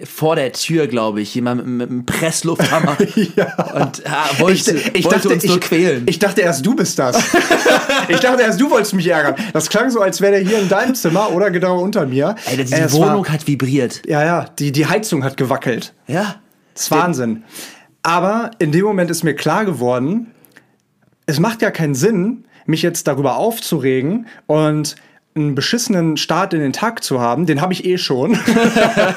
vor 0.04 0.36
der 0.36 0.54
Tür, 0.54 0.88
glaube 0.88 1.22
ich, 1.22 1.34
jemand 1.36 1.66
mit, 1.66 1.90
einem 1.90 2.06
Presslufthammer 2.06 2.98
und 3.74 4.02
ah, 4.06 4.30
wollte, 4.40 4.76
Ich 4.94 5.06
wollte 5.06 5.18
dachte, 5.18 5.30
uns 5.30 5.44
nur 5.44 5.56
ich, 5.56 5.62
quälen. 5.62 6.04
ich 6.08 6.20
dachte 6.20 6.42
erst, 6.42 6.66
du 6.66 6.76
bist 6.76 6.98
das. 7.00 7.18
ich 8.08 8.20
dachte 8.20 8.42
erst, 8.44 8.60
du 8.60 8.70
wolltest 8.70 8.94
mich 8.94 9.08
ärgern. 9.08 9.36
Das 9.54 9.70
klang 9.70 9.90
so, 9.90 10.02
als 10.02 10.22
wäre 10.22 10.34
der 10.34 10.42
hier 10.42 10.60
in 10.60 10.70
deinem 10.70 10.96
Zimmer 10.96 11.32
oder 11.32 11.52
genau 11.52 11.80
unter 11.82 12.06
mir. 12.06 12.36
Ey, 12.46 12.58
diese 12.58 12.76
Äh, 12.76 12.92
Wohnung 12.92 13.26
War, 13.26 13.34
hat 13.34 13.48
vibriert. 13.48 14.02
ja, 14.08 14.24
ja, 14.24 14.46
die, 14.60 14.72
die 14.72 14.86
Heizung 14.86 15.24
hat 15.24 15.38
gewackelt. 15.38 15.94
Ja. 16.08 16.36
Das 16.74 16.84
ist 16.84 16.92
Wahnsinn. 16.92 17.44
Aber 18.04 18.52
in 18.60 18.72
dem 18.72 18.86
Moment 18.86 19.12
ist 19.12 19.24
mir 19.24 19.36
klar 19.36 19.66
geworden, 19.66 20.32
es 21.26 21.40
macht 21.40 21.62
ja 21.62 21.72
keinen 21.72 21.96
Sinn, 21.96 22.46
mich 22.66 22.82
jetzt 22.82 23.08
darüber 23.08 23.36
aufzuregen 23.38 24.28
und 24.48 24.96
einen 25.36 25.56
beschissenen 25.56 26.18
Start 26.18 26.54
in 26.54 26.60
den 26.60 26.74
Tag 26.74 27.04
zu 27.04 27.22
haben, 27.22 27.46
den 27.46 27.62
habe 27.62 27.74
ich 27.74 27.86
eh 27.86 27.98
schon. 27.98 28.38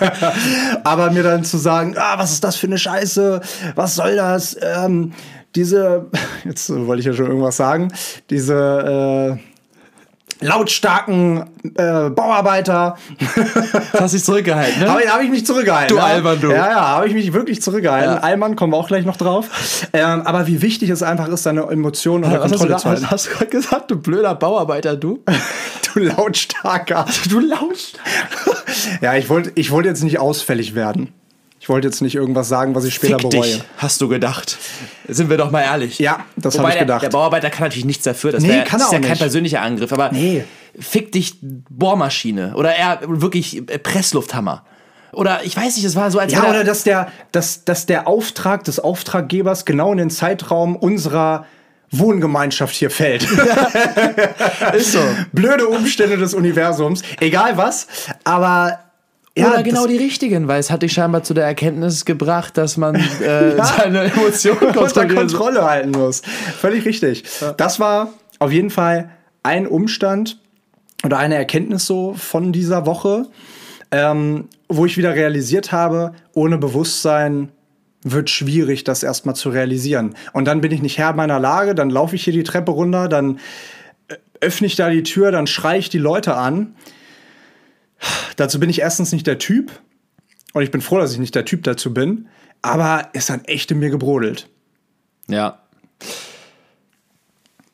Aber 0.85 1.11
mir 1.11 1.23
dann 1.23 1.45
zu 1.45 1.59
sagen, 1.59 1.97
ah, 1.99 2.19
was 2.19 2.33
ist 2.33 2.45
das 2.45 2.57
für 2.57 2.69
eine 2.69 2.79
Scheiße? 2.79 3.41
Was 3.75 3.97
soll 3.97 4.17
das? 4.17 4.57
Ähm, 4.61 5.13
diese, 5.55 6.07
jetzt 6.45 6.71
wollte 6.71 7.01
ich 7.01 7.07
ja 7.07 7.15
schon 7.15 7.27
irgendwas 7.27 7.57
sagen, 7.57 7.93
diese 8.31 9.39
äh, 9.39 9.54
lautstarken 10.41 11.45
äh, 11.77 12.11
Bauarbeiter. 12.11 12.97
Das 13.93 14.01
hast 14.01 14.15
dich 14.15 14.25
zurückgehalten, 14.25 14.83
ne? 14.83 14.91
Habe 14.91 15.03
ich, 15.03 15.13
hab 15.13 15.23
ich 15.23 15.31
mich 15.31 15.47
zurückgehalten. 15.47 15.97
Du 15.97 16.03
ja. 16.03 16.07
Alman, 16.07 16.41
du. 16.41 16.51
Ja, 16.51 16.71
ja, 16.71 16.89
habe 16.89 17.09
ich 17.09 17.15
mich 17.15 17.33
wirklich 17.33 17.63
zurückgehalten. 17.63 18.15
Ja. 18.17 18.21
Alman, 18.21 18.57
kommen 18.57 18.73
wir 18.73 18.77
auch 18.77 18.89
gleich 18.89 19.05
noch 19.05 19.17
drauf. 19.17 19.87
Ähm, 19.93 20.23
aber 20.23 20.47
wie 20.47 20.63
wichtig 20.63 20.91
es 20.91 21.03
einfach 21.03 21.29
ist, 21.29 21.45
seine 21.45 21.63
Emotionen 21.63 22.25
unter 22.25 22.41
Was 22.41 22.45
hast 22.45 22.55
du, 22.55 22.59
Kontrolle 22.59 22.81
zu 22.81 22.89
halten. 22.89 23.11
hast, 23.11 23.27
du 23.27 23.31
gerade 23.31 23.47
gesagt, 23.47 23.91
du 23.91 23.97
blöder 23.97 24.35
Bauarbeiter, 24.35 24.97
du? 24.97 25.23
Du 25.95 26.01
lautstarker. 26.01 27.07
Du 27.29 27.39
lauscht. 27.39 28.01
Ja, 29.01 29.15
ich 29.15 29.29
wollte 29.29 29.53
ich 29.55 29.71
wollte 29.71 29.89
jetzt 29.89 30.03
nicht 30.03 30.19
ausfällig 30.19 30.75
werden. 30.75 31.13
Ich 31.65 31.71
wollte 31.71 31.89
jetzt 31.89 32.03
nicht 32.03 32.15
irgendwas 32.15 32.47
sagen, 32.51 32.75
was 32.75 32.85
ich 32.85 32.95
später 32.95 33.19
Fick 33.19 33.31
bereue. 33.31 33.43
dich, 33.55 33.65
hast 33.79 33.99
du 34.03 34.09
gedacht. 34.09 34.59
Sind 35.09 35.31
wir 35.31 35.39
doch 35.39 35.51
mal 35.51 35.63
ehrlich. 35.63 35.99
Ja, 35.99 36.27
das 36.37 36.59
habe 36.59 36.69
ich 36.69 36.75
der, 36.75 36.83
gedacht. 36.83 37.03
der 37.05 37.09
Bauarbeiter 37.09 37.49
kann 37.49 37.63
natürlich 37.65 37.87
nichts 37.87 38.05
dafür. 38.05 38.33
Das, 38.33 38.43
Nee, 38.43 38.51
wär, 38.51 38.65
kann 38.65 38.81
das 38.81 38.89
ist 38.89 38.93
ja 38.93 38.99
auch 38.99 39.01
kein 39.03 39.11
nicht. 39.13 39.21
persönlicher 39.23 39.63
Angriff. 39.63 39.91
Aber 39.91 40.13
Nee. 40.13 40.45
fick 40.79 41.11
dich 41.13 41.37
Bohrmaschine. 41.41 42.53
Oder 42.57 42.77
eher 42.77 42.99
wirklich 43.07 43.57
äh, 43.71 43.79
Presslufthammer. 43.79 44.63
Oder 45.13 45.41
ich 45.45 45.57
weiß 45.57 45.77
nicht, 45.77 45.87
das 45.87 45.97
war 45.97 46.11
so, 46.11 46.19
als 46.19 46.35
ja, 46.35 46.45
oder 46.51 46.65
dass 46.65 46.83
der, 46.83 47.11
dass, 47.33 47.65
dass 47.65 47.87
der 47.87 48.07
Auftrag 48.07 48.65
des 48.65 48.79
Auftraggebers 48.79 49.65
genau 49.65 49.91
in 49.93 49.97
den 49.97 50.11
Zeitraum 50.11 50.77
unserer 50.77 51.47
Wohngemeinschaft 51.91 52.75
hier 52.75 52.91
fällt. 52.91 53.23
ist 54.75 54.93
so. 54.93 55.01
Blöde 55.33 55.67
Umstände 55.69 56.19
des 56.19 56.35
Universums. 56.35 57.01
Egal 57.21 57.57
was. 57.57 57.87
Aber. 58.25 58.81
Ja, 59.37 59.49
Oder 59.51 59.63
genau 59.65 59.87
die 59.87 59.97
richtigen, 59.97 60.47
weil 60.47 60.61
es 60.61 60.71
hat 60.71 60.83
dich 60.83 60.93
scheinbar 60.93 61.25
zu 61.25 61.35
der 61.35 61.45
Erkenntnis 61.45 62.05
gebracht, 62.05 62.57
dass 62.57 62.77
man 62.77 62.95
äh, 63.23 63.57
Ja. 63.57 63.65
seine 63.65 64.05
Emotionen 64.05 64.61
unter. 64.77 65.07
Kontrolle 65.07 65.65
halten 65.65 65.91
muss. 65.91 66.23
Völlig 66.61 66.85
richtig. 66.85 67.25
Das 67.57 67.81
war 67.81 68.13
auf 68.39 68.53
jeden 68.53 68.71
Fall 68.71 69.11
ein 69.43 69.67
Umstand 69.67 70.39
oder 71.05 71.19
eine 71.19 71.35
Erkenntnis 71.35 71.85
so 71.87 72.15
von 72.15 72.53
dieser 72.53 72.87
Woche, 72.87 73.27
ähm, 73.91 74.49
wo 74.69 74.87
ich 74.87 74.97
wieder 74.97 75.15
realisiert 75.15 75.73
habe, 75.73 76.13
ohne 76.33 76.57
Bewusstsein 76.59 77.51
wird 78.05 78.31
schwierig, 78.31 78.85
das 78.85 79.03
erstmal 79.03 79.35
zu 79.35 79.49
realisieren. 79.49 80.15
Und 80.33 80.45
dann 80.47 80.61
bin 80.61 80.71
ich 80.73 80.83
nicht 80.83 80.99
Herr 80.99 81.13
meiner 81.15 81.41
Lage, 81.41 81.75
dann 81.75 81.91
laufe 81.91 82.15
ich 82.17 82.25
hier 82.25 82.33
die 82.33 82.43
Treppe 82.45 82.71
runter, 82.71 83.09
dann 83.09 83.39
äh, 84.09 84.15
öffne 84.41 84.67
ich 84.67 84.77
da 84.77 84.91
die 84.91 85.03
Tür, 85.03 85.33
dann 85.33 85.47
schreie 85.47 85.79
ich 85.79 85.89
die 85.89 85.99
Leute 85.99 86.35
an. 86.37 86.75
Dazu 88.37 88.61
bin 88.61 88.71
ich 88.71 88.81
erstens 88.81 89.13
nicht 89.13 89.27
der 89.27 89.39
Typ. 89.39 89.71
Und 90.53 90.63
ich 90.63 90.71
bin 90.71 90.81
froh, 90.81 90.99
dass 90.99 91.13
ich 91.13 91.19
nicht 91.19 91.35
der 91.35 91.45
Typ 91.45 91.65
dazu 91.65 91.93
bin. 91.93 92.29
Aber 92.63 93.11
ist 93.13 93.31
dann 93.31 93.45
echt 93.45 93.71
in 93.71 93.79
mir 93.79 93.91
gebrodelt. 93.91 94.49
Ja. 95.29 95.61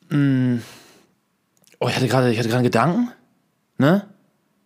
Mm. 0.09 0.59
Oh, 1.79 1.89
ich 1.89 1.97
hatte 1.97 2.09
gerade 2.09 2.27
einen 2.27 2.63
Gedanken, 2.63 3.13
ne? 3.79 4.07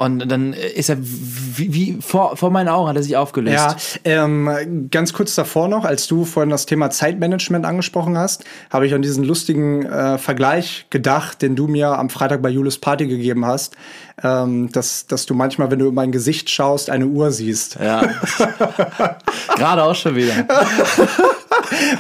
Und 0.05 0.29
dann 0.29 0.53
ist 0.53 0.91
er 0.91 0.99
wie, 1.01 1.73
wie 1.73 1.99
vor, 2.01 2.37
vor 2.37 2.51
meinen 2.51 2.69
Augen 2.69 2.89
hat 2.89 2.97
er 2.97 3.03
sich 3.03 3.17
aufgelöst. 3.17 4.01
Ja, 4.05 4.25
ähm, 4.25 4.89
ganz 4.91 5.15
kurz 5.15 5.35
davor 5.35 5.69
noch, 5.69 5.87
als 5.87 6.07
du 6.07 6.27
vorhin 6.27 6.51
das 6.51 6.67
Thema 6.67 6.91
Zeitmanagement 6.91 7.65
angesprochen 7.65 8.19
hast, 8.19 8.45
habe 8.71 8.87
ich 8.87 8.93
an 8.93 9.01
diesen 9.01 9.25
lustigen 9.25 9.87
äh, 9.87 10.19
Vergleich 10.19 10.87
gedacht, 10.91 11.41
den 11.41 11.57
du 11.57 11.69
mir 11.69 11.99
am 11.99 12.11
Freitag 12.11 12.43
bei 12.43 12.51
Julis 12.51 12.79
Party 12.79 13.07
gegeben 13.07 13.47
hast, 13.47 13.77
ähm, 14.23 14.71
dass, 14.73 15.07
dass 15.07 15.25
du 15.25 15.33
manchmal, 15.33 15.71
wenn 15.71 15.79
du 15.79 15.89
in 15.89 15.95
mein 15.95 16.13
Gesicht 16.13 16.51
schaust, 16.51 16.91
eine 16.91 17.07
Uhr 17.07 17.31
siehst. 17.31 17.79
Ja. 17.83 18.03
gerade 19.57 19.83
auch 19.85 19.95
schon 19.95 20.17
wieder. 20.17 20.35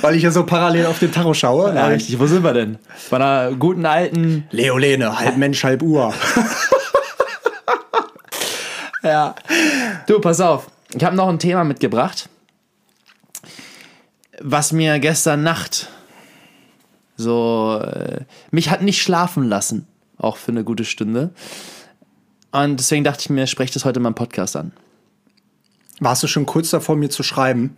Weil 0.02 0.16
ich 0.16 0.22
ja 0.22 0.30
so 0.30 0.44
parallel 0.44 0.86
auf 0.86 0.98
den 0.98 1.10
Tacho 1.10 1.32
schaue. 1.32 1.74
Ja, 1.74 1.86
richtig. 1.86 2.18
Wo 2.18 2.26
sind 2.26 2.44
wir 2.44 2.52
denn? 2.52 2.78
Bei 3.08 3.16
einer 3.16 3.56
guten 3.56 3.86
alten. 3.86 4.44
Leolene, 4.50 5.18
halb 5.18 5.38
Mensch, 5.38 5.64
halb 5.64 5.82
Uhr. 5.82 6.12
Ja. 9.04 9.34
Du, 10.06 10.20
pass 10.20 10.40
auf. 10.40 10.70
Ich 10.94 11.04
habe 11.04 11.14
noch 11.14 11.28
ein 11.28 11.38
Thema 11.38 11.64
mitgebracht, 11.64 12.28
was 14.40 14.72
mir 14.72 14.98
gestern 14.98 15.42
Nacht 15.42 15.88
so. 17.16 17.80
Äh, 17.82 18.24
mich 18.50 18.70
hat 18.70 18.82
nicht 18.82 19.02
schlafen 19.02 19.44
lassen. 19.44 19.86
Auch 20.16 20.36
für 20.36 20.52
eine 20.52 20.64
gute 20.64 20.84
Stunde. 20.84 21.30
Und 22.52 22.78
deswegen 22.78 23.04
dachte 23.04 23.20
ich 23.20 23.30
mir, 23.30 23.46
spreche 23.46 23.74
das 23.74 23.84
heute 23.84 24.00
mal 24.00 24.10
im 24.10 24.14
Podcast 24.14 24.56
an. 24.56 24.72
Warst 26.00 26.22
du 26.22 26.26
schon 26.26 26.46
kurz 26.46 26.70
davor, 26.70 26.96
mir 26.96 27.10
zu 27.10 27.22
schreiben? 27.22 27.76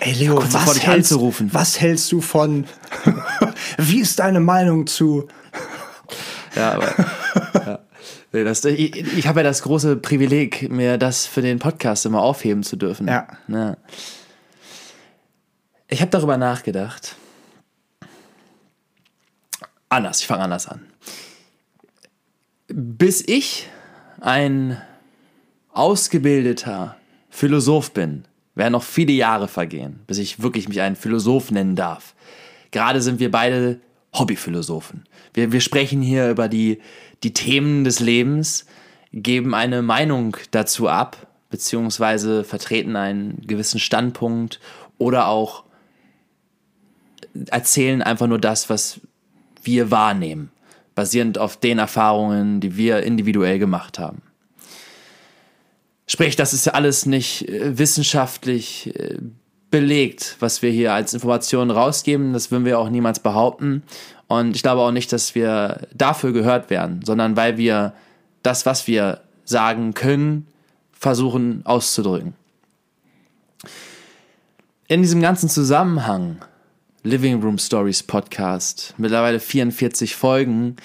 Ey, 0.00 0.12
Leo, 0.14 0.36
kurz 0.36 0.52
davor, 0.52 0.68
was 0.68 0.74
dich 0.74 0.86
hältst, 0.86 1.12
anzurufen. 1.12 1.50
was 1.52 1.80
hältst 1.80 2.10
du 2.10 2.20
von. 2.20 2.66
Wie 3.78 4.00
ist 4.00 4.18
deine 4.18 4.40
Meinung 4.40 4.86
zu. 4.86 5.28
Ja, 6.56 6.72
aber. 6.72 6.94
ja. 7.66 7.78
Das, 8.32 8.64
ich 8.64 8.96
ich 8.96 9.26
habe 9.26 9.40
ja 9.40 9.44
das 9.44 9.62
große 9.62 9.96
Privileg, 9.96 10.70
mir 10.70 10.96
das 10.96 11.26
für 11.26 11.42
den 11.42 11.58
Podcast 11.58 12.06
immer 12.06 12.22
aufheben 12.22 12.62
zu 12.62 12.76
dürfen. 12.76 13.06
Ja. 13.06 13.28
ja. 13.46 13.76
Ich 15.88 16.00
habe 16.00 16.10
darüber 16.10 16.38
nachgedacht. 16.38 17.16
Anders, 19.90 20.20
ich 20.20 20.26
fange 20.26 20.44
anders 20.44 20.66
an. 20.66 20.80
Bis 22.68 23.22
ich 23.26 23.68
ein 24.20 24.80
ausgebildeter 25.72 26.96
Philosoph 27.28 27.92
bin, 27.92 28.24
werden 28.54 28.72
noch 28.72 28.82
viele 28.82 29.12
Jahre 29.12 29.48
vergehen, 29.48 30.00
bis 30.06 30.16
ich 30.16 30.42
wirklich 30.42 30.68
mich 30.68 30.80
einen 30.80 30.96
Philosoph 30.96 31.50
nennen 31.50 31.76
darf. 31.76 32.14
Gerade 32.70 33.02
sind 33.02 33.20
wir 33.20 33.30
beide 33.30 33.80
Hobbyphilosophen. 34.14 35.04
Wir, 35.34 35.52
wir 35.52 35.60
sprechen 35.60 36.00
hier 36.00 36.30
über 36.30 36.48
die, 36.48 36.80
die 37.22 37.34
Themen 37.34 37.84
des 37.84 38.00
Lebens, 38.00 38.66
geben 39.12 39.54
eine 39.54 39.82
Meinung 39.82 40.36
dazu 40.50 40.88
ab, 40.88 41.28
beziehungsweise 41.50 42.44
vertreten 42.44 42.96
einen 42.96 43.46
gewissen 43.46 43.78
Standpunkt 43.78 44.58
oder 44.98 45.28
auch 45.28 45.64
erzählen 47.48 48.02
einfach 48.02 48.26
nur 48.26 48.38
das, 48.38 48.70
was 48.70 49.00
wir 49.62 49.90
wahrnehmen, 49.90 50.50
basierend 50.94 51.38
auf 51.38 51.56
den 51.56 51.78
Erfahrungen, 51.78 52.60
die 52.60 52.76
wir 52.76 53.02
individuell 53.02 53.58
gemacht 53.58 53.98
haben. 53.98 54.22
Sprich, 56.06 56.36
das 56.36 56.52
ist 56.52 56.66
ja 56.66 56.72
alles 56.72 57.06
nicht 57.06 57.48
äh, 57.48 57.78
wissenschaftlich 57.78 58.94
äh, 58.98 59.18
belegt, 59.70 60.36
was 60.40 60.60
wir 60.60 60.70
hier 60.70 60.92
als 60.92 61.14
Informationen 61.14 61.70
rausgeben. 61.70 62.32
Das 62.32 62.50
würden 62.50 62.66
wir 62.66 62.78
auch 62.78 62.90
niemals 62.90 63.20
behaupten. 63.20 63.82
Und 64.32 64.56
ich 64.56 64.62
glaube 64.62 64.80
auch 64.80 64.92
nicht, 64.92 65.12
dass 65.12 65.34
wir 65.34 65.86
dafür 65.92 66.32
gehört 66.32 66.70
werden, 66.70 67.02
sondern 67.04 67.36
weil 67.36 67.58
wir 67.58 67.92
das, 68.42 68.64
was 68.64 68.86
wir 68.86 69.20
sagen 69.44 69.92
können, 69.92 70.46
versuchen 70.90 71.60
auszudrücken. 71.66 72.32
In 74.88 75.02
diesem 75.02 75.20
ganzen 75.20 75.50
Zusammenhang, 75.50 76.38
Living 77.02 77.42
Room 77.42 77.58
Stories 77.58 78.02
Podcast, 78.02 78.94
mittlerweile 78.96 79.38
44 79.38 80.16
Folgen, 80.16 80.76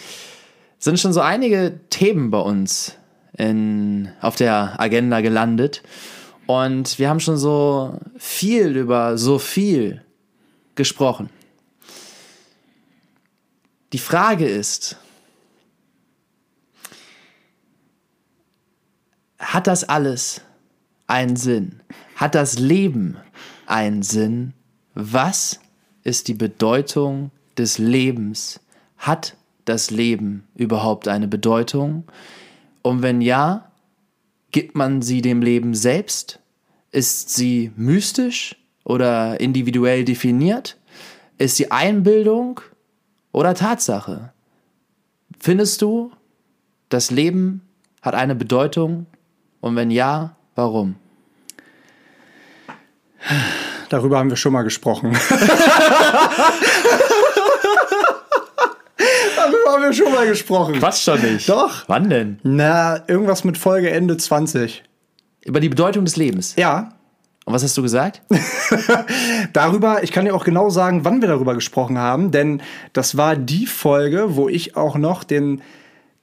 sind 0.78 0.99
schon 0.99 1.13
so 1.13 1.22
einige 1.22 1.80
Themen 1.89 2.32
bei 2.32 2.39
uns 2.39 2.97
in, 3.38 4.09
auf 4.19 4.36
der 4.36 4.78
Agenda 4.78 5.22
gelandet. 5.22 5.84
Und 6.47 6.99
wir 6.99 7.07
haben 7.07 7.22
schon 7.22 7.38
so 7.38 7.97
viel 8.17 8.76
über 8.76 9.17
so 9.17 9.39
viel 9.39 10.01
gesprochen. 10.76 11.30
Die 13.93 13.99
Frage 13.99 14.45
ist, 14.45 14.97
hat 19.39 19.67
das 19.67 19.85
alles 19.85 20.41
einen 21.07 21.38
Sinn? 21.38 21.81
Hat 22.15 22.35
das 22.35 22.59
Leben 22.59 23.15
einen 23.65 24.03
Sinn? 24.03 24.53
Was 24.93 25.61
ist 26.03 26.27
die 26.27 26.33
Bedeutung 26.33 27.31
des 27.57 27.77
Lebens? 27.77 28.59
Hat 28.97 29.38
das 29.63 29.89
Leben 29.89 30.45
überhaupt 30.55 31.07
eine 31.07 31.29
Bedeutung? 31.29 32.03
Und 32.81 33.03
wenn 33.03 33.21
ja, 33.21 33.71
gibt 34.51 34.75
man 34.75 35.01
sie 35.01 35.21
dem 35.21 35.41
Leben 35.41 35.73
selbst? 35.75 36.39
Ist 36.91 37.29
sie 37.29 37.71
mystisch 37.77 38.57
oder 38.83 39.39
individuell 39.39 40.03
definiert? 40.03 40.77
Ist 41.38 41.55
sie 41.55 41.71
Einbildung 41.71 42.59
oder 43.32 43.53
Tatsache? 43.53 44.32
Findest 45.39 45.82
du, 45.82 46.11
das 46.89 47.11
Leben 47.11 47.61
hat 48.01 48.15
eine 48.15 48.36
Bedeutung? 48.36 49.05
Und 49.61 49.75
wenn 49.75 49.91
ja, 49.91 50.36
warum? 50.55 50.95
Darüber 53.89 54.19
haben 54.19 54.30
wir 54.30 54.38
schon 54.38 54.53
mal 54.53 54.63
gesprochen. 54.63 55.11
Darüber 59.36 59.71
haben 59.71 59.84
wir 59.84 59.93
schon 59.93 60.11
mal 60.11 60.28
gesprochen. 60.28 60.80
Quatsch 60.80 61.07
doch 61.07 61.21
nicht. 61.21 61.47
Doch. 61.47 61.84
Wann 61.88 62.09
denn? 62.09 62.39
Na, 62.43 63.03
irgendwas 63.07 63.43
mit 63.43 63.57
Folge 63.57 63.89
Ende 63.89 64.17
20. 64.17 64.84
Über 65.45 65.59
die 65.59 65.69
Bedeutung 65.69 66.05
des 66.05 66.15
Lebens. 66.17 66.55
Ja. 66.57 66.97
Und 67.48 67.54
was 67.54 67.64
hast 67.64 67.78
du 67.78 67.82
gesagt? 67.82 68.24
darüber, 69.54 70.04
ich 70.04 70.12
kann 70.12 70.26
dir 70.26 70.36
auch 70.36 70.43
genau 70.43 70.70
sagen, 70.70 71.06
wann 71.06 71.22
wir 71.22 71.30
darüber 71.30 71.56
gesprochen 71.56 71.98
haben, 71.98 72.32
denn 72.32 72.62
das 72.91 73.16
war 73.16 73.38
die 73.38 73.66
Folge, 73.66 74.36
wo 74.36 74.50
ich 74.50 74.76
auch 74.76 74.98
noch 74.98 75.24
den 75.24 75.62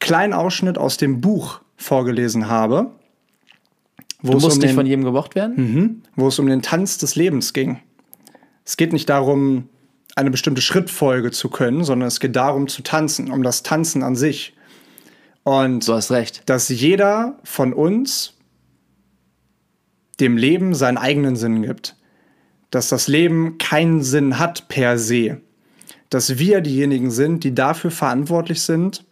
kleinen 0.00 0.34
Ausschnitt 0.34 0.76
aus 0.76 0.98
dem 0.98 1.22
Buch 1.22 1.62
vorgelesen 1.78 2.48
habe. 2.48 2.90
Wo 4.20 4.32
du 4.32 4.40
musst 4.40 4.56
um 4.56 4.58
nicht 4.58 4.68
den, 4.68 4.74
von 4.74 4.84
jedem 4.84 5.02
gemocht 5.02 5.34
werden? 5.34 5.54
Mhm, 5.56 6.02
wo 6.14 6.28
es 6.28 6.38
um 6.38 6.46
den 6.46 6.60
Tanz 6.60 6.98
des 6.98 7.16
Lebens 7.16 7.54
ging. 7.54 7.78
Es 8.66 8.76
geht 8.76 8.92
nicht 8.92 9.08
darum, 9.08 9.70
eine 10.16 10.30
bestimmte 10.30 10.60
Schrittfolge 10.60 11.30
zu 11.30 11.48
können, 11.48 11.84
sondern 11.84 12.08
es 12.08 12.20
geht 12.20 12.36
darum 12.36 12.68
zu 12.68 12.82
tanzen, 12.82 13.30
um 13.30 13.42
das 13.42 13.62
Tanzen 13.62 14.02
an 14.02 14.14
sich. 14.14 14.54
Und 15.42 15.88
du 15.88 15.94
hast 15.94 16.10
recht. 16.10 16.42
Dass 16.50 16.68
jeder 16.68 17.38
von 17.44 17.72
uns 17.72 18.33
dem 20.20 20.36
Leben 20.36 20.74
seinen 20.74 20.98
eigenen 20.98 21.36
Sinn 21.36 21.62
gibt. 21.62 21.96
Dass 22.70 22.88
das 22.88 23.08
Leben 23.08 23.58
keinen 23.58 24.02
Sinn 24.02 24.38
hat 24.38 24.68
per 24.68 24.98
se. 24.98 25.40
Dass 26.10 26.38
wir 26.38 26.60
diejenigen 26.60 27.10
sind, 27.10 27.44
die 27.44 27.54
dafür 27.54 27.90
verantwortlich 27.90 28.62
sind, 28.62 29.04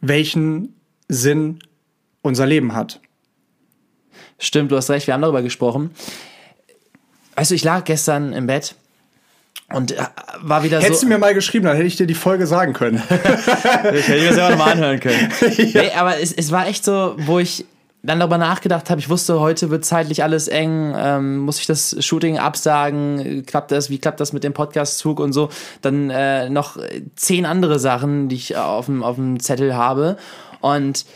welchen 0.00 0.74
Sinn 1.08 1.60
unser 2.22 2.46
Leben 2.46 2.74
hat. 2.74 3.00
Stimmt, 4.38 4.70
du 4.70 4.76
hast 4.76 4.90
recht, 4.90 5.06
wir 5.06 5.14
haben 5.14 5.22
darüber 5.22 5.42
gesprochen. 5.42 5.90
Weißt 7.34 7.50
du, 7.50 7.54
ich 7.54 7.64
lag 7.64 7.84
gestern 7.84 8.32
im 8.32 8.46
Bett 8.46 8.74
und 9.72 9.92
äh, 9.92 10.02
war 10.40 10.62
wieder 10.62 10.76
Hättest 10.76 10.82
so. 10.82 10.86
Hättest 10.86 11.02
du 11.02 11.08
mir 11.08 11.18
mal 11.18 11.34
geschrieben, 11.34 11.66
dann 11.66 11.76
hätte 11.76 11.86
ich 11.86 11.96
dir 11.96 12.06
die 12.06 12.14
Folge 12.14 12.46
sagen 12.46 12.72
können. 12.72 13.02
ich 13.10 14.08
hätte 14.08 14.22
mir 14.22 14.34
selber 14.34 14.50
nochmal 14.50 14.72
anhören 14.72 15.00
können. 15.00 15.32
ja. 15.56 15.82
Nee, 15.82 15.90
aber 15.92 16.20
es, 16.20 16.32
es 16.32 16.50
war 16.50 16.66
echt 16.66 16.84
so, 16.84 17.16
wo 17.18 17.38
ich 17.38 17.64
dann 18.02 18.20
darüber 18.20 18.38
nachgedacht 18.38 18.90
habe, 18.90 19.00
ich 19.00 19.08
wusste, 19.08 19.40
heute 19.40 19.70
wird 19.70 19.84
zeitlich 19.84 20.22
alles 20.22 20.46
eng, 20.46 20.94
ähm, 20.96 21.38
muss 21.38 21.58
ich 21.58 21.66
das 21.66 21.96
Shooting 21.98 22.38
absagen, 22.38 23.44
klappt 23.44 23.72
das, 23.72 23.90
wie 23.90 23.98
klappt 23.98 24.20
das 24.20 24.32
mit 24.32 24.44
dem 24.44 24.52
Podcastzug 24.52 25.18
und 25.18 25.32
so. 25.32 25.48
Dann 25.82 26.10
äh, 26.10 26.48
noch 26.48 26.76
zehn 27.16 27.44
andere 27.44 27.78
Sachen, 27.78 28.28
die 28.28 28.36
ich 28.36 28.56
auf 28.56 28.86
dem, 28.86 29.02
auf 29.02 29.16
dem 29.16 29.40
Zettel 29.40 29.74
habe. 29.74 30.16
Und 30.60 31.06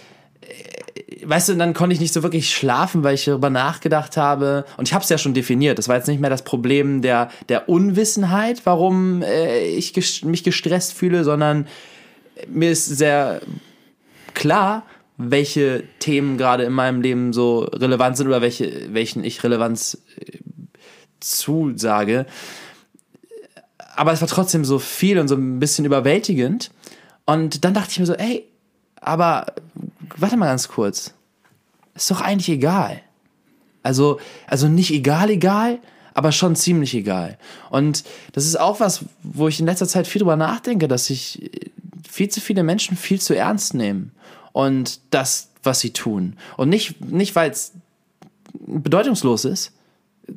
äh, 0.41 1.25
weißt 1.25 1.51
du, 1.51 1.55
dann 1.55 1.73
konnte 1.73 1.95
ich 1.95 2.01
nicht 2.01 2.13
so 2.13 2.25
wirklich 2.25 2.53
schlafen, 2.53 3.05
weil 3.05 3.15
ich 3.15 3.27
darüber 3.27 3.49
nachgedacht 3.49 4.17
habe. 4.17 4.65
Und 4.77 4.89
ich 4.89 4.95
habe 4.95 5.05
es 5.05 5.09
ja 5.09 5.19
schon 5.19 5.35
definiert. 5.35 5.79
Das 5.79 5.89
war 5.89 5.97
jetzt 5.97 6.09
nicht 6.09 6.21
mehr 6.21 6.31
das 6.31 6.43
Problem 6.43 7.01
der, 7.01 7.31
der 7.49 7.69
Unwissenheit, 7.69 8.63
warum 8.65 9.23
äh, 9.23 9.67
ich 9.67 9.93
ges 9.93 10.25
mich 10.25 10.43
gestresst 10.43 10.95
fühle, 10.95 11.23
sondern 11.23 11.69
mir 12.49 12.73
ist 12.73 12.87
sehr 12.87 13.41
klar, 14.35 14.83
welche 15.31 15.85
Themen 15.99 16.39
gerade 16.39 16.65
in 16.65 16.73
meinem 16.73 17.01
Leben 17.01 17.33
so 17.33 17.61
relevant 17.61 18.17
sind 18.17 18.27
oder 18.27 18.43
welche, 18.43 18.93
welchen 18.93 19.25
ich 19.25 19.43
Relevanz 19.43 19.99
äh, 20.19 20.39
zusage. 21.21 22.27
Aber 23.95 24.13
es 24.13 24.21
war 24.21 24.29
trotzdem 24.29 24.65
so 24.65 24.79
viel 24.79 25.19
und 25.19 25.29
so 25.29 25.35
ein 25.35 25.59
bisschen 25.59 25.85
überwältigend. 25.85 26.71
Und 27.25 27.65
dann 27.65 27.75
dachte 27.75 27.91
ich 27.91 28.01
mir 28.01 28.07
so, 28.07 28.15
ey, 28.15 28.47
aber 29.01 29.47
warte 30.17 30.37
mal 30.37 30.47
ganz 30.47 30.69
kurz. 30.69 31.15
Ist 31.95 32.11
doch 32.11 32.21
eigentlich 32.21 32.49
egal. 32.49 33.01
Also, 33.83 34.19
also 34.47 34.69
nicht 34.69 34.91
egal, 34.91 35.31
egal, 35.31 35.79
aber 36.15 36.33
schon 36.33 36.57
ziemlich 36.57 36.95
egal. 36.95 37.39
Und 37.71 38.05
das 38.33 38.47
ist 38.47 38.59
auch 38.59 38.81
was, 38.81 39.05
wo 39.23 39.49
ich 39.49 39.61
in 39.61 39.67
letzter 39.67 39.89
Zeit 39.89 40.07
viel 40.07 40.21
drüber 40.21 40.37
nachdenke, 40.37 40.89
dass 40.89 41.07
sich 41.07 41.51
viel 42.09 42.29
zu 42.29 42.41
viele 42.41 42.63
Menschen 42.63 42.97
viel 42.97 43.21
zu 43.21 43.35
ernst 43.35 43.75
nehmen 43.75 44.13
und 44.53 45.01
das, 45.11 45.51
was 45.63 45.81
sie 45.81 45.93
tun. 45.93 46.37
Und 46.57 46.69
nicht, 46.69 47.01
nicht 47.01 47.35
weil 47.35 47.51
es 47.51 47.73
bedeutungslos 48.53 49.45
ist, 49.45 49.73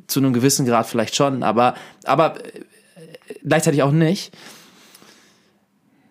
zu 0.06 0.20
einem 0.20 0.32
gewissen 0.32 0.66
Grad 0.66 0.86
vielleicht 0.86 1.14
schon, 1.14 1.42
aber, 1.42 1.74
aber 2.04 2.44
äh, 2.44 2.62
gleichzeitig 3.44 3.82
auch 3.82 3.92
nicht. 3.92 4.36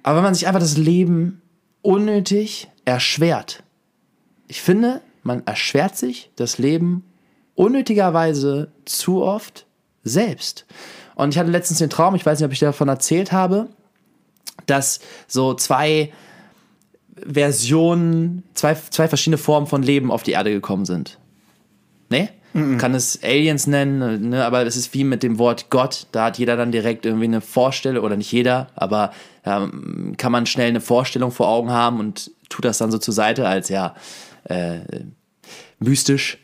Aber 0.03 0.18
wenn 0.18 0.24
man 0.24 0.34
sich 0.34 0.47
einfach 0.47 0.60
das 0.60 0.78
Leben 0.78 1.41
unnötig 1.82 2.70
erschwert. 2.86 3.64
Ich 4.47 4.62
finde, 4.62 5.01
man 5.24 5.45
erschwert 5.45 5.97
sich 5.97 6.32
das 6.36 6.58
Leben 6.58 7.03
unnötigerweise 7.56 8.72
zu 8.86 9.24
oft 9.24 9.66
selbst. 10.03 10.66
Und 11.16 11.34
ich 11.34 11.39
hatte 11.39 11.49
letztens 11.49 11.80
den 11.80 11.89
Traum, 11.89 12.16
ich 12.16 12.26
weiß 12.26 12.39
nicht, 12.39 12.45
ob 12.45 12.51
ich 12.51 12.60
davon 12.60 12.89
erzählt 12.89 13.32
habe, 13.32 13.70
dass 14.66 14.99
so 15.28 15.53
zwei 15.53 16.12
Versionen, 17.16 18.43
zwei, 18.53 18.76
zwei 18.76 19.07
verschiedene 19.07 19.38
Formen 19.38 19.68
von 19.68 19.84
Leben 19.84 20.11
auf 20.11 20.24
die 20.24 20.32
Erde 20.32 20.51
gekommen 20.51 20.86
sind. 20.86 21.18
Ne? 22.09 22.30
Mhm. 22.53 22.78
Kann 22.78 22.93
es 22.93 23.22
Aliens 23.24 23.68
nennen, 23.68 24.30
ne? 24.30 24.45
aber 24.45 24.66
das 24.66 24.76
ist 24.76 24.93
wie 24.93 25.03
mit 25.03 25.24
dem 25.24 25.39
Wort 25.39 25.70
Gott. 25.70 26.07
Da 26.11 26.26
hat 26.26 26.38
jeder 26.38 26.55
dann 26.57 26.72
direkt 26.72 27.05
irgendwie 27.05 27.26
eine 27.26 27.41
Vorstellung, 27.41 28.03
oder 28.03 28.18
nicht 28.18 28.32
jeder, 28.32 28.68
aber 28.76 29.11
ähm, 29.45 30.16
kann 30.18 30.32
man 30.32 30.45
schnell 30.45 30.70
eine 30.70 30.82
Vorstellung 30.82 31.32
vor 31.32 31.47
Augen 31.47 31.72
haben 31.72 31.99
und 31.99 32.32
tut 32.49 32.66
das 32.66 32.78
dann 32.78 32.91
so 32.91 32.97
zur 32.97 33.13
Seite 33.13 33.47
als 33.47 33.70
ja 33.70 33.95
äh, 34.45 34.80
mystisch. 35.80 36.38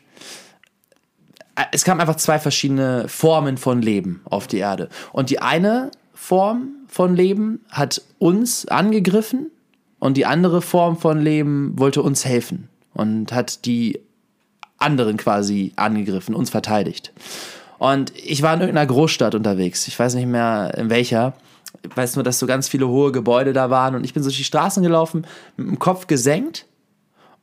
Es 1.72 1.84
kamen 1.84 2.02
einfach 2.02 2.16
zwei 2.16 2.40
verschiedene 2.40 3.08
Formen 3.08 3.58
von 3.58 3.82
Leben 3.82 4.22
auf 4.26 4.48
die 4.48 4.58
Erde. 4.58 4.90
Und 5.12 5.30
die 5.30 5.42
eine 5.42 5.92
Form 6.14 6.70
von 6.88 7.16
Leben 7.16 7.64
hat 7.70 8.02
uns 8.20 8.68
angegriffen 8.68 9.52
und 10.02 10.18
die 10.18 10.26
andere 10.26 10.64
Form 10.64 10.98
von 10.98 11.22
Leben 11.22 11.78
wollte 11.78 12.02
uns 12.02 12.26
helfen 12.26 12.68
und 12.96 13.32
hat 13.32 13.66
die 13.66 14.00
anderen 14.80 15.16
quasi 15.16 15.74
angegriffen, 15.76 16.34
uns 16.34 16.50
verteidigt. 16.50 17.14
Und 17.78 18.12
ich 18.18 18.42
war 18.42 18.56
in 18.56 18.62
irgendeiner 18.62 18.88
Großstadt 18.88 19.36
unterwegs. 19.36 19.88
Ich 19.88 19.98
weiß 19.98 20.16
nicht 20.16 20.26
mehr 20.26 20.74
in 20.76 20.90
welcher. 20.90 21.34
Ich 21.84 21.96
weiß 21.96 22.16
nur, 22.16 22.24
dass 22.24 22.40
so 22.40 22.48
ganz 22.48 22.68
viele 22.68 22.88
hohe 22.88 23.12
Gebäude 23.12 23.54
da 23.54 23.70
waren 23.70 23.94
und 23.94 24.04
ich 24.04 24.16
bin 24.16 24.24
so 24.24 24.30
durch 24.30 24.38
die 24.38 24.44
Straßen 24.44 24.82
gelaufen, 24.82 25.28
mit 25.56 25.68
dem 25.68 25.78
Kopf 25.78 26.08
gesenkt 26.08 26.66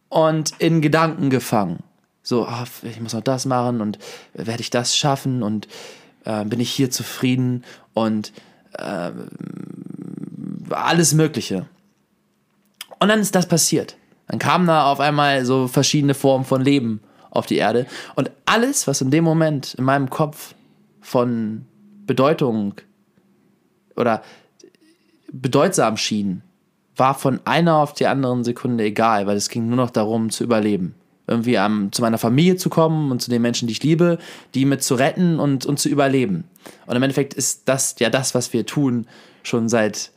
und 0.08 0.52
in 0.58 0.80
Gedanken 0.80 1.30
gefangen. 1.30 1.78
So, 2.24 2.44
oh, 2.44 2.64
ich 2.82 3.00
muss 3.00 3.12
noch 3.12 3.22
das 3.22 3.46
machen 3.46 3.80
und 3.80 4.00
werde 4.34 4.62
ich 4.62 4.70
das 4.70 4.96
schaffen 4.96 5.44
und 5.44 5.68
äh, 6.24 6.44
bin 6.44 6.58
ich 6.58 6.72
hier 6.72 6.90
zufrieden 6.90 7.62
und 7.94 8.32
äh, 8.72 9.12
alles 10.70 11.14
Mögliche. 11.14 11.66
Und 12.98 13.08
dann 13.08 13.20
ist 13.20 13.34
das 13.34 13.46
passiert. 13.46 13.96
Dann 14.28 14.38
kamen 14.38 14.66
da 14.66 14.90
auf 14.90 15.00
einmal 15.00 15.44
so 15.44 15.68
verschiedene 15.68 16.14
Formen 16.14 16.44
von 16.44 16.62
Leben 16.62 17.00
auf 17.30 17.46
die 17.46 17.56
Erde. 17.56 17.86
Und 18.14 18.30
alles, 18.46 18.86
was 18.86 19.00
in 19.00 19.10
dem 19.10 19.24
Moment 19.24 19.74
in 19.74 19.84
meinem 19.84 20.10
Kopf 20.10 20.54
von 21.00 21.64
Bedeutung 22.06 22.74
oder 23.96 24.22
bedeutsam 25.32 25.96
schien, 25.96 26.42
war 26.96 27.14
von 27.14 27.40
einer 27.44 27.76
auf 27.76 27.94
die 27.94 28.06
andere 28.06 28.44
Sekunde 28.44 28.84
egal, 28.84 29.26
weil 29.26 29.36
es 29.36 29.48
ging 29.48 29.68
nur 29.68 29.76
noch 29.76 29.90
darum 29.90 30.30
zu 30.30 30.44
überleben. 30.44 30.94
Irgendwie 31.26 31.58
um, 31.58 31.92
zu 31.92 32.02
meiner 32.02 32.18
Familie 32.18 32.56
zu 32.56 32.70
kommen 32.70 33.12
und 33.12 33.20
zu 33.20 33.30
den 33.30 33.42
Menschen, 33.42 33.68
die 33.68 33.72
ich 33.72 33.82
liebe, 33.82 34.18
die 34.54 34.64
mit 34.64 34.82
zu 34.82 34.94
retten 34.94 35.38
und, 35.38 35.66
und 35.66 35.78
zu 35.78 35.88
überleben. 35.88 36.44
Und 36.86 36.96
im 36.96 37.02
Endeffekt 37.02 37.34
ist 37.34 37.68
das 37.68 37.96
ja 37.98 38.10
das, 38.10 38.34
was 38.34 38.52
wir 38.52 38.66
tun, 38.66 39.06
schon 39.42 39.68
seit 39.68 40.10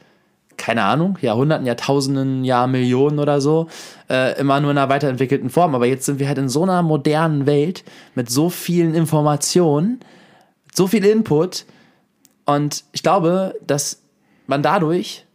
keine 0.62 0.84
Ahnung, 0.84 1.18
Jahrhunderten, 1.22 1.66
Jahrtausenden, 1.66 2.44
Jahrmillionen 2.44 3.18
oder 3.18 3.42
so, 3.42 3.68
äh, 4.12 4.40
immer 4.40 4.62
nur 4.62 4.70
in 4.70 4.78
einer 4.78 4.90
weiterentwickelten 4.90 5.50
Form. 5.50 5.74
Aber 5.74 5.88
jetzt 5.88 6.06
sind 6.06 6.20
wir 6.20 6.28
halt 6.28 6.38
in 6.38 6.50
so 6.50 6.62
einer 6.62 6.84
modernen 6.84 7.48
Welt 7.48 7.84
mit 8.14 8.30
so 8.30 8.52
vielen 8.52 8.94
Informationen, 8.94 10.02
so 10.72 10.86
viel 10.86 11.04
Input. 11.04 11.66
Und 12.46 12.84
ich 12.92 13.02
glaube, 13.02 13.56
dass 13.66 14.04
man 14.46 14.62
dadurch, 14.62 15.26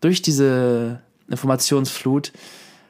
durch 0.00 0.20
diese 0.20 1.00
Informationsflut, 1.28 2.32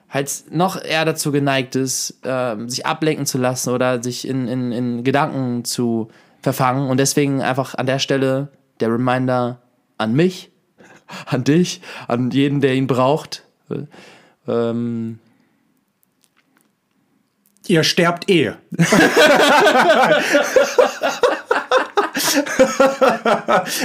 halt 0.09 0.45
noch 0.51 0.83
eher 0.83 1.05
dazu 1.05 1.31
geneigt 1.31 1.77
ist, 1.77 2.25
äh, 2.25 2.57
sich 2.69 2.87
ablenken 2.87 3.27
zu 3.27 3.37
lassen 3.37 3.69
oder 3.69 4.03
sich 4.03 4.27
in, 4.27 4.49
in, 4.49 4.73
in 4.73 5.05
Gedanken 5.05 5.67
zu 5.67 6.09
verfangen. 6.41 6.89
Und 6.89 6.97
deswegen 6.97 7.43
einfach 7.43 7.75
an 7.75 7.85
der 7.85 7.99
Stelle 7.99 8.49
der 8.81 8.91
Reminder 8.91 9.61
an 9.99 10.15
mich, 10.15 10.52
an 11.27 11.45
dich, 11.45 11.81
an 12.09 12.31
jeden, 12.31 12.61
der 12.61 12.75
ihn 12.75 12.87
braucht. 12.87 13.45
Ähm, 14.49 15.19
Ihr 17.69 17.85
sterbt 17.85 18.29
eh. 18.29 18.53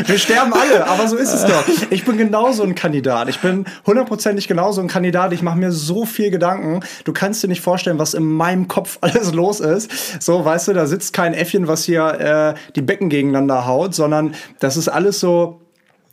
Wir 0.06 0.18
sterben 0.18 0.54
alle, 0.54 0.88
aber 0.88 1.08
so 1.08 1.16
ist 1.16 1.34
es 1.34 1.46
doch. 1.46 1.64
Ich 1.92 2.04
bin 2.04 2.18
genauso 2.18 2.64
ein 2.64 2.74
Kandidat. 2.74 3.30
Ich 3.30 3.40
bin 3.40 3.66
hundertprozentig 3.86 4.48
genauso 4.48 4.82
ein 4.82 4.88
Kandidat. 4.88 5.32
Ich 5.34 5.44
mache 5.44 5.58
mir 5.58 5.72
so 5.72 6.06
viel 6.06 6.32
Gedanken. 6.32 6.80
Du 7.04 7.14
kannst 7.14 7.44
dir 7.44 7.48
nicht 7.48 7.62
vorstellen, 7.62 8.00
was 8.00 8.14
in 8.14 8.24
meinem 8.24 8.68
Kopf 8.68 8.98
alles 9.02 9.34
los 9.34 9.60
ist. 9.60 10.22
So, 10.22 10.44
weißt 10.44 10.70
du, 10.70 10.74
da 10.74 10.88
sitzt 10.88 11.14
kein 11.14 11.34
Äffchen, 11.34 11.68
was 11.68 11.84
hier 11.84 12.56
äh, 12.56 12.60
die 12.76 12.82
Becken 12.82 13.10
gegeneinander 13.10 13.68
haut, 13.68 13.94
sondern 13.94 14.34
das 14.60 14.78
ist 14.78 14.88
alles 14.88 15.20
so 15.20 15.62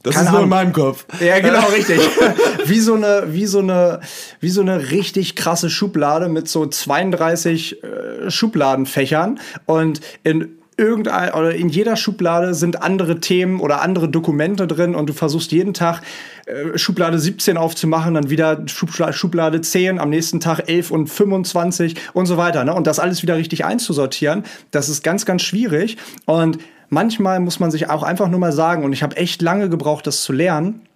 das 0.04 0.16
Keine 0.16 0.26
ist 0.26 0.32
nur 0.32 0.42
in 0.42 0.48
meinem 0.50 0.72
Kopf. 0.72 1.06
Ja, 1.18 1.40
genau, 1.40 1.66
richtig. 1.74 1.98
wie 2.66 2.78
so 2.78 2.94
eine, 2.94 3.24
wie 3.28 3.46
so 3.46 3.58
eine, 3.58 4.00
wie 4.38 4.50
so 4.50 4.60
eine 4.60 4.90
richtig 4.90 5.34
krasse 5.34 5.70
Schublade 5.70 6.28
mit 6.28 6.46
so 6.46 6.66
32 6.66 7.82
äh, 7.82 8.30
Schubladenfächern 8.30 9.40
und 9.66 10.00
in 10.22 10.58
irgendein 10.76 11.32
oder 11.32 11.54
in 11.54 11.68
jeder 11.68 11.96
Schublade 11.96 12.52
sind 12.54 12.82
andere 12.82 13.20
Themen 13.20 13.60
oder 13.60 13.80
andere 13.80 14.08
Dokumente 14.08 14.66
drin 14.66 14.94
und 14.94 15.08
du 15.08 15.12
versuchst 15.12 15.52
jeden 15.52 15.72
Tag 15.72 16.02
äh, 16.46 16.76
Schublade 16.76 17.18
17 17.18 17.56
aufzumachen, 17.56 18.14
dann 18.14 18.28
wieder 18.28 18.62
Schubla 18.66 19.12
Schublade 19.12 19.60
10, 19.60 20.00
am 20.00 20.10
nächsten 20.10 20.40
Tag 20.40 20.68
11 20.68 20.90
und 20.90 21.06
25 21.06 21.94
und 22.12 22.26
so 22.26 22.36
weiter. 22.36 22.64
Ne? 22.64 22.74
Und 22.74 22.86
das 22.86 22.98
alles 22.98 23.22
wieder 23.22 23.36
richtig 23.36 23.64
einzusortieren, 23.64 24.44
das 24.70 24.88
ist 24.88 25.02
ganz, 25.02 25.24
ganz 25.24 25.42
schwierig. 25.42 25.96
Und 26.26 26.58
manchmal 26.88 27.40
muss 27.40 27.60
man 27.60 27.70
sich 27.70 27.90
auch 27.90 28.02
einfach 28.02 28.28
nur 28.28 28.40
mal 28.40 28.52
sagen, 28.52 28.84
und 28.84 28.92
ich 28.92 29.02
habe 29.02 29.16
echt 29.16 29.42
lange 29.42 29.68
gebraucht, 29.68 30.06
das 30.06 30.22
zu 30.22 30.32
lernen, 30.32 30.86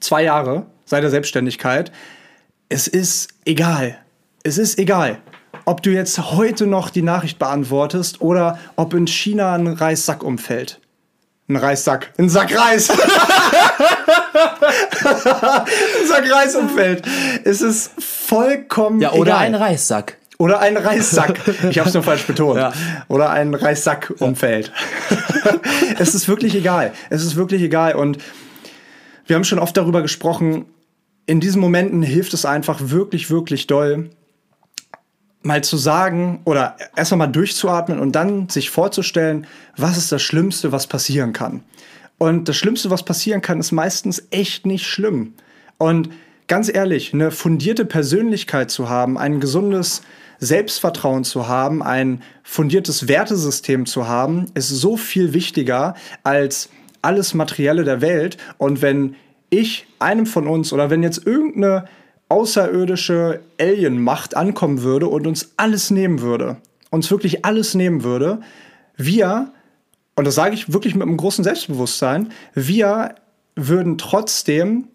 zwei 0.00 0.22
Jahre 0.22 0.66
seit 0.84 1.02
der 1.02 1.10
Selbstständigkeit, 1.10 1.92
es 2.68 2.86
ist 2.88 3.28
egal. 3.44 3.98
Es 4.42 4.56
ist 4.58 4.78
egal, 4.78 5.18
ob 5.64 5.82
du 5.82 5.90
jetzt 5.90 6.32
heute 6.32 6.66
noch 6.66 6.90
die 6.90 7.02
Nachricht 7.02 7.38
beantwortest 7.38 8.20
oder 8.20 8.58
ob 8.76 8.94
in 8.94 9.06
China 9.06 9.54
ein 9.54 9.66
Reissack 9.66 10.22
umfällt. 10.22 10.80
Ein 11.48 11.56
Reissack. 11.56 12.12
Ein 12.16 12.28
Sack 12.28 12.56
Reis. 12.56 12.90
ein 12.90 12.96
Sack 16.06 16.32
Reis 16.32 16.54
umfällt. 16.54 17.04
Es 17.44 17.60
ist 17.60 17.90
vollkommen. 18.00 19.00
Ja, 19.00 19.12
oder 19.12 19.32
egal. 19.32 19.46
ein 19.46 19.54
Reissack. 19.56 20.16
Oder 20.40 20.60
ein 20.60 20.78
Reissack. 20.78 21.38
Ich 21.68 21.78
habe 21.78 21.90
es 21.90 21.94
nur 21.94 22.02
falsch 22.02 22.26
betont. 22.26 22.56
Ja. 22.56 22.72
Oder 23.08 23.28
ein 23.28 23.52
Reissack 23.52 24.14
umfällt. 24.20 24.72
es 25.98 26.14
ist 26.14 26.28
wirklich 26.28 26.54
egal. 26.54 26.94
Es 27.10 27.22
ist 27.22 27.36
wirklich 27.36 27.60
egal. 27.60 27.94
Und 27.94 28.16
wir 29.26 29.36
haben 29.36 29.44
schon 29.44 29.58
oft 29.58 29.76
darüber 29.76 30.00
gesprochen. 30.00 30.64
In 31.26 31.40
diesen 31.40 31.60
Momenten 31.60 32.02
hilft 32.02 32.32
es 32.32 32.46
einfach 32.46 32.78
wirklich, 32.80 33.28
wirklich 33.28 33.66
doll, 33.66 34.08
mal 35.42 35.62
zu 35.62 35.76
sagen 35.76 36.40
oder 36.46 36.74
erstmal 36.96 37.26
mal 37.26 37.32
durchzuatmen 37.32 37.98
und 37.98 38.12
dann 38.12 38.48
sich 38.48 38.70
vorzustellen, 38.70 39.46
was 39.76 39.98
ist 39.98 40.10
das 40.10 40.22
Schlimmste, 40.22 40.72
was 40.72 40.86
passieren 40.86 41.34
kann. 41.34 41.64
Und 42.16 42.48
das 42.48 42.56
Schlimmste, 42.56 42.88
was 42.88 43.02
passieren 43.02 43.42
kann, 43.42 43.60
ist 43.60 43.72
meistens 43.72 44.26
echt 44.30 44.64
nicht 44.64 44.86
schlimm. 44.86 45.34
Und 45.76 46.08
ganz 46.46 46.72
ehrlich, 46.72 47.12
eine 47.12 47.30
fundierte 47.30 47.84
Persönlichkeit 47.84 48.70
zu 48.70 48.88
haben, 48.88 49.18
ein 49.18 49.38
gesundes 49.38 50.00
Selbstvertrauen 50.40 51.22
zu 51.22 51.48
haben, 51.48 51.82
ein 51.82 52.22
fundiertes 52.42 53.06
Wertesystem 53.06 53.86
zu 53.86 54.08
haben, 54.08 54.46
ist 54.54 54.70
so 54.70 54.96
viel 54.96 55.34
wichtiger 55.34 55.94
als 56.24 56.70
alles 57.02 57.34
Materielle 57.34 57.84
der 57.84 58.00
Welt. 58.00 58.38
Und 58.58 58.82
wenn 58.82 59.14
ich 59.50 59.86
einem 59.98 60.26
von 60.26 60.46
uns 60.46 60.72
oder 60.72 60.90
wenn 60.90 61.02
jetzt 61.02 61.26
irgendeine 61.26 61.84
außerirdische 62.28 63.40
Alien-Macht 63.60 64.36
ankommen 64.36 64.82
würde 64.82 65.08
und 65.08 65.26
uns 65.26 65.52
alles 65.56 65.90
nehmen 65.90 66.20
würde, 66.20 66.56
uns 66.90 67.10
wirklich 67.10 67.44
alles 67.44 67.74
nehmen 67.74 68.02
würde, 68.02 68.40
wir, 68.96 69.52
und 70.16 70.26
das 70.26 70.36
sage 70.36 70.54
ich 70.54 70.72
wirklich 70.72 70.94
mit 70.94 71.02
einem 71.02 71.16
großen 71.16 71.44
Selbstbewusstsein, 71.44 72.32
wir 72.54 73.14
würden 73.56 73.98
trotzdem 73.98 74.88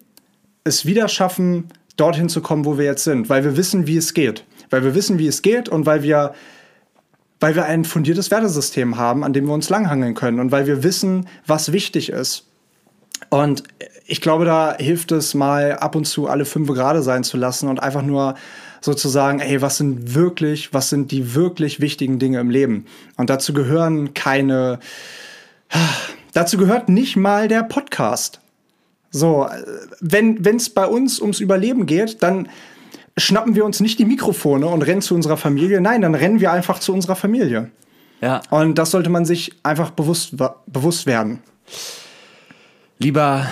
es 0.64 0.86
wieder 0.86 1.08
schaffen, 1.08 1.68
dorthin 1.96 2.28
zu 2.28 2.40
kommen, 2.40 2.64
wo 2.64 2.78
wir 2.78 2.84
jetzt 2.84 3.04
sind, 3.04 3.28
weil 3.28 3.44
wir 3.44 3.56
wissen, 3.56 3.86
wie 3.86 3.96
es 3.96 4.12
geht 4.12 4.44
weil 4.70 4.84
wir 4.84 4.94
wissen, 4.94 5.18
wie 5.18 5.26
es 5.26 5.42
geht 5.42 5.68
und 5.68 5.86
weil 5.86 6.02
wir, 6.02 6.34
weil 7.40 7.54
wir 7.54 7.64
ein 7.64 7.84
fundiertes 7.84 8.30
Wertesystem 8.30 8.96
haben, 8.96 9.24
an 9.24 9.32
dem 9.32 9.46
wir 9.46 9.54
uns 9.54 9.68
langhangeln 9.68 10.14
können 10.14 10.40
und 10.40 10.52
weil 10.52 10.66
wir 10.66 10.82
wissen, 10.82 11.28
was 11.46 11.72
wichtig 11.72 12.10
ist. 12.10 12.46
Und 13.30 13.64
ich 14.06 14.20
glaube, 14.20 14.44
da 14.44 14.76
hilft 14.78 15.12
es 15.12 15.34
mal 15.34 15.72
ab 15.74 15.94
und 15.94 16.06
zu 16.06 16.28
alle 16.28 16.44
fünf 16.44 16.68
gerade 16.68 17.02
sein 17.02 17.24
zu 17.24 17.36
lassen 17.36 17.68
und 17.68 17.82
einfach 17.82 18.02
nur 18.02 18.34
sozusagen, 18.80 19.40
ey, 19.40 19.62
was 19.62 19.78
sind 19.78 20.14
wirklich, 20.14 20.72
was 20.72 20.90
sind 20.90 21.10
die 21.10 21.34
wirklich 21.34 21.80
wichtigen 21.80 22.18
Dinge 22.18 22.40
im 22.40 22.50
Leben? 22.50 22.86
Und 23.16 23.30
dazu 23.30 23.52
gehören 23.52 24.14
keine, 24.14 24.78
dazu 26.32 26.56
gehört 26.56 26.88
nicht 26.88 27.16
mal 27.16 27.48
der 27.48 27.62
Podcast. 27.62 28.40
So, 29.10 29.48
wenn 30.00 30.44
es 30.44 30.70
bei 30.70 30.86
uns 30.86 31.20
ums 31.20 31.40
Überleben 31.40 31.86
geht, 31.86 32.22
dann 32.22 32.48
schnappen 33.18 33.54
wir 33.54 33.64
uns 33.64 33.80
nicht 33.80 33.98
die 33.98 34.04
Mikrofone 34.04 34.66
und 34.66 34.82
rennen 34.82 35.02
zu 35.02 35.14
unserer 35.14 35.36
Familie. 35.36 35.80
Nein, 35.80 36.02
dann 36.02 36.14
rennen 36.14 36.40
wir 36.40 36.52
einfach 36.52 36.78
zu 36.78 36.92
unserer 36.92 37.16
Familie. 37.16 37.70
Ja. 38.20 38.42
Und 38.50 38.76
das 38.76 38.90
sollte 38.90 39.10
man 39.10 39.24
sich 39.24 39.52
einfach 39.62 39.90
bewusst, 39.90 40.34
bewusst 40.66 41.06
werden. 41.06 41.42
Lieber 42.98 43.46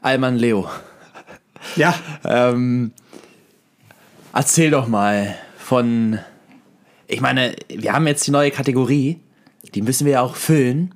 Alman 0.00 0.36
Leo. 0.36 0.68
Ja. 1.74 1.94
ähm, 2.24 2.92
erzähl 4.32 4.70
doch 4.70 4.86
mal 4.86 5.34
von. 5.58 6.18
Ich 7.08 7.20
meine, 7.20 7.54
wir 7.68 7.92
haben 7.92 8.06
jetzt 8.06 8.26
die 8.26 8.30
neue 8.30 8.50
Kategorie. 8.50 9.20
Die 9.74 9.82
müssen 9.82 10.04
wir 10.04 10.14
ja 10.14 10.20
auch 10.22 10.36
füllen. 10.36 10.94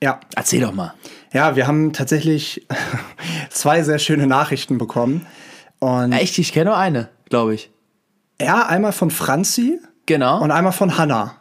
Ja. 0.00 0.20
Erzähl 0.34 0.60
doch 0.60 0.72
mal. 0.72 0.94
Ja, 1.32 1.56
wir 1.56 1.66
haben 1.66 1.92
tatsächlich 1.92 2.66
zwei 3.50 3.82
sehr 3.82 3.98
schöne 3.98 4.26
Nachrichten 4.26 4.78
bekommen. 4.78 5.26
Und 5.78 6.12
Echt? 6.12 6.38
Ich 6.38 6.52
kenne 6.52 6.70
nur 6.70 6.76
eine 6.76 7.08
glaube 7.32 7.54
ich. 7.54 7.70
Ja, 8.38 8.66
einmal 8.66 8.92
von 8.92 9.10
Franzi. 9.10 9.80
Genau. 10.04 10.42
Und 10.42 10.50
einmal 10.50 10.72
von 10.72 10.98
Hanna. 10.98 11.36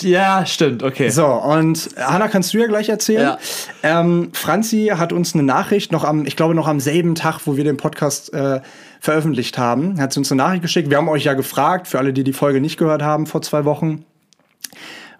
Ja, 0.00 0.44
stimmt, 0.44 0.82
okay. 0.82 1.08
So, 1.08 1.26
und 1.26 1.88
Hanna, 1.96 2.28
kannst 2.28 2.52
du 2.52 2.58
ja 2.58 2.66
gleich 2.66 2.90
erzählen. 2.90 3.36
Ja. 3.82 4.00
Ähm, 4.00 4.30
Franzi 4.34 4.92
hat 4.94 5.14
uns 5.14 5.32
eine 5.32 5.42
Nachricht 5.42 5.92
noch 5.92 6.04
am, 6.04 6.26
ich 6.26 6.36
glaube 6.36 6.54
noch 6.54 6.66
am 6.66 6.80
selben 6.80 7.14
Tag, 7.14 7.40
wo 7.46 7.56
wir 7.56 7.64
den 7.64 7.78
Podcast 7.78 8.34
äh, 8.34 8.60
veröffentlicht 9.00 9.56
haben, 9.56 9.98
hat 9.98 10.12
sie 10.12 10.20
uns 10.20 10.30
eine 10.30 10.42
Nachricht 10.42 10.62
geschickt. 10.62 10.90
Wir 10.90 10.98
haben 10.98 11.08
euch 11.08 11.24
ja 11.24 11.32
gefragt, 11.32 11.88
für 11.88 11.98
alle, 11.98 12.12
die 12.12 12.24
die 12.24 12.34
Folge 12.34 12.60
nicht 12.60 12.78
gehört 12.78 13.02
haben 13.02 13.26
vor 13.26 13.40
zwei 13.40 13.64
Wochen, 13.64 14.04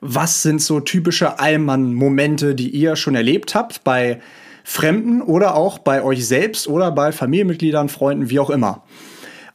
was 0.02 0.42
sind 0.42 0.60
so 0.60 0.80
typische 0.80 1.38
Allmann-Momente, 1.38 2.54
die 2.54 2.68
ihr 2.68 2.96
schon 2.96 3.14
erlebt 3.14 3.54
habt 3.54 3.84
bei 3.84 4.20
Fremden 4.64 5.22
oder 5.22 5.54
auch 5.54 5.78
bei 5.78 6.02
euch 6.02 6.26
selbst 6.26 6.68
oder 6.68 6.90
bei 6.92 7.12
Familienmitgliedern, 7.12 7.88
Freunden, 7.88 8.28
wie 8.28 8.38
auch 8.38 8.50
immer. 8.50 8.82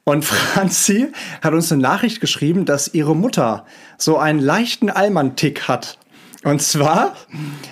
Und 0.04 0.26
Franzi 0.26 1.12
hat 1.42 1.54
uns 1.54 1.72
eine 1.72 1.82
Nachricht 1.82 2.22
geschrieben, 2.22 2.66
dass 2.66 2.94
ihre 2.94 3.16
Mutter 3.16 3.66
so 3.98 4.18
einen 4.18 4.40
leichten 4.40 4.90
Allmann-Tick 4.90 5.68
hat. 5.68 5.98
Und 6.44 6.60
zwar, 6.64 7.16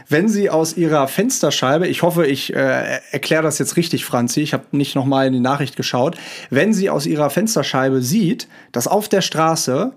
wenn 0.09 0.30
sie 0.30 0.51
aus 0.51 0.77
ihrer 0.77 1.07
Fensterscheibe, 1.07 1.88
ich 1.88 2.03
hoffe, 2.03 2.27
ich 2.27 2.53
äh, 2.53 2.99
erkläre 3.11 3.41
das 3.41 3.57
jetzt 3.57 3.77
richtig, 3.77 4.05
Franzi, 4.05 4.41
ich 4.41 4.53
habe 4.53 4.65
nicht 4.71 4.95
nochmal 4.95 5.25
in 5.25 5.34
die 5.34 5.39
Nachricht 5.39 5.75
geschaut, 5.75 6.17
wenn 6.51 6.71
sie 6.71 6.91
aus 6.91 7.07
ihrer 7.07 7.32
Fensterscheibe 7.32 8.03
sieht, 8.03 8.47
dass 8.71 8.88
auf 8.88 9.09
der 9.09 9.21
Straße 9.21 9.93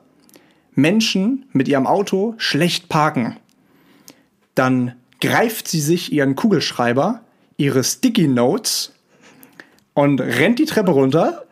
Menschen 0.75 1.45
mit 1.53 1.69
ihrem 1.69 1.87
Auto 1.87 2.35
schlecht 2.39 2.89
parken, 2.89 3.37
dann 4.55 4.95
greift 5.21 5.69
sie 5.69 5.81
sich 5.81 6.11
ihren 6.11 6.35
Kugelschreiber, 6.35 7.21
ihre 7.59 7.85
Sticky 7.85 8.27
Notes 8.27 8.95
und 9.93 10.19
rennt 10.19 10.59
die 10.59 10.65
Treppe 10.65 10.93
runter 10.93 11.45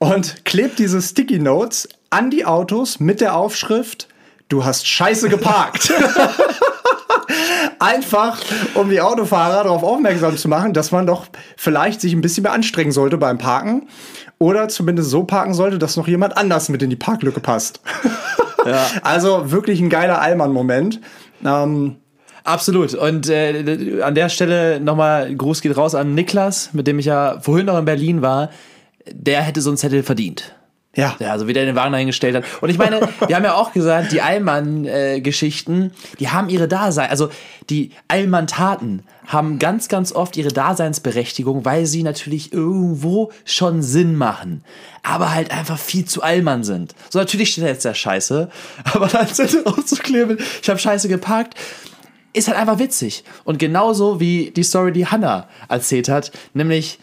und 0.00 0.44
klebt 0.46 0.78
diese 0.78 1.00
Sticky 1.00 1.38
Notes 1.38 1.88
an 2.08 2.30
die 2.30 2.44
Autos 2.44 2.98
mit 2.98 3.20
der 3.20 3.36
Aufschrift, 3.36 4.08
du 4.48 4.64
hast 4.64 4.88
scheiße 4.88 5.28
geparkt. 5.28 5.92
Einfach, 7.78 8.38
um 8.74 8.90
die 8.90 9.00
Autofahrer 9.00 9.62
darauf 9.64 9.82
aufmerksam 9.82 10.36
zu 10.36 10.48
machen, 10.48 10.72
dass 10.72 10.90
man 10.90 11.06
doch 11.06 11.26
vielleicht 11.56 12.00
sich 12.00 12.12
ein 12.14 12.22
bisschen 12.22 12.42
mehr 12.42 12.52
anstrengen 12.52 12.92
sollte 12.92 13.18
beim 13.18 13.38
Parken 13.38 13.88
oder 14.38 14.68
zumindest 14.68 15.10
so 15.10 15.24
parken 15.24 15.54
sollte, 15.54 15.78
dass 15.78 15.96
noch 15.96 16.08
jemand 16.08 16.36
anders 16.36 16.70
mit 16.70 16.82
in 16.82 16.90
die 16.90 16.96
Parklücke 16.96 17.40
passt. 17.40 17.80
Ja. 18.66 18.90
Also 19.00 19.50
wirklich 19.50 19.80
ein 19.80 19.88
geiler 19.88 20.20
Allmann-Moment. 20.20 21.00
Ähm, 21.42 21.96
Absolut. 22.44 22.92
Und 22.92 23.26
äh, 23.30 24.02
an 24.02 24.14
der 24.14 24.28
Stelle 24.28 24.80
nochmal 24.80 25.34
Gruß 25.34 25.62
geht 25.62 25.74
raus 25.78 25.94
an 25.94 26.14
Niklas, 26.14 26.68
mit 26.74 26.86
dem 26.86 26.98
ich 26.98 27.06
ja 27.06 27.38
vorhin 27.40 27.64
noch 27.64 27.78
in 27.78 27.86
Berlin 27.86 28.20
war 28.20 28.50
der 29.06 29.42
hätte 29.42 29.60
so 29.60 29.70
einen 29.70 29.76
Zettel 29.76 30.02
verdient. 30.02 30.54
Ja. 30.96 31.14
Ja, 31.20 31.38
so 31.38 31.46
wie 31.46 31.52
der 31.52 31.66
den 31.66 31.76
Wagen 31.76 31.92
dahingestellt 31.92 32.34
hat. 32.34 32.44
Und 32.60 32.68
ich 32.68 32.78
meine, 32.78 33.00
wir 33.26 33.36
haben 33.36 33.44
ja 33.44 33.54
auch 33.54 33.72
gesagt, 33.72 34.10
die 34.10 34.22
Allmann-Geschichten, 34.22 35.92
die 36.18 36.30
haben 36.30 36.48
ihre 36.48 36.66
Dasein, 36.66 37.10
also 37.10 37.30
die 37.68 37.90
Allmann-Taten 38.08 39.04
haben 39.28 39.60
ganz, 39.60 39.88
ganz 39.88 40.12
oft 40.12 40.36
ihre 40.36 40.48
Daseinsberechtigung, 40.48 41.64
weil 41.64 41.86
sie 41.86 42.02
natürlich 42.02 42.52
irgendwo 42.52 43.30
schon 43.44 43.82
Sinn 43.82 44.16
machen, 44.16 44.64
aber 45.04 45.32
halt 45.32 45.52
einfach 45.52 45.78
viel 45.78 46.06
zu 46.06 46.22
Allmann 46.22 46.64
sind. 46.64 46.96
So, 47.08 47.20
natürlich 47.20 47.52
steht 47.52 47.64
er 47.64 47.70
jetzt 47.70 47.84
der 47.84 47.94
Scheiße, 47.94 48.50
aber 48.92 49.06
dann 49.06 49.28
sind 49.28 49.64
aufzuklären, 49.66 50.38
ich 50.60 50.68
habe 50.68 50.80
Scheiße 50.80 51.06
geparkt, 51.08 51.54
ist 52.32 52.48
halt 52.48 52.58
einfach 52.58 52.80
witzig. 52.80 53.22
Und 53.44 53.60
genauso 53.60 54.18
wie 54.18 54.50
die 54.50 54.64
Story, 54.64 54.92
die 54.92 55.06
Hannah 55.06 55.48
erzählt 55.68 56.08
hat, 56.08 56.32
nämlich 56.52 56.98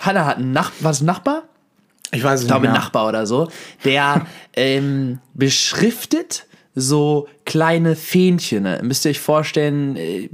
Hannah 0.00 0.24
hat 0.26 0.36
einen 0.38 0.52
Nach 0.52 0.72
was, 0.80 1.00
Nachbar? 1.00 1.42
Ich 2.12 2.22
weiß 2.22 2.40
es 2.40 2.42
ich 2.42 2.46
glaube, 2.48 2.62
nicht 2.62 2.70
ein 2.70 2.72
mehr. 2.74 2.80
Nachbar 2.82 3.08
oder 3.08 3.26
so, 3.26 3.48
der 3.84 4.26
ähm, 4.54 5.18
beschriftet 5.34 6.46
so 6.74 7.28
kleine 7.44 7.96
Fähnchen. 7.96 8.62
Ne? 8.64 8.80
Müsst 8.82 9.04
ihr 9.04 9.10
euch 9.10 9.20
vorstellen, 9.20 9.96
äh, 9.96 10.28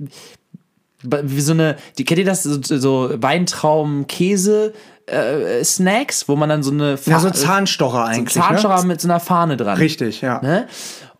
wie 1.02 1.40
so 1.40 1.52
eine, 1.52 1.76
die, 1.98 2.04
kennt 2.04 2.18
ihr 2.18 2.26
das, 2.26 2.42
so, 2.42 2.60
so 2.62 3.10
Weintrauben-Käse? 3.16 4.72
Äh, 5.06 5.64
Snacks, 5.64 6.28
wo 6.28 6.36
man 6.36 6.48
dann 6.48 6.62
so 6.62 6.70
eine 6.70 6.98
Ja, 7.06 7.18
so 7.18 7.28
Fa- 7.28 7.34
Zahnstocher 7.34 8.04
eigentlich. 8.04 8.34
so 8.34 8.40
Zahnstocher 8.40 8.82
Ne? 8.82 8.86
mit 8.88 9.00
so 9.00 9.08
einer 9.08 9.18
Fahne 9.18 9.56
dran. 9.56 9.76
Richtig, 9.78 10.20
ja. 10.20 10.40
Ne? 10.40 10.68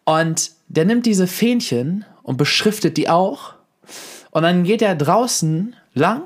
Und 0.05 0.53
der 0.68 0.84
nimmt 0.84 1.07
diese 1.07 1.26
Fähnchen 1.26 2.05
und 2.22 2.36
beschriftet 2.36 2.97
die 2.97 3.09
auch. 3.09 3.55
Und 4.30 4.43
dann 4.45 4.62
geht 4.62 4.80
er 4.82 4.95
draußen 4.95 5.74
lang. 5.95 6.22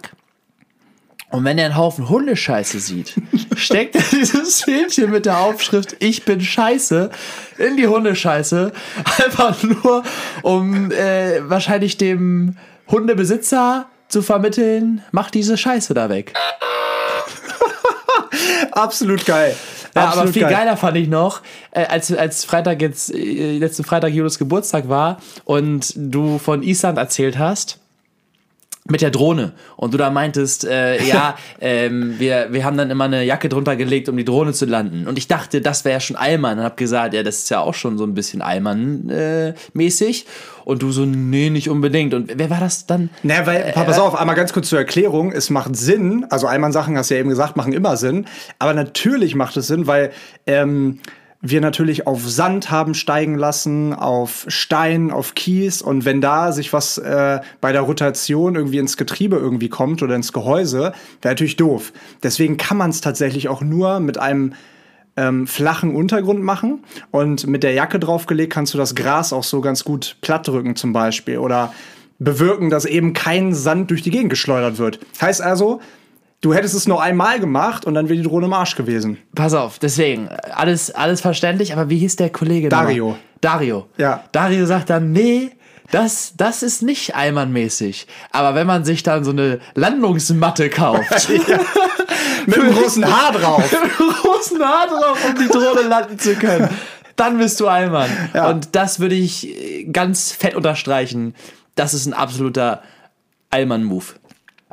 Und 1.35 1.43
wenn 1.45 1.59
er 1.59 1.65
einen 1.65 1.77
Haufen 1.77 2.09
Hundescheiße 2.09 2.79
sieht, 2.79 3.15
steckt 3.57 3.97
er 3.97 4.03
dieses 4.13 4.63
Fähnchen 4.63 5.11
mit 5.11 5.27
der 5.27 5.41
Aufschrift 5.41 5.97
Ich 5.99 6.25
bin 6.25 6.41
scheiße 6.41 7.11
in 7.59 7.77
die 7.77 7.89
Hundescheiße. 7.89 8.71
Einfach 9.25 9.61
nur, 9.65 10.05
um 10.43 10.93
äh, 10.93 11.41
wahrscheinlich 11.51 11.97
dem 11.97 12.57
Hundebesitzer 12.89 13.87
zu 14.07 14.23
vermitteln, 14.23 15.03
mach 15.11 15.33
diese 15.33 15.57
Scheiße 15.57 15.93
da 15.93 16.09
weg. 16.09 16.35
Absolut 18.71 19.27
geil. 19.27 19.57
Ja, 19.97 20.03
Absolut 20.03 20.23
aber 20.23 20.33
viel 20.33 20.43
geil. 20.43 20.53
geiler 20.53 20.77
fand 20.77 20.97
ich 20.99 21.09
noch, 21.09 21.43
äh, 21.73 21.85
als, 21.85 22.13
als 22.13 22.45
Freitag 22.45 22.81
jetzt, 22.81 23.13
äh, 23.13 23.59
letzten 23.59 23.83
Freitag 23.83 24.13
Julius 24.13 24.39
Geburtstag 24.39 24.89
war 24.89 25.21
und 25.45 25.95
du 25.97 26.39
von 26.39 26.63
Island 26.63 26.97
erzählt 26.97 27.41
hast. 27.41 27.81
Mit 28.87 29.01
der 29.01 29.11
Drohne. 29.11 29.53
Und 29.77 29.95
du 29.95 29.99
da 29.99 30.11
meintest, 30.11 30.67
äh, 30.67 31.03
ja, 31.09 31.37
ähm, 31.59 32.17
wir, 32.19 32.49
wir 32.51 32.65
haben 32.65 32.77
dann 32.77 32.91
immer 32.91 33.05
eine 33.05 33.25
Jacke 33.25 33.49
drunter 33.49 33.77
gelegt, 33.77 34.11
um 34.11 34.17
die 34.17 34.27
Drohne 34.27 34.53
zu 34.53 34.67
landen. 34.67 35.09
Und 35.09 35.17
ich 35.17 35.27
dachte, 35.27 35.63
das 35.63 35.87
wäre 35.87 35.95
ja 35.95 36.01
schon 36.01 36.17
Allmann. 36.17 36.59
Und 36.59 36.65
hab 36.65 36.77
gesagt, 36.77 37.15
ja, 37.15 37.23
das 37.23 37.39
ist 37.39 37.51
ja 37.51 37.61
auch 37.61 37.73
schon 37.73 37.97
so 37.97 38.05
ein 38.05 38.13
bisschen 38.13 38.43
Allmann-mäßig. 38.43 40.27
und 40.67 40.83
du 40.83 40.93
so, 40.93 41.07
nee, 41.07 41.49
nicht 41.49 41.71
unbedingt. 41.71 42.13
Und 42.13 42.33
wer 42.37 42.51
war 42.51 42.61
das 42.61 42.85
dann? 42.85 43.09
Na, 43.23 43.47
weil, 43.47 43.73
pass 43.75 43.99
auf, 43.99 44.15
einmal 44.17 44.37
ganz 44.37 44.53
kurz 44.53 44.69
zur 44.69 44.79
Erklärung. 44.79 45.33
Es 45.33 45.49
macht 45.49 45.77
Sinn, 45.77 46.27
also 46.29 46.47
Allmann-Sachen, 46.47 46.99
hast 46.99 47.11
du 47.11 47.15
ja 47.15 47.21
eben 47.21 47.31
gesagt, 47.31 47.57
machen 47.57 47.73
immer 47.73 47.97
Sinn. 47.97 48.27
Aber 48.59 48.75
natürlich 48.75 49.35
macht 49.35 49.57
es 49.57 49.67
Sinn, 49.67 49.87
weil 49.87 50.11
ähm, 50.47 51.01
wir 51.47 51.61
natürlich 51.61 52.07
auf 52.07 52.27
Sand 52.27 52.71
haben 52.71 52.95
steigen 52.95 53.37
lassen, 53.37 53.93
auf 53.93 54.47
Stein, 54.49 55.11
auf 55.11 55.35
Kies. 55.35 55.83
Und 55.83 56.07
wenn 56.07 56.23
da 56.23 56.53
sich 56.53 56.73
was 56.73 56.97
äh, 56.97 57.41
bei 57.61 57.71
der 57.71 57.83
Rotation 57.83 58.55
irgendwie 58.55 58.79
ins 58.79 58.97
Getriebe 58.97 59.37
irgendwie 59.37 59.69
kommt 59.69 60.03
oder 60.03 60.17
ins 60.17 60.33
Gehäuse, 60.33 60.95
wäre 61.21 61.35
natürlich 61.35 61.57
doof. 61.57 61.93
Deswegen 62.23 62.57
kann 62.57 62.79
man 62.79 62.89
es 62.89 63.03
tatsächlich 63.03 63.49
auch 63.49 63.61
nur 63.61 64.01
mit 64.01 64.19
einem 64.19 64.55
ähm, 65.19 65.47
flachen 65.47 65.95
Untergrund 65.95 66.43
machen 66.43 66.83
und 67.11 67.47
mit 67.47 67.63
der 67.63 67.73
Jacke 67.73 68.01
draufgelegt 68.01 68.53
kannst 68.53 68.73
du 68.73 68.79
das 68.79 68.95
Gras 68.95 69.35
auch 69.35 69.45
so 69.45 69.61
ganz 69.61 69.85
gut 69.85 70.17
platt 70.23 70.49
drücken 70.49 70.77
zum 70.77 70.95
Beispiel 70.95 71.37
oder 71.37 71.75
bewirken, 72.19 72.71
dass 72.71 72.87
eben 72.87 73.13
kein 73.13 73.53
Sand 73.53 73.91
durch 73.91 74.01
die 74.01 74.11
Gegend 74.11 74.31
geschleudert 74.31 74.79
wird. 74.79 74.99
Heißt 75.21 75.43
also, 75.43 75.81
du 76.45 76.53
hättest 76.53 76.75
es 76.75 76.87
nur 76.87 77.03
einmal 77.03 77.41
gemacht 77.41 77.87
und 77.87 77.95
dann 77.95 78.09
wäre 78.09 78.17
die 78.17 78.23
Drohne 78.23 78.47
im 78.47 78.53
Arsch 78.53 78.77
gewesen. 78.77 79.19
Pass 79.35 79.55
auf, 79.55 79.79
deswegen, 79.79 80.29
alles, 80.55 80.91
alles 80.91 81.21
verständlich, 81.21 81.73
aber 81.73 81.89
wie 81.89 81.99
hieß 81.99 82.17
der 82.17 82.31
Kollege? 82.31 82.69
nochmal? 82.69 82.85
Dario. 82.87 83.17
Dario. 83.41 83.87
Ja. 83.97 84.25
Dario 84.33 84.67
sagt 84.67 84.91
dann, 84.91 85.13
nee, 85.13 85.53
das, 85.91 86.35
das 86.37 86.63
ist 86.63 86.83
nicht 86.83 87.15
Allmann-mäßig. 87.15 88.07
Aber 88.31 88.55
wenn 88.55 88.67
man 88.67 88.85
sich 88.85 89.03
dann 89.03 89.25
so 89.25 89.31
eine 89.31 89.61
Landungsmatte 89.75 90.69
kauft, 90.69 91.29
Mit 92.47 92.59
einem 92.59 92.75
großen 92.75 93.05
Haar 93.05 93.33
drauf. 93.33 93.73
mit 93.73 93.81
einem 93.81 94.13
großen 94.13 94.61
Haar 94.61 94.87
drauf, 94.89 95.19
um 95.27 95.35
die 95.39 95.49
Drohne 95.49 95.89
landen 95.89 96.19
zu 96.19 96.35
können, 96.35 96.69
dann 97.17 97.39
bist 97.39 97.61
du 97.61 97.69
Allmann. 97.69 98.11
Ja. 98.35 98.51
Und 98.51 98.75
das 98.75 99.01
würde 99.01 99.15
ich 99.15 99.87
ganz 99.93 100.33
fett 100.33 100.55
unterstreichen. 100.55 101.35
Das 101.75 101.95
ist 101.95 102.07
ein 102.07 102.13
absoluter 102.13 102.83
Allmann-Move. 103.51 104.05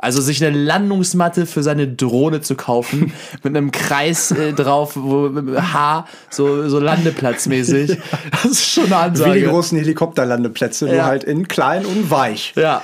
Also 0.02 0.20
sich 0.20 0.44
eine 0.44 0.54
Landungsmatte 0.56 1.46
für 1.46 1.62
seine 1.62 1.86
Drohne 1.86 2.40
zu 2.40 2.56
kaufen, 2.56 3.12
mit 3.44 3.56
einem 3.56 3.70
Kreis 3.70 4.32
äh, 4.32 4.52
drauf, 4.52 4.92
wo 4.96 5.28
mit 5.28 5.56
Haar, 5.72 6.06
so, 6.28 6.68
so 6.68 6.78
landeplatzmäßig. 6.80 7.96
Das 8.32 8.44
ist 8.44 8.64
schon 8.68 8.84
eine 8.86 8.90
Wie 8.92 8.94
Ansage. 8.96 9.40
die 9.40 9.46
großen 9.46 9.78
Helikopterlandeplätze, 9.78 10.86
nur 10.86 10.94
Ja. 10.94 11.04
halt 11.06 11.22
in 11.24 11.46
klein 11.46 11.86
und 11.86 12.10
weich. 12.10 12.52
Ja. 12.56 12.82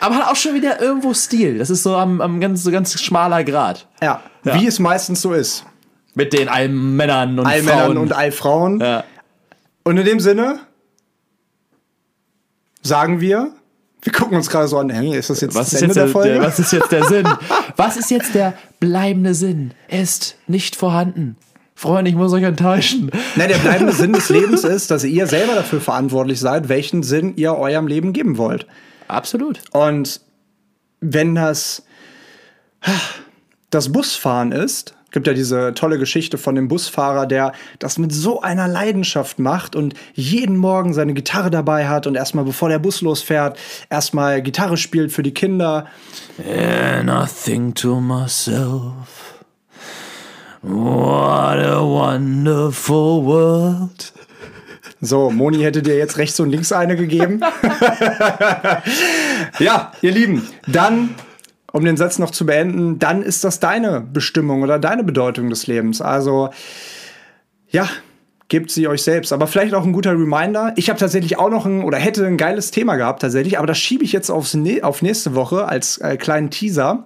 Aber 0.00 0.16
hat 0.16 0.26
auch 0.32 0.36
schon 0.36 0.54
wieder 0.54 0.80
irgendwo 0.80 1.14
Stil. 1.14 1.58
Das 1.58 1.70
ist 1.70 1.84
so 1.84 1.94
am, 1.96 2.20
am 2.20 2.40
ganz, 2.40 2.64
so 2.64 2.70
ganz 2.72 3.00
schmaler 3.00 3.44
Grad. 3.44 3.86
Ja. 4.02 4.20
Ja. 4.44 4.60
Wie 4.60 4.66
es 4.66 4.78
meistens 4.80 5.22
so 5.22 5.32
ist. 5.34 5.64
Mit 6.14 6.32
den 6.32 6.48
Allmännern 6.48 7.38
und 7.38 7.46
Allmännern 7.46 7.78
Frauen. 7.86 7.96
und 7.98 8.12
Allfrauen. 8.12 8.80
ja. 8.80 9.04
Und 9.84 9.96
in 9.96 10.04
dem 10.04 10.18
Sinne 10.20 10.58
sagen 12.82 13.20
wir, 13.20 13.52
wir 14.02 14.12
gucken 14.12 14.36
uns 14.36 14.48
gerade 14.48 14.68
so 14.68 14.78
an, 14.78 14.90
hey, 14.90 15.16
ist 15.16 15.30
das 15.30 15.40
jetzt 15.40 15.54
Was 15.54 15.70
das 15.70 15.74
ist, 15.74 15.82
Ende 15.82 16.00
jetzt 16.00 16.14
der 16.14 16.22
der, 16.22 16.42
was 16.42 16.58
ist 16.58 16.72
jetzt 16.72 16.92
der 16.92 17.04
Sinn? 17.04 17.28
Was 17.76 17.96
ist 17.96 18.10
jetzt 18.10 18.34
der 18.34 18.54
bleibende 18.80 19.34
Sinn? 19.34 19.72
Er 19.88 20.02
ist 20.02 20.36
nicht 20.46 20.76
vorhanden. 20.76 21.36
Freunde, 21.74 22.10
ich 22.10 22.16
muss 22.16 22.32
euch 22.32 22.42
enttäuschen. 22.42 23.10
Na, 23.36 23.46
der 23.46 23.58
bleibende 23.58 23.92
Sinn 23.92 24.12
des 24.12 24.28
Lebens 24.30 24.64
ist, 24.64 24.90
dass 24.90 25.04
ihr 25.04 25.26
selber 25.28 25.54
dafür 25.54 25.80
verantwortlich 25.80 26.40
seid, 26.40 26.68
welchen 26.68 27.04
Sinn 27.04 27.34
ihr 27.36 27.54
eurem 27.54 27.86
Leben 27.86 28.12
geben 28.12 28.36
wollt. 28.36 28.66
Absolut. 29.06 29.60
Und 29.72 30.20
wenn 31.00 31.36
das 31.36 31.84
das 33.70 33.92
Busfahren 33.92 34.52
ist, 34.52 34.94
gibt 35.10 35.26
ja 35.26 35.34
diese 35.34 35.74
tolle 35.74 35.98
Geschichte 35.98 36.38
von 36.38 36.54
dem 36.54 36.68
Busfahrer, 36.68 37.26
der 37.26 37.52
das 37.78 37.98
mit 37.98 38.12
so 38.12 38.42
einer 38.42 38.68
Leidenschaft 38.68 39.38
macht 39.38 39.74
und 39.74 39.94
jeden 40.14 40.56
Morgen 40.56 40.92
seine 40.92 41.14
Gitarre 41.14 41.50
dabei 41.50 41.88
hat 41.88 42.06
und 42.06 42.14
erstmal 42.14 42.44
bevor 42.44 42.68
der 42.68 42.78
Bus 42.78 43.00
losfährt, 43.00 43.58
erstmal 43.90 44.42
Gitarre 44.42 44.76
spielt 44.76 45.12
für 45.12 45.22
die 45.22 45.34
Kinder. 45.34 45.86
And 46.38 47.10
I 47.10 47.26
think 47.26 47.76
to 47.76 48.00
myself, 48.00 49.44
what 50.62 51.58
a 51.58 51.80
wonderful 51.80 53.24
world. 53.24 54.12
So, 55.00 55.30
Moni 55.30 55.58
hätte 55.58 55.80
dir 55.80 55.96
jetzt 55.96 56.18
rechts 56.18 56.40
und 56.40 56.50
links 56.50 56.72
eine 56.72 56.96
gegeben. 56.96 57.40
ja, 59.58 59.92
ihr 60.02 60.10
Lieben, 60.10 60.48
dann, 60.66 61.14
um 61.72 61.84
den 61.84 61.96
Satz 61.96 62.18
noch 62.18 62.30
zu 62.30 62.46
beenden, 62.46 62.98
dann 62.98 63.22
ist 63.22 63.44
das 63.44 63.60
deine 63.60 64.00
Bestimmung 64.00 64.62
oder 64.62 64.78
deine 64.78 65.04
Bedeutung 65.04 65.50
des 65.50 65.66
Lebens. 65.66 66.00
Also, 66.00 66.50
ja, 67.70 67.88
gebt 68.48 68.70
sie 68.70 68.88
euch 68.88 69.02
selbst. 69.02 69.32
Aber 69.32 69.46
vielleicht 69.46 69.74
auch 69.74 69.84
ein 69.84 69.92
guter 69.92 70.12
Reminder. 70.12 70.72
Ich 70.76 70.88
habe 70.88 70.98
tatsächlich 70.98 71.38
auch 71.38 71.50
noch 71.50 71.66
ein 71.66 71.84
oder 71.84 71.98
hätte 71.98 72.26
ein 72.26 72.38
geiles 72.38 72.70
Thema 72.70 72.96
gehabt 72.96 73.20
tatsächlich, 73.20 73.58
aber 73.58 73.66
das 73.66 73.78
schiebe 73.78 74.04
ich 74.04 74.12
jetzt 74.12 74.30
aufs, 74.30 74.54
nä- 74.54 74.82
auf 74.82 75.02
nächste 75.02 75.34
Woche 75.34 75.68
als 75.68 75.98
äh, 75.98 76.16
kleinen 76.16 76.50
Teaser. 76.50 77.04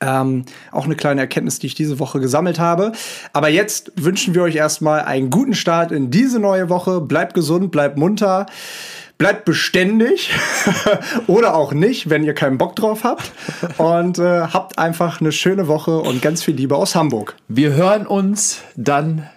Ähm, 0.00 0.46
auch 0.72 0.86
eine 0.86 0.96
kleine 0.96 1.20
Erkenntnis, 1.20 1.58
die 1.58 1.66
ich 1.66 1.74
diese 1.74 1.98
Woche 1.98 2.18
gesammelt 2.18 2.58
habe. 2.58 2.92
Aber 3.34 3.50
jetzt 3.50 3.92
wünschen 3.96 4.34
wir 4.34 4.42
euch 4.42 4.56
erstmal 4.56 5.02
einen 5.02 5.28
guten 5.28 5.54
Start 5.54 5.92
in 5.92 6.10
diese 6.10 6.38
neue 6.40 6.70
Woche. 6.70 7.02
Bleibt 7.02 7.34
gesund, 7.34 7.70
bleibt 7.70 7.98
munter, 7.98 8.46
bleibt 9.18 9.44
beständig 9.44 10.30
oder 11.26 11.54
auch 11.54 11.72
nicht, 11.72 12.10
wenn 12.10 12.24
ihr 12.24 12.34
keinen 12.34 12.58
Bock 12.58 12.76
drauf 12.76 13.04
habt. 13.04 13.32
Und 13.78 14.18
äh, 14.18 14.42
habt 14.42 14.78
einfach 14.78 15.20
eine 15.20 15.32
schöne 15.32 15.68
Woche 15.68 15.98
und 15.98 16.22
ganz 16.22 16.42
viel 16.42 16.54
Liebe 16.54 16.76
aus 16.76 16.94
Hamburg. 16.94 17.36
Wir 17.48 17.74
hören 17.74 18.06
uns 18.06 18.60
dann, 18.76 19.28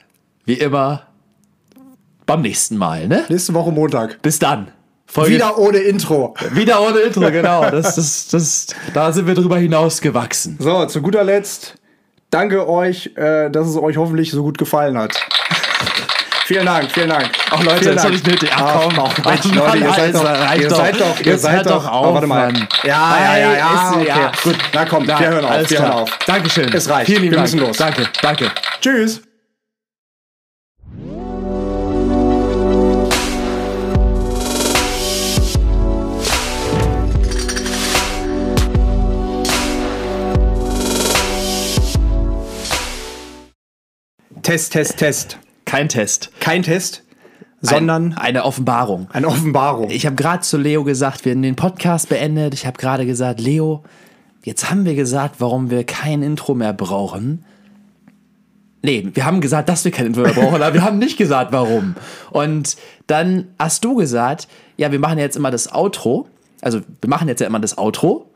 wie 0.46 0.56
immer, 0.56 1.04
beim 2.26 2.42
nächsten 2.42 2.78
Mal, 2.78 3.08
ne? 3.08 3.26
Nächste 3.30 3.54
Woche 3.54 3.72
Montag. 3.72 4.22
Bis 4.22 4.40
dann. 4.40 4.72
Folge 5.06 5.36
Wieder 5.36 5.58
ohne 5.58 5.78
Intro. 5.78 6.36
Wieder 6.52 6.82
ohne 6.82 7.00
Intro, 7.00 7.32
genau. 7.32 7.70
Das, 7.70 7.96
das, 7.96 8.28
das, 8.28 8.68
da 8.94 9.14
sind 9.14 9.26
wir 9.26 9.36
drüber 9.36 9.58
hinausgewachsen. 9.58 10.58
So, 10.60 10.86
zu 10.86 11.02
guter 11.02 11.24
Letzt, 11.24 11.76
danke 12.30 12.68
euch, 12.68 13.14
äh, 13.16 13.50
dass 13.50 13.68
es 13.68 13.78
euch 13.78 13.96
hoffentlich 13.96 14.32
so 14.32 14.44
gut 14.44 14.58
gefallen 14.58 14.98
hat. 14.98 15.18
Vielen 16.48 16.66
Dank, 16.66 16.90
vielen 16.90 17.10
Dank. 17.10 17.30
Ach 17.52 17.62
Leute, 17.62 17.80
vielen 17.80 17.96
das 17.96 18.06
habe 18.06 18.16
ich 18.16 18.24
nötig. 18.24 18.50
Ach 18.56 18.80
komm, 18.80 19.00
auch 19.00 19.18
Mensch, 19.18 19.54
Leute, 19.54 19.78
ihr 19.80 19.92
seid 19.92 20.16
doch, 20.16 20.56
ihr 20.56 20.70
seid 20.70 21.02
doch, 21.02 21.20
ihr 21.20 21.38
seid 21.38 21.66
doch, 21.66 21.84
doch 21.84 21.92
auf, 21.92 22.08
oh, 22.08 22.14
warte 22.14 22.28
mal. 22.28 22.54
Ja, 22.84 23.18
ja, 23.20 23.38
ja, 23.38 23.58
ja, 23.58 23.92
okay. 23.94 24.08
ja. 24.08 24.32
Gut, 24.42 24.56
na 24.72 24.86
komm, 24.86 25.04
na, 25.06 25.20
wir 25.20 25.28
hören 25.28 25.44
auf, 25.44 25.70
wir 25.70 25.80
hören 25.80 25.92
auf. 25.92 26.18
Dankeschön. 26.26 26.72
Es 26.72 26.90
reicht. 26.90 27.08
Vielen 27.08 27.24
lieben 27.24 27.36
wir 27.36 27.42
müssen 27.42 27.58
Dank. 27.58 27.68
los. 27.68 27.78
Danke, 27.78 28.08
danke. 28.22 28.52
Tschüss. 28.80 29.22
Test, 44.44 44.72
Test, 44.72 44.98
Test. 44.98 45.47
Kein 45.68 45.90
Test, 45.90 46.32
Kein 46.40 46.64
Test, 46.64 47.04
sondern 47.62 48.14
Ein, 48.14 48.18
eine 48.18 48.46
Offenbarung. 48.46 49.08
eine 49.12 49.28
Offenbarung. 49.28 49.90
Ich 49.90 50.06
habe 50.06 50.16
gerade 50.16 50.40
zu 50.42 50.58
Leo 50.58 50.84
gesagt, 50.84 51.26
wir 51.26 51.34
haben 51.34 51.42
den 51.42 51.58
Podcast 51.58 52.08
beendet. 52.10 52.54
Ich 52.54 52.66
habe 52.66 52.78
gerade 52.78 53.06
gesagt, 53.06 53.42
Leo, 53.42 53.84
jetzt 54.44 54.72
haben 54.72 54.86
wir 54.86 54.96
gesagt, 54.96 55.36
warum 55.40 55.70
wir 55.70 55.84
kein 55.84 56.24
Intro 56.24 56.56
mehr 56.56 56.72
brauchen. 56.72 57.44
Nee, 58.82 59.10
wir 59.14 59.26
haben 59.26 59.42
gesagt, 59.42 59.68
dass 59.68 59.84
wir 59.84 59.92
kein 59.92 60.06
Intro 60.06 60.22
mehr 60.22 60.34
brauchen, 60.34 60.62
aber 60.62 60.74
wir 60.74 60.84
haben 60.84 61.00
nicht 61.00 61.18
gesagt, 61.18 61.52
warum. 61.52 61.96
Und 62.32 62.78
dann 63.08 63.50
hast 63.60 63.84
du 63.84 63.96
gesagt, 63.96 64.48
ja, 64.78 64.92
wir 64.94 65.00
machen 65.00 65.20
jetzt 65.20 65.36
immer 65.36 65.52
das 65.52 65.74
Outro. 65.74 66.28
Also 66.62 66.80
wir 67.02 67.10
machen 67.10 67.28
jetzt 67.28 67.42
ja 67.42 67.48
immer 67.48 67.60
das 67.60 67.78
Outro, 67.78 68.32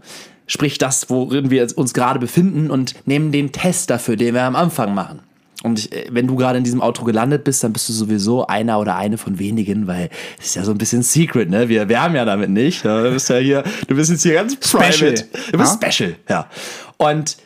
sprich 0.47 0.77
das, 0.77 1.09
worin 1.09 1.49
wir 1.49 1.65
uns 1.77 1.93
gerade 1.93 2.19
befinden 2.19 2.69
und 2.69 2.95
nehmen 3.07 3.31
den 3.31 3.53
Test 3.53 3.89
dafür, 3.89 4.17
den 4.17 4.33
wir 4.33 4.43
am 4.43 4.57
Anfang 4.57 4.93
machen. 4.93 5.21
Und 5.63 5.79
ich, 5.79 5.91
äh, 5.91 6.07
wenn 6.11 6.27
du 6.27 6.35
gerade 6.35 6.57
in 6.57 6.63
diesem 6.63 6.81
Outro 6.81 7.05
gelandet 7.05 7.43
bist, 7.43 7.63
dann 7.63 7.71
bist 7.73 7.87
du 7.89 7.93
sowieso 7.93 8.47
einer 8.47 8.79
oder 8.79 8.95
eine 8.95 9.17
von 9.17 9.37
wenigen, 9.39 9.85
weil 9.87 10.09
es 10.39 10.47
ist 10.47 10.55
ja 10.55 10.63
so 10.63 10.71
ein 10.71 10.77
bisschen 10.77 11.03
Secret, 11.03 11.49
ne? 11.49 11.69
Wir 11.69 11.87
werben 11.89 12.15
ja 12.15 12.25
damit 12.25 12.49
nicht. 12.49 12.83
Du 12.83 13.11
bist 13.11 13.29
ja 13.29 13.37
hier, 13.37 13.63
du 13.87 13.95
bist 13.95 14.09
jetzt 14.09 14.23
hier 14.23 14.33
ganz 14.33 14.53
Special. 14.53 14.81
private. 14.91 15.27
Du 15.51 15.57
bist 15.57 15.81
Ja? 15.81 15.91
special, 15.91 16.15
ja. 16.29 16.47
Und 16.97 17.37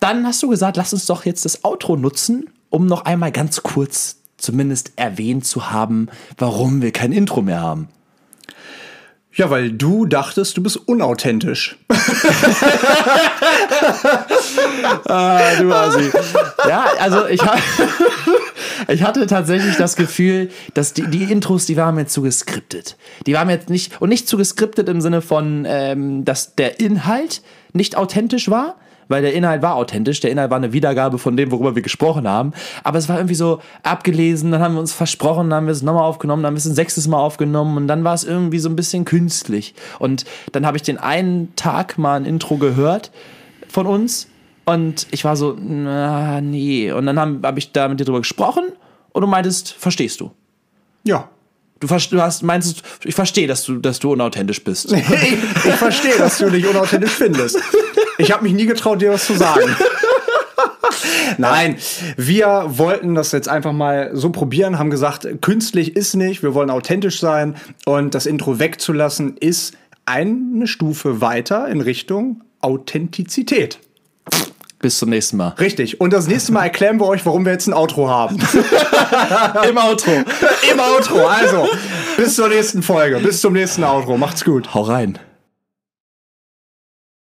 dann 0.00 0.26
hast 0.26 0.42
du 0.42 0.48
gesagt, 0.48 0.76
lass 0.76 0.92
uns 0.92 1.06
doch 1.06 1.24
jetzt 1.24 1.44
das 1.44 1.64
Outro 1.64 1.96
nutzen, 1.96 2.48
um 2.70 2.86
noch 2.86 3.04
einmal 3.04 3.32
ganz 3.32 3.62
kurz 3.62 4.16
zumindest 4.36 4.92
erwähnt 4.96 5.44
zu 5.44 5.70
haben, 5.70 6.08
warum 6.36 6.80
wir 6.82 6.92
kein 6.92 7.12
Intro 7.12 7.42
mehr 7.42 7.60
haben. 7.60 7.88
Ja, 9.34 9.50
weil 9.50 9.70
du 9.72 10.06
dachtest, 10.06 10.56
du 10.56 10.62
bist 10.62 10.76
unauthentisch. 10.76 11.76
Ah, 15.08 15.40
du 15.58 15.72
Asi. 15.72 16.10
Ja, 16.68 16.84
also 16.98 17.26
ich, 17.26 17.40
ha 17.42 17.56
ich 18.88 19.02
hatte 19.02 19.26
tatsächlich 19.26 19.76
das 19.76 19.96
Gefühl, 19.96 20.50
dass 20.74 20.92
die, 20.92 21.06
die 21.06 21.24
Intros, 21.24 21.66
die 21.66 21.76
waren 21.76 21.94
mir 21.94 22.06
zu 22.06 22.22
geskriptet. 22.22 22.96
Die 23.26 23.34
waren 23.34 23.46
mir 23.46 23.54
jetzt 23.54 23.70
nicht, 23.70 24.00
und 24.00 24.08
nicht 24.08 24.28
zu 24.28 24.36
geskriptet 24.36 24.88
im 24.88 25.00
Sinne 25.00 25.22
von, 25.22 25.64
ähm, 25.66 26.24
dass 26.24 26.54
der 26.54 26.80
Inhalt 26.80 27.42
nicht 27.72 27.96
authentisch 27.96 28.50
war, 28.50 28.76
weil 29.08 29.22
der 29.22 29.32
Inhalt 29.32 29.62
war 29.62 29.74
authentisch, 29.74 30.20
der 30.20 30.30
Inhalt 30.30 30.50
war 30.50 30.58
eine 30.58 30.72
Wiedergabe 30.72 31.18
von 31.18 31.36
dem, 31.36 31.50
worüber 31.50 31.74
wir 31.74 31.82
gesprochen 31.82 32.28
haben, 32.28 32.52
aber 32.84 32.98
es 32.98 33.08
war 33.08 33.16
irgendwie 33.16 33.34
so 33.34 33.60
abgelesen, 33.82 34.52
dann 34.52 34.60
haben 34.60 34.74
wir 34.74 34.80
uns 34.80 34.92
versprochen, 34.92 35.50
dann 35.50 35.58
haben 35.58 35.66
wir 35.66 35.72
es 35.72 35.82
nochmal 35.82 36.04
aufgenommen, 36.04 36.42
dann 36.42 36.48
haben 36.50 36.54
wir 36.54 36.60
es 36.60 36.66
ein 36.66 36.74
sechstes 36.74 37.08
Mal 37.08 37.18
aufgenommen 37.18 37.76
und 37.76 37.88
dann 37.88 38.04
war 38.04 38.14
es 38.14 38.24
irgendwie 38.24 38.58
so 38.58 38.68
ein 38.68 38.76
bisschen 38.76 39.04
künstlich. 39.04 39.74
Und 39.98 40.24
dann 40.52 40.66
habe 40.66 40.76
ich 40.76 40.82
den 40.82 40.98
einen 40.98 41.54
Tag 41.56 41.98
mal 41.98 42.16
ein 42.16 42.26
Intro 42.26 42.58
gehört 42.58 43.10
von 43.68 43.86
uns 43.86 44.28
und 44.68 45.06
ich 45.12 45.24
war 45.24 45.34
so, 45.34 45.56
na, 45.58 46.42
nee. 46.42 46.92
Und 46.92 47.06
dann 47.06 47.18
habe 47.18 47.38
hab 47.42 47.56
ich 47.56 47.72
da 47.72 47.88
mit 47.88 48.00
dir 48.00 48.04
drüber 48.04 48.18
gesprochen 48.18 48.64
und 49.12 49.22
du 49.22 49.26
meintest, 49.26 49.72
verstehst 49.72 50.20
du? 50.20 50.30
Ja. 51.04 51.30
Du, 51.80 51.86
du 51.86 52.20
hast, 52.20 52.42
meinst, 52.42 52.82
ich 53.02 53.14
verstehe, 53.14 53.46
dass 53.46 53.64
du, 53.64 53.78
dass 53.78 53.98
du 53.98 54.12
unauthentisch 54.12 54.62
bist. 54.62 54.92
Ich, 54.92 55.64
ich 55.64 55.74
verstehe, 55.74 56.18
dass 56.18 56.36
du 56.36 56.50
dich 56.50 56.66
unauthentisch 56.66 57.12
findest. 57.12 57.58
Ich 58.18 58.30
habe 58.30 58.42
mich 58.42 58.52
nie 58.52 58.66
getraut, 58.66 59.00
dir 59.00 59.10
was 59.10 59.24
zu 59.24 59.34
sagen. 59.34 59.74
Nein, 61.38 61.76
wir 62.18 62.64
wollten 62.66 63.14
das 63.14 63.32
jetzt 63.32 63.48
einfach 63.48 63.72
mal 63.72 64.10
so 64.12 64.28
probieren, 64.28 64.78
haben 64.78 64.90
gesagt, 64.90 65.26
künstlich 65.40 65.96
ist 65.96 66.14
nicht, 66.14 66.42
wir 66.42 66.52
wollen 66.52 66.68
authentisch 66.68 67.20
sein 67.20 67.56
und 67.86 68.14
das 68.14 68.26
Intro 68.26 68.58
wegzulassen 68.58 69.38
ist 69.38 69.78
eine 70.04 70.66
Stufe 70.66 71.22
weiter 71.22 71.68
in 71.68 71.80
Richtung 71.80 72.42
Authentizität. 72.60 73.78
Bis 74.80 74.98
zum 74.98 75.10
nächsten 75.10 75.36
Mal. 75.36 75.54
Richtig. 75.58 76.00
Und 76.00 76.12
das 76.12 76.28
nächste 76.28 76.52
Mal 76.52 76.64
erklären 76.64 77.00
wir 77.00 77.06
euch, 77.06 77.26
warum 77.26 77.44
wir 77.44 77.52
jetzt 77.52 77.66
ein 77.66 77.74
Outro 77.74 78.08
haben. 78.08 78.36
Im 79.68 79.76
Outro. 79.76 80.12
Im 80.72 80.78
Outro. 80.78 81.26
Also, 81.26 81.68
bis 82.16 82.36
zur 82.36 82.48
nächsten 82.48 82.82
Folge. 82.82 83.18
Bis 83.18 83.40
zum 83.40 83.54
nächsten 83.54 83.82
Outro. 83.82 84.16
Macht's 84.16 84.44
gut. 84.44 84.74
Hau 84.74 84.82
rein. 84.82 85.18